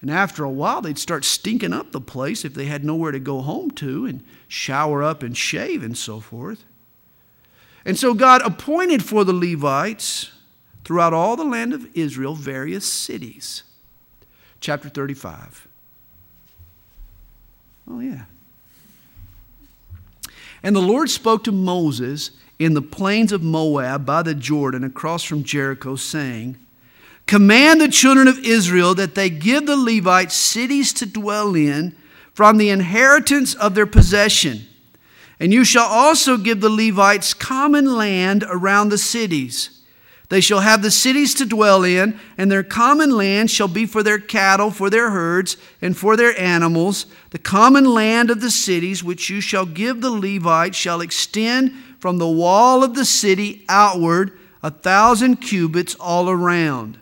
And 0.00 0.10
after 0.10 0.44
a 0.44 0.50
while, 0.50 0.80
they'd 0.80 0.98
start 0.98 1.24
stinking 1.24 1.72
up 1.72 1.92
the 1.92 2.00
place 2.00 2.44
if 2.44 2.54
they 2.54 2.66
had 2.66 2.84
nowhere 2.84 3.12
to 3.12 3.18
go 3.18 3.40
home 3.40 3.70
to 3.72 4.06
and 4.06 4.22
shower 4.50 5.00
up 5.00 5.22
and 5.22 5.36
shave 5.36 5.84
and 5.84 5.96
so 5.96 6.18
forth. 6.18 6.64
And 7.84 7.96
so 7.96 8.14
God 8.14 8.42
appointed 8.42 9.04
for 9.04 9.24
the 9.24 9.32
Levites 9.32 10.32
throughout 10.84 11.14
all 11.14 11.36
the 11.36 11.44
land 11.44 11.72
of 11.72 11.88
Israel 11.96 12.34
various 12.34 12.84
cities. 12.84 13.62
Chapter 14.58 14.88
35. 14.88 15.68
Oh, 17.88 18.00
yeah. 18.00 18.24
And 20.64 20.74
the 20.74 20.80
Lord 20.80 21.08
spoke 21.08 21.44
to 21.44 21.52
Moses 21.52 22.32
in 22.58 22.74
the 22.74 22.82
plains 22.82 23.30
of 23.30 23.42
Moab 23.44 24.04
by 24.04 24.22
the 24.22 24.34
Jordan 24.34 24.82
across 24.82 25.22
from 25.22 25.44
Jericho, 25.44 25.94
saying, 25.94 26.56
Command 27.26 27.80
the 27.80 27.88
children 27.88 28.26
of 28.26 28.40
Israel 28.40 28.96
that 28.96 29.14
they 29.14 29.30
give 29.30 29.66
the 29.66 29.76
Levites 29.76 30.34
cities 30.34 30.92
to 30.94 31.06
dwell 31.06 31.54
in 31.54 31.94
from 32.34 32.58
the 32.58 32.70
inheritance 32.70 33.54
of 33.54 33.74
their 33.74 33.86
possession. 33.86 34.66
And 35.38 35.52
you 35.52 35.64
shall 35.64 35.86
also 35.86 36.36
give 36.36 36.60
the 36.60 36.70
Levites 36.70 37.34
common 37.34 37.96
land 37.96 38.44
around 38.48 38.90
the 38.90 38.98
cities 38.98 39.80
they 40.30 40.40
shall 40.40 40.60
have 40.60 40.82
the 40.82 40.92
cities 40.92 41.34
to 41.34 41.44
dwell 41.44 41.82
in, 41.82 42.18
and 42.38 42.50
their 42.50 42.62
common 42.62 43.10
land 43.10 43.50
shall 43.50 43.66
be 43.66 43.84
for 43.84 44.04
their 44.04 44.20
cattle, 44.20 44.70
for 44.70 44.88
their 44.88 45.10
herds, 45.10 45.56
and 45.82 45.96
for 45.96 46.16
their 46.16 46.38
animals. 46.40 47.06
The 47.30 47.38
common 47.38 47.84
land 47.84 48.30
of 48.30 48.40
the 48.40 48.50
cities 48.50 49.02
which 49.02 49.28
you 49.28 49.40
shall 49.40 49.66
give 49.66 50.00
the 50.00 50.10
Levites 50.10 50.76
shall 50.76 51.00
extend 51.00 51.72
from 51.98 52.18
the 52.18 52.28
wall 52.28 52.84
of 52.84 52.94
the 52.94 53.04
city 53.04 53.64
outward 53.68 54.38
a 54.62 54.70
thousand 54.70 55.38
cubits 55.38 55.96
all 55.96 56.30
around. 56.30 57.00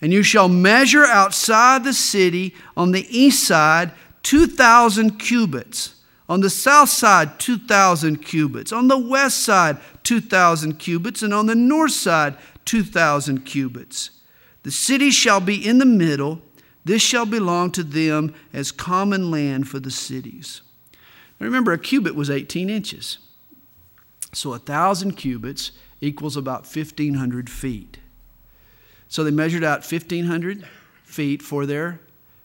And 0.00 0.12
you 0.12 0.22
shall 0.22 0.48
measure 0.48 1.04
outside 1.04 1.82
the 1.82 1.92
city 1.92 2.54
on 2.76 2.92
the 2.92 3.06
east 3.10 3.42
side 3.48 3.90
two 4.22 4.46
thousand 4.46 5.18
cubits. 5.18 5.94
On 6.30 6.42
the 6.42 6.48
south 6.48 6.90
side, 6.90 7.40
2,000 7.40 8.18
cubits. 8.18 8.70
On 8.70 8.86
the 8.86 8.96
west 8.96 9.40
side, 9.40 9.78
2,000 10.04 10.78
cubits. 10.78 11.24
And 11.24 11.34
on 11.34 11.46
the 11.46 11.56
north 11.56 11.90
side, 11.90 12.36
2,000 12.66 13.40
cubits. 13.40 14.10
The 14.62 14.70
city 14.70 15.10
shall 15.10 15.40
be 15.40 15.56
in 15.56 15.78
the 15.78 15.84
middle. 15.84 16.40
This 16.84 17.02
shall 17.02 17.26
belong 17.26 17.72
to 17.72 17.82
them 17.82 18.32
as 18.52 18.70
common 18.70 19.32
land 19.32 19.68
for 19.68 19.80
the 19.80 19.90
cities. 19.90 20.62
Now 21.40 21.46
remember, 21.46 21.72
a 21.72 21.78
cubit 21.78 22.14
was 22.14 22.30
18 22.30 22.70
inches. 22.70 23.18
So 24.32 24.50
a 24.50 24.52
1,000 24.52 25.16
cubits 25.16 25.72
equals 26.00 26.36
about 26.36 26.60
1,500 26.62 27.50
feet. 27.50 27.98
So 29.08 29.24
they 29.24 29.32
measured 29.32 29.64
out 29.64 29.80
1,500 29.80 30.64
feet 31.02 31.42
for 31.42 31.66
their 31.66 31.98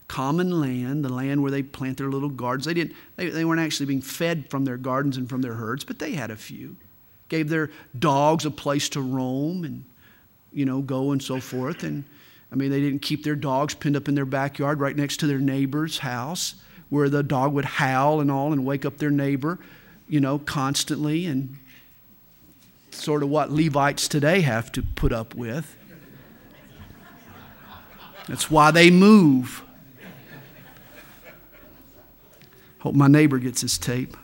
common 0.08 0.60
land, 0.60 1.04
the 1.04 1.12
land 1.12 1.42
where 1.42 1.50
they 1.50 1.62
plant 1.62 1.98
their 1.98 2.08
little 2.08 2.28
gardens. 2.28 2.66
They, 2.66 2.74
didn't, 2.74 2.94
they, 3.16 3.28
they 3.28 3.44
weren't 3.44 3.60
actually 3.60 3.86
being 3.86 4.02
fed 4.02 4.50
from 4.50 4.64
their 4.64 4.76
gardens 4.76 5.16
and 5.16 5.28
from 5.28 5.42
their 5.42 5.54
herds, 5.54 5.84
but 5.84 5.98
they 5.98 6.12
had 6.12 6.30
a 6.30 6.36
few. 6.36 6.76
Gave 7.28 7.48
their 7.48 7.70
dogs 7.98 8.44
a 8.44 8.50
place 8.50 8.88
to 8.90 9.00
roam 9.00 9.64
and 9.64 9.84
you 10.56 10.64
know, 10.64 10.80
go 10.80 11.12
and 11.12 11.22
so 11.22 11.38
forth. 11.38 11.84
And 11.84 12.02
I 12.50 12.56
mean, 12.56 12.70
they 12.70 12.80
didn't 12.80 13.02
keep 13.02 13.22
their 13.24 13.36
dogs 13.36 13.74
pinned 13.74 13.94
up 13.94 14.08
in 14.08 14.14
their 14.14 14.24
backyard 14.24 14.80
right 14.80 14.96
next 14.96 15.18
to 15.18 15.26
their 15.26 15.38
neighbor's 15.38 15.98
house 15.98 16.54
where 16.88 17.10
the 17.10 17.22
dog 17.22 17.52
would 17.52 17.66
howl 17.66 18.22
and 18.22 18.30
all 18.30 18.52
and 18.52 18.64
wake 18.64 18.86
up 18.86 18.96
their 18.96 19.10
neighbor, 19.10 19.58
you 20.08 20.18
know, 20.18 20.38
constantly 20.38 21.26
and 21.26 21.58
sort 22.90 23.22
of 23.22 23.28
what 23.28 23.52
Levites 23.52 24.08
today 24.08 24.40
have 24.40 24.72
to 24.72 24.82
put 24.82 25.12
up 25.12 25.34
with. 25.34 25.76
That's 28.26 28.50
why 28.50 28.70
they 28.70 28.90
move. 28.90 29.62
Hope 32.86 32.94
my 32.94 33.08
neighbor 33.08 33.40
gets 33.40 33.62
his 33.62 33.78
tape. 33.78 34.16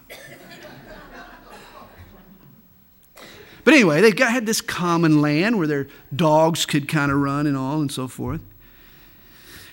But 3.64 3.74
anyway, 3.74 4.00
they 4.00 4.24
had 4.24 4.46
this 4.46 4.60
common 4.60 5.20
land 5.20 5.58
where 5.58 5.66
their 5.66 5.88
dogs 6.14 6.64
could 6.64 6.86
kind 6.86 7.10
of 7.10 7.18
run 7.18 7.48
and 7.48 7.56
all 7.56 7.80
and 7.80 7.90
so 7.90 8.06
forth. 8.06 8.40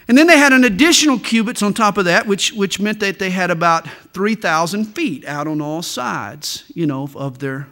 And 0.07 0.17
then 0.17 0.25
they 0.25 0.39
had 0.39 0.53
an 0.53 0.63
additional 0.63 1.19
cubits 1.19 1.61
on 1.61 1.75
top 1.75 1.99
of 1.99 2.05
that, 2.05 2.25
which, 2.25 2.51
which 2.53 2.79
meant 2.79 2.99
that 3.01 3.19
they 3.19 3.29
had 3.29 3.51
about 3.51 3.87
3,000 4.15 4.85
feet 4.85 5.23
out 5.23 5.47
on 5.47 5.61
all 5.61 5.83
sides, 5.83 6.63
you 6.73 6.87
know, 6.87 7.07
of 7.13 7.37
their, 7.37 7.67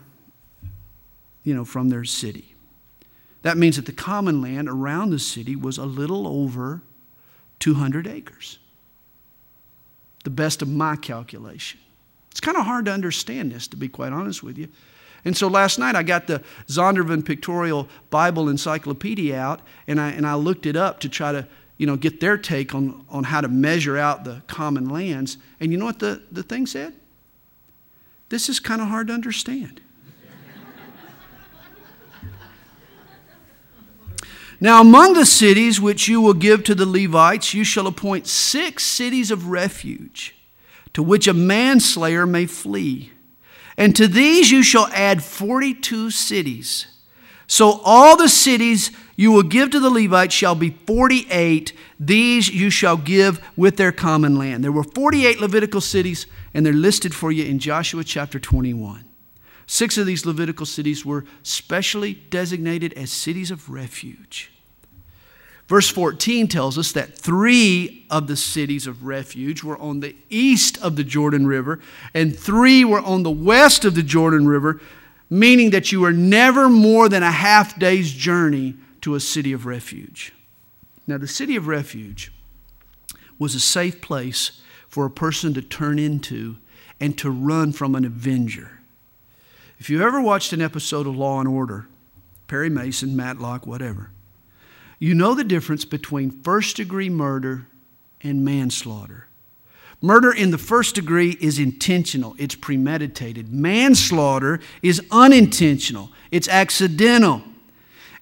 you 1.44 1.56
know, 1.56 1.66
from 1.66 1.90
their 1.90 2.04
city. 2.04 2.54
That 3.42 3.58
means 3.58 3.78
that 3.78 3.88
the 3.88 3.92
common 3.92 4.40
land 4.40 4.70
around 4.70 5.10
the 5.10 5.18
city 5.18 5.56
was 5.56 5.80
a 5.80 5.86
little 5.86 6.28
over 6.28 6.84
200 7.58 8.06
acres. 8.06 8.60
The 10.28 10.32
best 10.32 10.62
of 10.62 10.68
my 10.68 10.98
calculation. 10.98 11.80
It's 12.32 12.42
kind 12.42 12.58
of 12.58 12.66
hard 12.66 12.84
to 12.84 12.92
understand 12.92 13.54
this, 13.54 13.66
to 13.70 13.78
be 13.78 13.88
quite 13.88 14.12
honest 14.12 14.44
with 14.44 14.58
you. 14.58 14.68
And 15.24 15.38
so 15.38 15.48
last 15.48 15.80
night 15.80 15.96
I 15.96 16.04
got 16.04 16.28
the 16.28 16.44
Zondervan 16.68 17.24
Pictorial 17.24 17.88
Bible 18.10 18.50
Encyclopedia 18.50 19.40
out 19.40 19.62
and 19.88 20.02
I, 20.02 20.10
and 20.10 20.28
I 20.28 20.36
looked 20.36 20.66
it 20.66 20.76
up 20.76 21.00
to 21.00 21.08
try 21.08 21.32
to 21.32 21.48
you 21.78 21.88
know, 21.88 21.96
get 21.96 22.20
their 22.20 22.38
take 22.38 22.76
on, 22.76 23.06
on 23.10 23.24
how 23.24 23.40
to 23.40 23.48
measure 23.48 23.98
out 23.98 24.26
the 24.26 24.44
common 24.48 24.90
lands. 24.90 25.38
And 25.62 25.72
you 25.72 25.78
know 25.78 25.86
what 25.86 26.00
the, 26.00 26.22
the 26.30 26.44
thing 26.44 26.66
said? 26.66 26.94
This 28.28 28.50
is 28.50 28.60
kind 28.60 28.82
of 28.82 28.90
hard 28.90 29.08
to 29.08 29.14
understand. 29.14 29.80
Now, 34.60 34.82
among 34.82 35.14
the 35.14 35.26
cities 35.26 35.80
which 35.80 36.08
you 36.08 36.20
will 36.20 36.34
give 36.34 36.64
to 36.64 36.76
the 36.76 36.86
Levites, 36.86 37.54
you 37.54 37.64
shall 37.64 37.86
appoint 37.86 38.26
six 38.28 38.84
cities 38.84 39.30
of 39.30 39.50
refuge 39.50 40.36
to 40.94 41.04
which 41.04 41.28
a 41.28 41.34
manslayer 41.34 42.26
may 42.26 42.48
flee. 42.48 43.12
And 43.78 43.96
to 43.96 44.08
these 44.08 44.50
you 44.50 44.64
shall 44.64 44.88
add 44.88 45.24
42 45.24 46.10
cities. 46.10 46.88
So 47.46 47.82
all 47.86 48.18
the 48.18 48.28
cities 48.28 48.90
you 49.16 49.32
will 49.32 49.44
give 49.44 49.70
to 49.72 49.80
the 49.80 49.92
Levites 49.92 50.34
shall 50.34 50.56
be 50.56 50.72
48. 50.72 51.74
These 52.00 52.50
you 52.50 52.72
shall 52.72 52.98
give 52.98 53.40
with 53.56 53.78
their 53.78 53.92
common 53.92 54.38
land. 54.38 54.64
There 54.64 54.72
were 54.72 54.84
48 54.84 55.40
Levitical 55.40 55.82
cities, 55.82 56.26
and 56.54 56.66
they're 56.66 56.74
listed 56.74 57.14
for 57.14 57.32
you 57.32 57.46
in 57.46 57.60
Joshua 57.60 58.04
chapter 58.04 58.40
21. 58.40 59.07
Six 59.68 59.98
of 59.98 60.06
these 60.06 60.26
Levitical 60.26 60.66
cities 60.66 61.06
were 61.06 61.26
specially 61.44 62.14
designated 62.14 62.94
as 62.94 63.12
cities 63.12 63.52
of 63.52 63.70
refuge. 63.70 64.52
Verse 65.68 65.90
14 65.90 66.48
tells 66.48 66.78
us 66.78 66.94
that 66.94 67.18
three 67.18 68.06
of 68.10 68.28
the 68.28 68.38
cities 68.38 68.88
of 68.88 69.04
refuge 69.04 69.64
were 69.64 69.78
on 69.78 70.00
the 70.00 70.16
east 70.30 70.82
of 70.82 70.96
the 70.96 71.04
Jordan 71.04 71.46
River, 71.46 71.80
and 72.14 72.38
three 72.38 72.86
were 72.86 73.02
on 73.02 73.24
the 73.24 73.30
west 73.30 73.84
of 73.84 73.94
the 73.94 74.04
Jordan 74.04 74.48
River, 74.48 74.80
meaning 75.30 75.72
that 75.72 75.92
you 75.92 76.00
were 76.00 76.14
never 76.14 76.70
more 76.70 77.10
than 77.10 77.22
a 77.22 77.32
half 77.32 77.78
day's 77.78 78.14
journey 78.14 78.76
to 79.02 79.16
a 79.16 79.20
city 79.20 79.52
of 79.52 79.66
refuge. 79.66 80.34
Now, 81.06 81.18
the 81.18 81.28
city 81.28 81.58
of 81.58 81.68
refuge 81.68 82.32
was 83.38 83.54
a 83.54 83.60
safe 83.60 84.00
place 84.00 84.62
for 84.88 85.06
a 85.06 85.12
person 85.12 85.54
to 85.54 85.62
turn 85.62 86.00
into 86.00 86.56
and 87.02 87.18
to 87.18 87.30
run 87.30 87.74
from 87.74 87.94
an 87.94 88.06
avenger. 88.06 88.77
If 89.80 89.90
you 89.90 90.02
ever 90.02 90.20
watched 90.20 90.54
an 90.54 90.62
episode 90.62 91.06
of 91.06 91.16
Law 91.16 91.40
and 91.40 91.48
Order, 91.48 91.88
Perry 92.48 92.70
Mason, 92.70 93.16
Matlock, 93.16 93.68
whatever, 93.68 94.10
you 95.00 95.14
know 95.14 95.36
the 95.36 95.44
difference 95.44 95.86
between 95.86 96.32
first 96.32 96.78
degree 96.78 97.10
murder 97.10 97.68
and 98.22 98.44
manslaughter. 98.44 99.28
Murder 100.02 100.32
in 100.32 100.50
the 100.50 100.58
first 100.58 100.96
degree 100.96 101.38
is 101.40 101.60
intentional, 101.60 102.36
it's 102.40 102.56
premeditated. 102.56 103.54
Manslaughter 103.54 104.60
is 104.82 105.02
unintentional, 105.12 106.12
it's 106.32 106.48
accidental. 106.48 107.44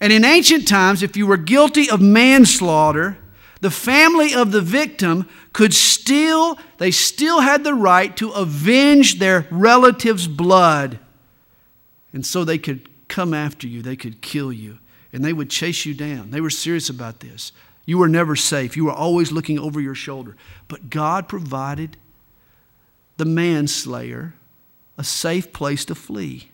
And 0.02 0.12
in 0.12 0.26
ancient 0.26 0.68
times, 0.68 1.04
if 1.04 1.16
you 1.16 1.26
were 1.26 1.38
guilty 1.38 1.90
of 1.90 2.02
manslaughter, 2.02 3.18
the 3.62 3.72
family 3.72 4.34
of 4.34 4.52
the 4.52 4.62
victim 4.62 5.28
could 5.54 5.74
still, 5.74 6.58
they 6.80 6.92
still 6.92 7.40
had 7.40 7.64
the 7.64 7.74
right 7.74 8.16
to 8.18 8.32
avenge 8.32 9.20
their 9.20 9.48
relative's 9.50 10.28
blood. 10.28 11.00
And 12.16 12.26
so 12.26 12.46
they 12.46 12.58
could 12.58 12.88
come 13.10 13.34
after 13.34 13.68
you, 13.68 13.82
they 13.82 13.98
could 13.98 14.22
kill 14.22 14.52
you 14.52 14.80
and 15.12 15.24
they 15.24 15.34
would 15.34 15.50
chase 15.50 15.86
you 15.86 15.94
down. 15.94 16.32
They 16.32 16.40
were 16.40 16.50
serious 16.50 16.90
about 16.90 17.20
this. 17.20 17.52
You 17.86 17.98
were 17.98 18.08
never 18.08 18.38
safe. 18.38 18.76
You 18.76 18.86
were 18.86 18.94
always 18.94 19.34
looking 19.34 19.60
over 19.60 19.82
your 19.82 19.96
shoulder. 19.96 20.38
But 20.70 20.90
God 20.90 21.28
provided 21.28 21.98
the 23.18 23.26
manslayer 23.26 24.34
a 24.98 25.04
safe 25.04 25.52
place 25.52 25.84
to 25.86 25.94
flee. 25.94 26.50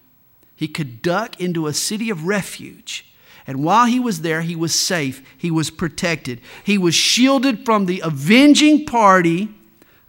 He 0.56 0.68
could 0.68 1.04
duck 1.04 1.40
into 1.40 1.68
a 1.68 1.74
city 1.74 2.10
of 2.10 2.26
refuge. 2.26 3.06
And 3.46 3.64
while 3.64 3.86
he 3.86 4.00
was 4.00 4.22
there, 4.22 4.42
he 4.42 4.56
was 4.56 4.74
safe. 4.74 5.24
He 5.38 5.52
was 5.52 5.70
protected. 5.70 6.42
He 6.64 6.78
was 6.80 6.96
shielded 6.96 7.66
from 7.66 7.86
the 7.86 8.02
avenging 8.04 8.86
party 8.86 9.50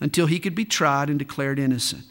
until 0.00 0.26
he 0.26 0.38
could 0.38 0.54
be 0.54 0.64
tried 0.64 1.10
and 1.10 1.18
declared 1.18 1.58
innocent. 1.58 2.04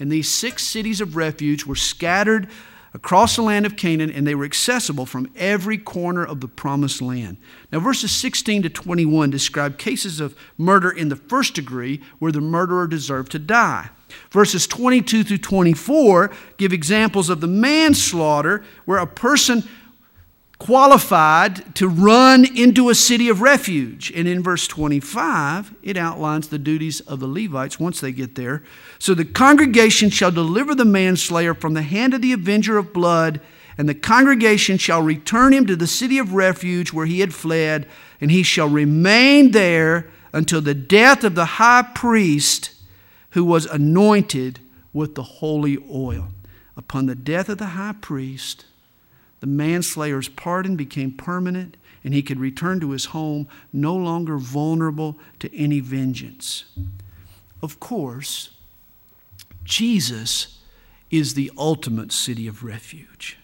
And 0.00 0.12
these 0.12 0.32
six 0.32 0.62
cities 0.62 1.00
of 1.00 1.16
refuge 1.16 1.64
were 1.64 1.74
scattered 1.74 2.48
across 2.94 3.36
the 3.36 3.42
land 3.42 3.66
of 3.66 3.76
Canaan, 3.76 4.10
and 4.10 4.26
they 4.26 4.34
were 4.34 4.44
accessible 4.44 5.06
from 5.06 5.30
every 5.36 5.78
corner 5.78 6.24
of 6.24 6.40
the 6.40 6.48
promised 6.48 7.02
land. 7.02 7.36
Now, 7.70 7.80
verses 7.80 8.10
16 8.12 8.62
to 8.62 8.68
21 8.68 9.30
describe 9.30 9.78
cases 9.78 10.20
of 10.20 10.36
murder 10.56 10.90
in 10.90 11.08
the 11.08 11.16
first 11.16 11.54
degree 11.54 12.00
where 12.18 12.32
the 12.32 12.40
murderer 12.40 12.86
deserved 12.86 13.32
to 13.32 13.38
die. 13.38 13.90
Verses 14.30 14.66
22 14.66 15.24
through 15.24 15.38
24 15.38 16.30
give 16.56 16.72
examples 16.72 17.28
of 17.28 17.40
the 17.40 17.46
manslaughter 17.46 18.64
where 18.86 18.98
a 18.98 19.06
person 19.06 19.68
qualified 20.58 21.74
to 21.76 21.88
run 21.88 22.44
into 22.56 22.90
a 22.90 22.94
city 22.94 23.28
of 23.28 23.40
refuge. 23.40 24.10
And 24.10 24.26
in 24.26 24.42
verse 24.42 24.66
25, 24.66 25.74
it 25.82 25.96
outlines 25.96 26.48
the 26.48 26.58
duties 26.58 27.00
of 27.00 27.20
the 27.20 27.28
Levites 27.28 27.78
once 27.78 28.00
they 28.00 28.12
get 28.12 28.34
there. 28.34 28.62
So 28.98 29.14
the 29.14 29.24
congregation 29.24 30.10
shall 30.10 30.32
deliver 30.32 30.74
the 30.74 30.84
manslayer 30.84 31.54
from 31.54 31.74
the 31.74 31.82
hand 31.82 32.12
of 32.12 32.22
the 32.22 32.32
avenger 32.32 32.76
of 32.76 32.92
blood, 32.92 33.40
and 33.76 33.88
the 33.88 33.94
congregation 33.94 34.78
shall 34.78 35.00
return 35.00 35.52
him 35.52 35.64
to 35.66 35.76
the 35.76 35.86
city 35.86 36.18
of 36.18 36.34
refuge 36.34 36.92
where 36.92 37.06
he 37.06 37.20
had 37.20 37.32
fled, 37.32 37.86
and 38.20 38.32
he 38.32 38.42
shall 38.42 38.68
remain 38.68 39.52
there 39.52 40.10
until 40.32 40.60
the 40.60 40.74
death 40.74 41.22
of 41.22 41.36
the 41.36 41.44
high 41.44 41.82
priest 41.94 42.72
who 43.30 43.44
was 43.44 43.66
anointed 43.66 44.58
with 44.92 45.14
the 45.14 45.22
holy 45.22 45.78
oil. 45.88 46.28
Upon 46.76 47.06
the 47.06 47.14
death 47.14 47.48
of 47.48 47.58
the 47.58 47.66
high 47.66 47.94
priest, 48.00 48.64
the 49.40 49.46
manslayer's 49.46 50.28
pardon 50.28 50.76
became 50.76 51.12
permanent, 51.12 51.76
and 52.04 52.14
he 52.14 52.22
could 52.22 52.40
return 52.40 52.80
to 52.80 52.90
his 52.90 53.06
home 53.06 53.48
no 53.72 53.94
longer 53.94 54.38
vulnerable 54.38 55.18
to 55.40 55.54
any 55.56 55.80
vengeance. 55.80 56.64
Of 57.62 57.80
course, 57.80 58.50
Jesus 59.64 60.58
is 61.10 61.34
the 61.34 61.50
ultimate 61.58 62.12
city 62.12 62.46
of 62.46 62.62
refuge. 62.62 63.38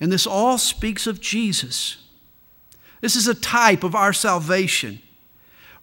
And 0.00 0.12
this 0.12 0.26
all 0.26 0.58
speaks 0.58 1.06
of 1.06 1.20
Jesus. 1.20 1.96
This 3.00 3.16
is 3.16 3.28
a 3.28 3.34
type 3.34 3.82
of 3.82 3.94
our 3.94 4.12
salvation. 4.12 5.00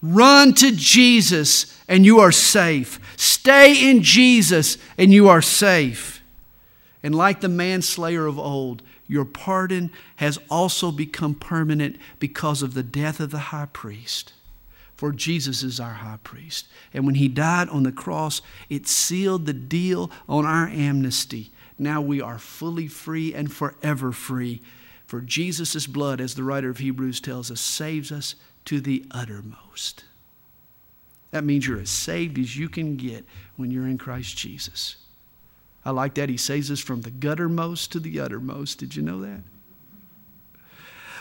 Run 0.02 0.54
to 0.56 0.76
Jesus 0.76 1.80
and 1.88 2.06
you 2.06 2.20
are 2.20 2.32
safe. 2.32 3.00
Stay 3.18 3.90
in 3.90 4.04
Jesus 4.04 4.78
and 4.98 5.14
you 5.14 5.30
are 5.30 5.42
safe. 5.42 6.13
And 7.04 7.14
like 7.14 7.42
the 7.42 7.50
manslayer 7.50 8.26
of 8.26 8.40
old, 8.40 8.82
your 9.08 9.26
pardon 9.26 9.92
has 10.16 10.40
also 10.50 10.92
become 10.92 11.36
permanent 11.36 11.98
because 12.18 12.64
of 12.64 12.74
the 12.74 12.84
death 12.84 13.20
of 13.20 13.30
the 13.30 13.38
high 13.38 13.68
priest. 13.72 14.32
For 14.96 15.12
Jesus 15.12 15.64
is 15.64 15.80
our 15.82 15.96
high 15.96 16.20
priest. 16.24 16.68
And 16.94 17.06
when 17.06 17.16
he 17.16 17.28
died 17.28 17.68
on 17.68 17.84
the 17.84 17.92
cross, 17.92 18.42
it 18.70 18.88
sealed 18.88 19.46
the 19.46 19.54
deal 19.54 20.10
on 20.30 20.46
our 20.46 20.68
amnesty. 20.68 21.52
Now 21.78 22.00
we 22.00 22.22
are 22.22 22.40
fully 22.40 22.88
free 22.88 23.34
and 23.34 23.52
forever 23.52 24.14
free. 24.14 24.62
For 25.06 25.20
Jesus' 25.20 25.88
blood, 25.88 26.22
as 26.22 26.36
the 26.36 26.44
writer 26.44 26.70
of 26.70 26.78
Hebrews 26.78 27.20
tells 27.20 27.52
us, 27.52 27.60
saves 27.60 28.12
us 28.12 28.36
to 28.66 28.80
the 28.80 29.06
uttermost. 29.12 30.06
That 31.32 31.44
means 31.44 31.68
you're 31.68 31.82
as 31.82 31.90
saved 31.90 32.38
as 32.40 32.56
you 32.56 32.70
can 32.70 32.96
get 32.96 33.26
when 33.58 33.72
you're 33.72 33.88
in 33.88 33.98
Christ 33.98 34.38
Jesus. 34.38 34.96
I 35.86 35.92
like 35.92 36.14
that. 36.16 36.30
He 36.30 36.38
saves 36.38 36.72
us 36.72 36.80
from 36.80 37.02
the 37.02 37.12
guttermost 37.12 37.90
to 37.90 38.00
the 38.00 38.20
uttermost. 38.20 38.80
Did 38.80 38.96
you 38.96 39.02
know 39.02 39.22
that? 39.22 39.42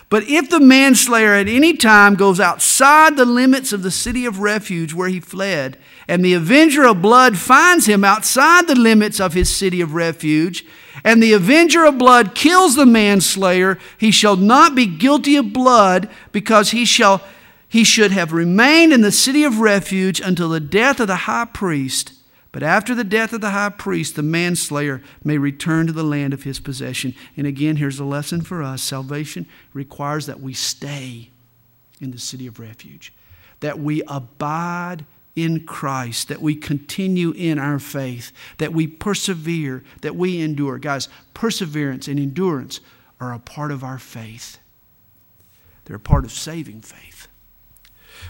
But 0.08 0.24
if 0.24 0.50
the 0.50 0.60
manslayer 0.60 1.32
at 1.32 1.48
any 1.48 1.74
time 1.74 2.16
goes 2.16 2.38
outside 2.38 3.16
the 3.16 3.24
limits 3.24 3.72
of 3.72 3.82
the 3.82 3.90
city 3.90 4.26
of 4.26 4.40
refuge 4.40 4.92
where 4.92 5.08
he 5.08 5.20
fled, 5.20 5.78
and 6.06 6.22
the 6.22 6.34
avenger 6.34 6.84
of 6.84 7.00
blood 7.00 7.38
finds 7.38 7.86
him 7.86 8.04
outside 8.04 8.66
the 8.66 8.78
limits 8.78 9.20
of 9.20 9.32
his 9.32 9.48
city 9.48 9.80
of 9.80 9.94
refuge, 9.94 10.66
and 11.02 11.22
the 11.22 11.32
avenger 11.32 11.86
of 11.86 11.96
blood 11.96 12.34
kills 12.34 12.74
the 12.74 12.84
manslayer, 12.84 13.78
he 13.96 14.10
shall 14.10 14.36
not 14.36 14.74
be 14.74 14.84
guilty 14.84 15.36
of 15.36 15.52
blood 15.52 16.10
because 16.30 16.72
he 16.72 16.84
shall 16.84 17.22
he 17.66 17.82
should 17.82 18.10
have 18.10 18.34
remained 18.34 18.92
in 18.92 19.00
the 19.00 19.10
city 19.10 19.44
of 19.44 19.60
refuge 19.60 20.20
until 20.20 20.50
the 20.50 20.60
death 20.60 21.00
of 21.00 21.06
the 21.06 21.16
high 21.16 21.46
priest 21.46 22.12
but 22.52 22.62
after 22.62 22.94
the 22.94 23.02
death 23.02 23.32
of 23.32 23.40
the 23.40 23.50
high 23.50 23.70
priest, 23.70 24.14
the 24.14 24.22
manslayer 24.22 25.02
may 25.24 25.38
return 25.38 25.86
to 25.86 25.92
the 25.92 26.04
land 26.04 26.34
of 26.34 26.42
his 26.42 26.60
possession. 26.60 27.14
And 27.34 27.46
again, 27.46 27.76
here's 27.76 27.98
a 27.98 28.04
lesson 28.04 28.42
for 28.42 28.62
us 28.62 28.82
salvation 28.82 29.46
requires 29.72 30.26
that 30.26 30.40
we 30.40 30.52
stay 30.52 31.30
in 31.98 32.10
the 32.10 32.18
city 32.18 32.46
of 32.46 32.60
refuge, 32.60 33.12
that 33.60 33.78
we 33.78 34.02
abide 34.06 35.06
in 35.34 35.64
Christ, 35.64 36.28
that 36.28 36.42
we 36.42 36.54
continue 36.54 37.30
in 37.30 37.58
our 37.58 37.78
faith, 37.78 38.32
that 38.58 38.74
we 38.74 38.86
persevere, 38.86 39.82
that 40.02 40.14
we 40.14 40.42
endure. 40.42 40.78
Guys, 40.78 41.08
perseverance 41.32 42.06
and 42.06 42.20
endurance 42.20 42.80
are 43.18 43.32
a 43.32 43.38
part 43.38 43.70
of 43.70 43.82
our 43.82 43.98
faith, 43.98 44.58
they're 45.86 45.96
a 45.96 46.00
part 46.00 46.24
of 46.24 46.32
saving 46.32 46.82
faith. 46.82 47.28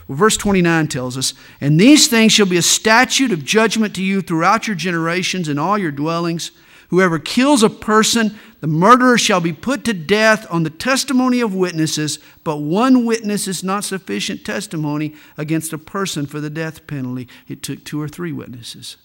Well, 0.09 0.18
verse 0.18 0.36
29 0.36 0.88
tells 0.88 1.16
us, 1.16 1.34
And 1.61 1.80
these 1.80 2.09
things 2.09 2.32
shall 2.32 2.46
be 2.46 2.57
a 2.57 2.62
statute 2.62 3.32
of 3.32 3.44
judgment 3.44 3.94
to 3.96 4.03
you 4.03 4.20
throughout 4.20 4.66
your 4.66 4.76
generations 4.76 5.48
and 5.48 5.59
all 5.59 5.78
your 5.78 5.92
dwellings. 5.92 6.50
Whoever 6.88 7.18
kills 7.18 7.62
a 7.62 7.70
person, 7.70 8.38
the 8.61 8.66
murderer 8.66 9.16
shall 9.16 9.40
be 9.40 9.53
put 9.53 9.82
to 9.84 9.94
death 9.94 10.46
on 10.50 10.62
the 10.62 10.70
testimony 10.70 11.40
of 11.40 11.55
witnesses, 11.55 12.18
but 12.44 12.59
one 12.59 13.07
witness 13.07 13.48
is 13.48 13.64
not 13.64 13.84
sufficient 13.84 14.44
testimony 14.44 15.14
against 15.38 15.72
a 15.72 15.78
person 15.78 16.26
for 16.26 16.38
the 16.38 16.50
death 16.50 16.86
penalty. 16.86 17.28
It 17.48 17.62
took 17.62 17.82
two 17.82 18.00
or 18.00 18.09
three 18.09 18.32
witnesses. 18.32 18.98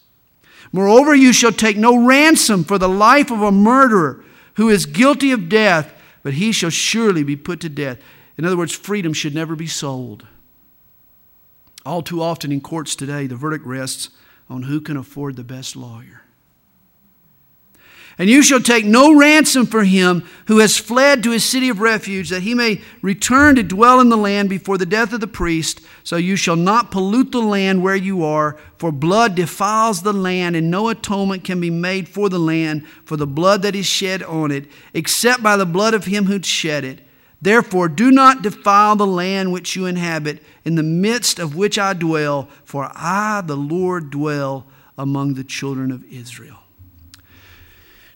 Moreover, 0.70 1.14
you 1.14 1.32
shall 1.32 1.52
take 1.52 1.76
no 1.76 2.04
ransom 2.04 2.64
for 2.64 2.78
the 2.78 2.88
life 2.88 3.30
of 3.30 3.40
a 3.40 3.50
murderer 3.50 4.22
who 4.54 4.68
is 4.68 4.84
guilty 4.84 5.32
of 5.32 5.48
death, 5.48 5.94
but 6.22 6.34
he 6.34 6.52
shall 6.52 6.70
surely 6.70 7.22
be 7.22 7.36
put 7.36 7.60
to 7.60 7.68
death. 7.68 7.98
In 8.36 8.44
other 8.44 8.56
words, 8.56 8.74
freedom 8.74 9.12
should 9.12 9.34
never 9.34 9.56
be 9.56 9.66
sold. 9.66 10.26
All 11.88 12.02
too 12.02 12.20
often 12.20 12.52
in 12.52 12.60
courts 12.60 12.94
today, 12.94 13.26
the 13.26 13.34
verdict 13.34 13.64
rests 13.64 14.10
on 14.50 14.64
who 14.64 14.78
can 14.78 14.98
afford 14.98 15.36
the 15.36 15.42
best 15.42 15.74
lawyer. 15.74 16.20
And 18.18 18.28
you 18.28 18.42
shall 18.42 18.60
take 18.60 18.84
no 18.84 19.16
ransom 19.16 19.64
for 19.64 19.84
him 19.84 20.28
who 20.48 20.58
has 20.58 20.76
fled 20.76 21.22
to 21.22 21.30
his 21.30 21.46
city 21.46 21.70
of 21.70 21.80
refuge, 21.80 22.28
that 22.28 22.42
he 22.42 22.52
may 22.52 22.82
return 23.00 23.54
to 23.54 23.62
dwell 23.62 24.00
in 24.00 24.10
the 24.10 24.18
land 24.18 24.50
before 24.50 24.76
the 24.76 24.84
death 24.84 25.14
of 25.14 25.20
the 25.20 25.26
priest. 25.26 25.80
So 26.04 26.16
you 26.16 26.36
shall 26.36 26.56
not 26.56 26.90
pollute 26.90 27.32
the 27.32 27.40
land 27.40 27.82
where 27.82 27.96
you 27.96 28.22
are, 28.22 28.58
for 28.76 28.92
blood 28.92 29.34
defiles 29.34 30.02
the 30.02 30.12
land, 30.12 30.56
and 30.56 30.70
no 30.70 30.90
atonement 30.90 31.42
can 31.42 31.58
be 31.58 31.70
made 31.70 32.06
for 32.06 32.28
the 32.28 32.38
land 32.38 32.86
for 33.06 33.16
the 33.16 33.26
blood 33.26 33.62
that 33.62 33.74
is 33.74 33.86
shed 33.86 34.22
on 34.24 34.50
it, 34.50 34.66
except 34.92 35.42
by 35.42 35.56
the 35.56 35.64
blood 35.64 35.94
of 35.94 36.04
him 36.04 36.26
who 36.26 36.42
shed 36.42 36.84
it. 36.84 37.00
Therefore, 37.40 37.88
do 37.88 38.10
not 38.10 38.42
defile 38.42 38.96
the 38.96 39.06
land 39.06 39.52
which 39.52 39.76
you 39.76 39.86
inhabit, 39.86 40.42
in 40.64 40.74
the 40.74 40.82
midst 40.82 41.38
of 41.38 41.54
which 41.54 41.78
I 41.78 41.94
dwell, 41.94 42.48
for 42.64 42.90
I, 42.94 43.42
the 43.42 43.56
Lord, 43.56 44.10
dwell 44.10 44.66
among 44.96 45.34
the 45.34 45.44
children 45.44 45.92
of 45.92 46.04
Israel. 46.12 46.58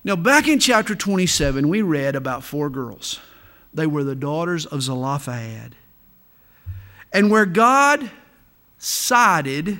Now, 0.05 0.17
back 0.17 0.49
in 0.49 0.59
chapter 0.59 0.97
27, 0.97 1.69
we 1.69 1.83
read 1.83 2.17
about 2.17 2.43
four 2.43 2.69
girls. 2.69 3.21
They 3.73 3.87
were 3.87 4.03
the 4.03 4.17
daughters 4.17 4.67
of 4.67 4.83
Zelophehad. 4.83 5.77
And 7.13 7.31
where 7.31 7.47
God 7.47 8.11
sided 8.79 9.79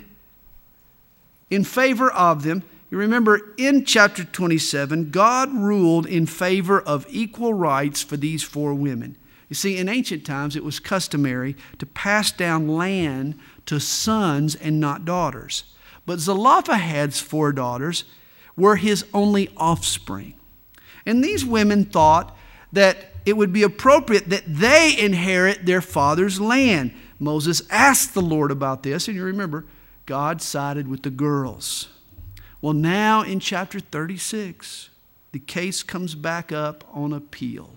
in 1.51 1.65
favor 1.65 2.11
of 2.13 2.45
them, 2.45 2.63
you 2.91 2.99
remember 2.99 3.55
in 3.57 3.85
chapter 3.85 4.23
27, 4.23 5.11
God 5.11 5.53
ruled 5.53 6.07
in 6.07 6.27
favor 6.27 6.81
of 6.81 7.07
equal 7.11 7.55
rights 7.55 8.03
for 8.03 8.17
these 8.17 8.45
four 8.45 8.75
women. 8.75 9.17
You 9.53 9.55
see, 9.55 9.77
in 9.77 9.87
ancient 9.87 10.25
times, 10.25 10.57
it 10.57 10.65
was 10.65 10.81
customary 10.81 11.57
to 11.77 11.85
pass 11.85 12.33
down 12.33 12.69
land 12.69 13.39
to 13.67 13.81
sons 13.81 14.55
and 14.55 14.81
not 14.81 15.05
daughters. 15.05 15.65
But 16.07 16.21
Zelophehad's 16.21 17.21
four 17.21 17.53
daughters 17.53 18.05
were 18.57 18.77
his 18.77 19.05
only 19.13 19.51
offspring. 19.59 20.33
And 21.05 21.23
these 21.23 21.45
women 21.45 21.85
thought 21.85 22.35
that 22.73 23.13
it 23.27 23.37
would 23.37 23.53
be 23.53 23.63
appropriate 23.63 24.31
that 24.31 24.45
they 24.47 24.97
inherit 24.99 25.67
their 25.67 25.83
father's 25.83 26.41
land. 26.41 26.95
Moses 27.19 27.61
asked 27.69 28.15
the 28.15 28.23
Lord 28.23 28.51
about 28.51 28.83
this, 28.83 29.07
and 29.07 29.15
you 29.15 29.23
remember, 29.23 29.67
God 30.07 30.41
sided 30.41 30.89
with 30.89 31.03
the 31.03 31.11
girls. 31.11 31.89
Well, 32.63 32.73
now 32.73 33.21
in 33.21 33.39
chapter 33.39 33.81
36, 33.81 34.89
the 35.33 35.41
case 35.41 35.83
comes 35.83 36.15
back 36.15 36.53
up 36.53 36.85
on 36.91 37.13
appeal. 37.13 37.75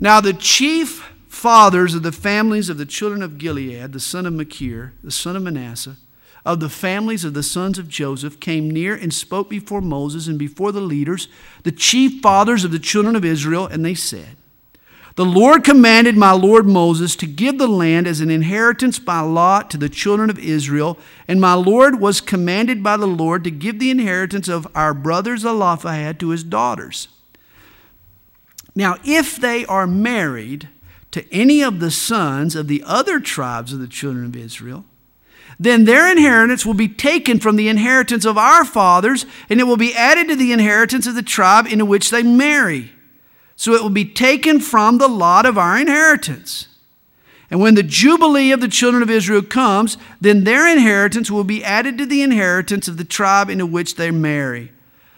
Now, 0.00 0.20
the 0.20 0.32
chief 0.32 1.12
fathers 1.28 1.94
of 1.94 2.02
the 2.02 2.12
families 2.12 2.68
of 2.68 2.78
the 2.78 2.86
children 2.86 3.22
of 3.22 3.38
Gilead, 3.38 3.92
the 3.92 4.00
son 4.00 4.26
of 4.26 4.32
Machir, 4.32 4.92
the 5.02 5.10
son 5.10 5.36
of 5.36 5.42
Manasseh, 5.42 5.96
of 6.44 6.60
the 6.60 6.68
families 6.68 7.24
of 7.24 7.34
the 7.34 7.42
sons 7.42 7.78
of 7.78 7.88
Joseph, 7.88 8.40
came 8.40 8.70
near 8.70 8.94
and 8.94 9.12
spoke 9.12 9.48
before 9.48 9.80
Moses 9.80 10.26
and 10.26 10.38
before 10.38 10.72
the 10.72 10.80
leaders, 10.80 11.28
the 11.62 11.72
chief 11.72 12.20
fathers 12.20 12.64
of 12.64 12.70
the 12.70 12.78
children 12.78 13.16
of 13.16 13.24
Israel, 13.24 13.66
and 13.66 13.84
they 13.84 13.94
said, 13.94 14.36
The 15.14 15.24
Lord 15.24 15.62
commanded 15.62 16.16
my 16.16 16.32
Lord 16.32 16.66
Moses 16.66 17.14
to 17.16 17.26
give 17.26 17.58
the 17.58 17.68
land 17.68 18.06
as 18.06 18.20
an 18.20 18.30
inheritance 18.30 18.98
by 18.98 19.20
lot 19.20 19.70
to 19.70 19.76
the 19.76 19.88
children 19.88 20.30
of 20.30 20.38
Israel, 20.38 20.98
and 21.28 21.40
my 21.40 21.54
Lord 21.54 22.00
was 22.00 22.20
commanded 22.20 22.82
by 22.82 22.96
the 22.96 23.06
Lord 23.06 23.44
to 23.44 23.50
give 23.50 23.78
the 23.78 23.90
inheritance 23.90 24.48
of 24.48 24.66
our 24.74 24.94
brother 24.94 25.36
Zelophehad 25.36 26.18
to 26.20 26.30
his 26.30 26.42
daughters. 26.42 27.08
Now, 28.74 28.96
if 29.04 29.36
they 29.36 29.66
are 29.66 29.86
married 29.86 30.68
to 31.10 31.30
any 31.32 31.62
of 31.62 31.80
the 31.80 31.90
sons 31.90 32.56
of 32.56 32.68
the 32.68 32.82
other 32.86 33.20
tribes 33.20 33.72
of 33.72 33.80
the 33.80 33.86
children 33.86 34.26
of 34.26 34.36
Israel, 34.36 34.84
then 35.60 35.84
their 35.84 36.10
inheritance 36.10 36.64
will 36.64 36.74
be 36.74 36.88
taken 36.88 37.38
from 37.38 37.56
the 37.56 37.68
inheritance 37.68 38.24
of 38.24 38.38
our 38.38 38.64
fathers, 38.64 39.26
and 39.48 39.60
it 39.60 39.64
will 39.64 39.76
be 39.76 39.94
added 39.94 40.28
to 40.28 40.36
the 40.36 40.52
inheritance 40.52 41.06
of 41.06 41.14
the 41.14 41.22
tribe 41.22 41.66
into 41.66 41.84
which 41.84 42.10
they 42.10 42.22
marry. 42.22 42.92
So 43.56 43.74
it 43.74 43.82
will 43.82 43.90
be 43.90 44.06
taken 44.06 44.58
from 44.60 44.98
the 44.98 45.08
lot 45.08 45.46
of 45.46 45.58
our 45.58 45.78
inheritance. 45.78 46.68
And 47.50 47.60
when 47.60 47.74
the 47.74 47.82
Jubilee 47.82 48.50
of 48.50 48.62
the 48.62 48.68
children 48.68 49.02
of 49.02 49.10
Israel 49.10 49.42
comes, 49.42 49.98
then 50.20 50.44
their 50.44 50.66
inheritance 50.66 51.30
will 51.30 51.44
be 51.44 51.62
added 51.62 51.98
to 51.98 52.06
the 52.06 52.22
inheritance 52.22 52.88
of 52.88 52.96
the 52.96 53.04
tribe 53.04 53.50
into 53.50 53.66
which 53.66 53.96
they 53.96 54.10
marry. 54.10 54.72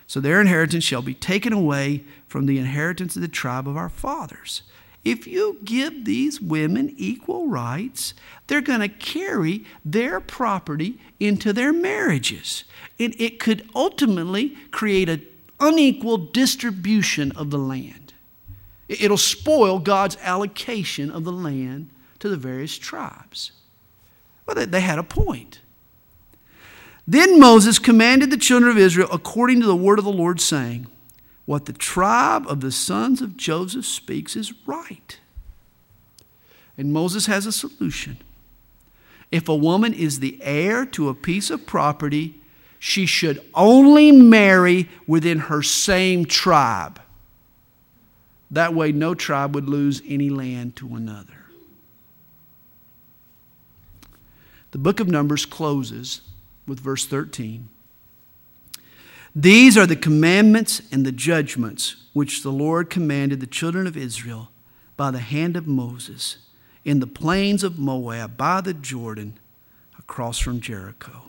So 0.07 0.21
their 0.21 0.41
inheritance 0.41 0.85
shall 0.85 1.03
be 1.03 1.15
taken 1.15 1.53
away 1.53 2.05
from 2.27 2.47
the 2.47 2.59
inheritance 2.59 3.17
of 3.17 3.23
the 3.23 3.29
tribe 3.29 3.67
of 3.67 3.77
our 3.77 3.89
fathers. 3.89 4.63
If 5.05 5.27
you 5.27 5.59
give 5.65 6.05
these 6.05 6.41
women 6.41 6.95
equal 6.97 7.49
rights, 7.49 8.15
they're 8.47 8.63
going 8.63 8.81
to 8.81 8.89
carry 8.89 9.65
their 9.85 10.19
property 10.19 10.99
into 11.21 11.53
their 11.53 11.73
marriages. 11.73 12.65
And 12.99 13.15
it 13.21 13.39
could 13.39 13.69
ultimately 13.75 14.57
create 14.71 15.09
an 15.09 15.27
unequal 15.61 16.19
distribution 16.19 17.33
of 17.33 17.51
the 17.51 17.59
land. 17.59 18.15
It'll 18.89 19.17
spoil 19.17 19.79
God's 19.79 20.17
allocation 20.23 21.11
of 21.11 21.25
the 21.25 21.33
land 21.33 21.91
to 22.19 22.29
the 22.29 22.37
various 22.37 22.79
tribes. 22.79 23.53
Well, 24.47 24.67
they 24.67 24.81
had 24.81 24.99
a 24.99 25.03
point. 25.03 25.61
Then 27.07 27.39
Moses 27.39 27.79
commanded 27.79 28.31
the 28.31 28.37
children 28.37 28.71
of 28.71 28.79
Israel 28.79 29.09
according 29.13 29.61
to 29.61 29.67
the 29.67 29.77
word 29.77 29.99
of 29.99 30.05
the 30.05 30.13
Lord, 30.13 30.41
saying, 30.41 30.87
What 31.45 31.67
the 31.67 31.73
tribe 31.73 32.47
of 32.49 32.61
the 32.61 32.73
sons 32.73 33.21
of 33.21 33.37
Joseph 33.37 33.85
speaks 33.85 34.37
is 34.37 34.55
right. 34.67 35.19
And 36.79 36.93
Moses 36.93 37.27
has 37.27 37.47
a 37.47 37.53
solution. 37.53 38.19
If 39.31 39.49
a 39.49 39.55
woman 39.55 39.93
is 39.93 40.21
the 40.21 40.39
heir 40.43 40.87
to 40.87 41.09
a 41.09 41.15
piece 41.15 41.51
of 41.51 41.67
property, 41.67 42.41
she 42.79 43.07
should 43.07 43.45
only 43.55 44.13
marry 44.13 44.89
within 45.07 45.41
her 45.41 45.63
same 45.63 46.25
tribe. 46.25 47.01
That 48.51 48.75
way, 48.75 48.93
no 48.93 49.15
tribe 49.15 49.55
would 49.55 49.69
lose 49.69 50.03
any 50.07 50.31
land 50.31 50.77
to 50.77 50.95
another. 50.95 51.47
The 54.71 54.79
book 54.79 55.01
of 55.01 55.09
Numbers 55.09 55.47
closes 55.47 56.21
with 56.67 56.81
verse 56.81 57.07
13. 57.07 57.69
These 59.35 59.77
are 59.77 59.87
the 59.87 59.97
commandments 59.97 60.81
and 60.93 61.05
the 61.05 61.13
judgments 61.13 61.97
which 62.13 62.43
the 62.43 62.53
Lord 62.53 62.89
commanded 62.89 63.41
the 63.41 63.47
children 63.47 63.87
of 63.87 63.97
Israel 63.97 64.51
by 64.97 65.11
the 65.11 65.19
hand 65.19 65.57
of 65.57 65.67
Moses 65.67 66.37
in 66.85 67.01
the 67.01 67.07
plains 67.07 67.65
of 67.65 67.79
Moab 67.79 68.37
by 68.37 68.61
the 68.61 68.75
Jordan 68.75 69.39
across 69.99 70.39
from 70.39 70.61
Jericho. 70.61 71.23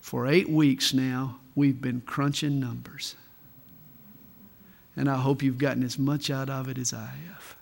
For 0.00 0.28
eight 0.28 0.48
weeks 0.48 0.94
now, 0.94 1.40
we've 1.56 1.80
been 1.80 2.00
crunching 2.02 2.60
numbers. 2.60 3.16
And 4.94 5.10
I 5.10 5.16
hope 5.16 5.42
you've 5.42 5.58
gotten 5.58 5.82
as 5.82 5.98
much 5.98 6.30
out 6.30 6.48
of 6.48 6.68
it 6.68 6.78
as 6.78 6.94
I 6.94 7.10
have. 7.28 7.56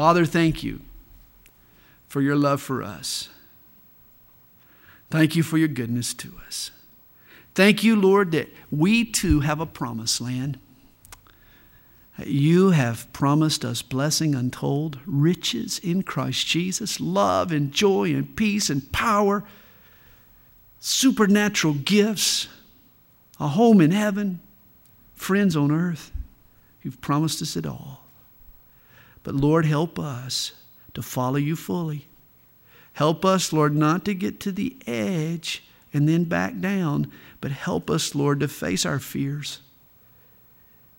Father, 0.00 0.24
thank 0.24 0.62
you 0.62 0.80
for 2.08 2.22
your 2.22 2.34
love 2.34 2.62
for 2.62 2.82
us. 2.82 3.28
Thank 5.10 5.36
you 5.36 5.42
for 5.42 5.58
your 5.58 5.68
goodness 5.68 6.14
to 6.14 6.32
us. 6.46 6.70
Thank 7.54 7.84
you, 7.84 7.94
Lord, 7.96 8.32
that 8.32 8.48
we 8.70 9.04
too 9.04 9.40
have 9.40 9.60
a 9.60 9.66
promised 9.66 10.18
land. 10.18 10.58
You 12.24 12.70
have 12.70 13.12
promised 13.12 13.62
us 13.62 13.82
blessing 13.82 14.34
untold, 14.34 14.98
riches 15.04 15.78
in 15.78 16.02
Christ 16.02 16.46
Jesus, 16.46 16.98
love 16.98 17.52
and 17.52 17.70
joy 17.70 18.14
and 18.14 18.34
peace 18.34 18.70
and 18.70 18.90
power, 18.92 19.44
supernatural 20.78 21.74
gifts, 21.74 22.48
a 23.38 23.48
home 23.48 23.82
in 23.82 23.90
heaven, 23.90 24.40
friends 25.14 25.54
on 25.54 25.70
earth. 25.70 26.10
You've 26.82 27.02
promised 27.02 27.42
us 27.42 27.54
it 27.54 27.66
all. 27.66 28.00
But 29.22 29.34
Lord, 29.34 29.66
help 29.66 29.98
us 29.98 30.52
to 30.94 31.02
follow 31.02 31.36
you 31.36 31.56
fully. 31.56 32.06
Help 32.94 33.24
us, 33.24 33.52
Lord, 33.52 33.74
not 33.74 34.04
to 34.04 34.14
get 34.14 34.40
to 34.40 34.52
the 34.52 34.76
edge 34.86 35.64
and 35.92 36.08
then 36.08 36.24
back 36.24 36.60
down, 36.60 37.10
but 37.40 37.50
help 37.50 37.90
us, 37.90 38.14
Lord, 38.14 38.40
to 38.40 38.48
face 38.48 38.84
our 38.84 38.98
fears, 38.98 39.60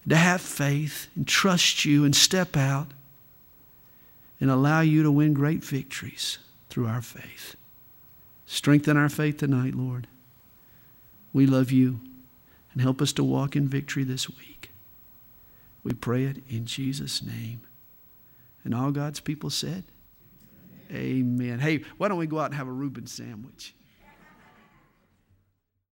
to 0.08 0.16
have 0.16 0.42
faith 0.42 1.08
and 1.16 1.28
trust 1.28 1.86
you 1.86 2.04
and 2.06 2.16
step 2.16 2.58
out 2.58 2.88
and 4.40 4.50
allow 4.50 4.82
you 4.82 5.04
to 5.04 5.12
win 5.12 5.34
great 5.34 5.64
victories 5.64 6.40
through 6.70 6.88
our 6.88 7.02
faith. 7.02 7.56
Strengthen 8.46 8.98
our 8.98 9.10
faith 9.10 9.38
tonight, 9.38 9.76
Lord. 9.76 10.08
We 11.32 11.46
love 11.46 11.72
you 11.72 12.00
and 12.74 12.82
help 12.82 13.02
us 13.02 13.14
to 13.14 13.24
walk 13.24 13.56
in 13.56 13.68
victory 13.68 14.04
this 14.04 14.30
week. 14.30 14.72
We 15.84 15.94
pray 15.94 16.26
it 16.26 16.38
in 16.50 16.66
Jesus' 16.66 17.24
name. 17.24 17.62
And 18.64 18.76
all 18.76 18.92
God's 18.92 19.20
people 19.20 19.50
said, 19.50 19.86
Amen. 20.92 21.60
Hey, 21.60 21.84
why 21.98 22.08
don't 22.10 22.18
we 22.18 22.28
go 22.28 22.40
out 22.40 22.48
and 22.48 22.56
have 22.56 22.68
a 22.68 22.72
Reuben 22.72 23.08
sandwich? 23.08 23.74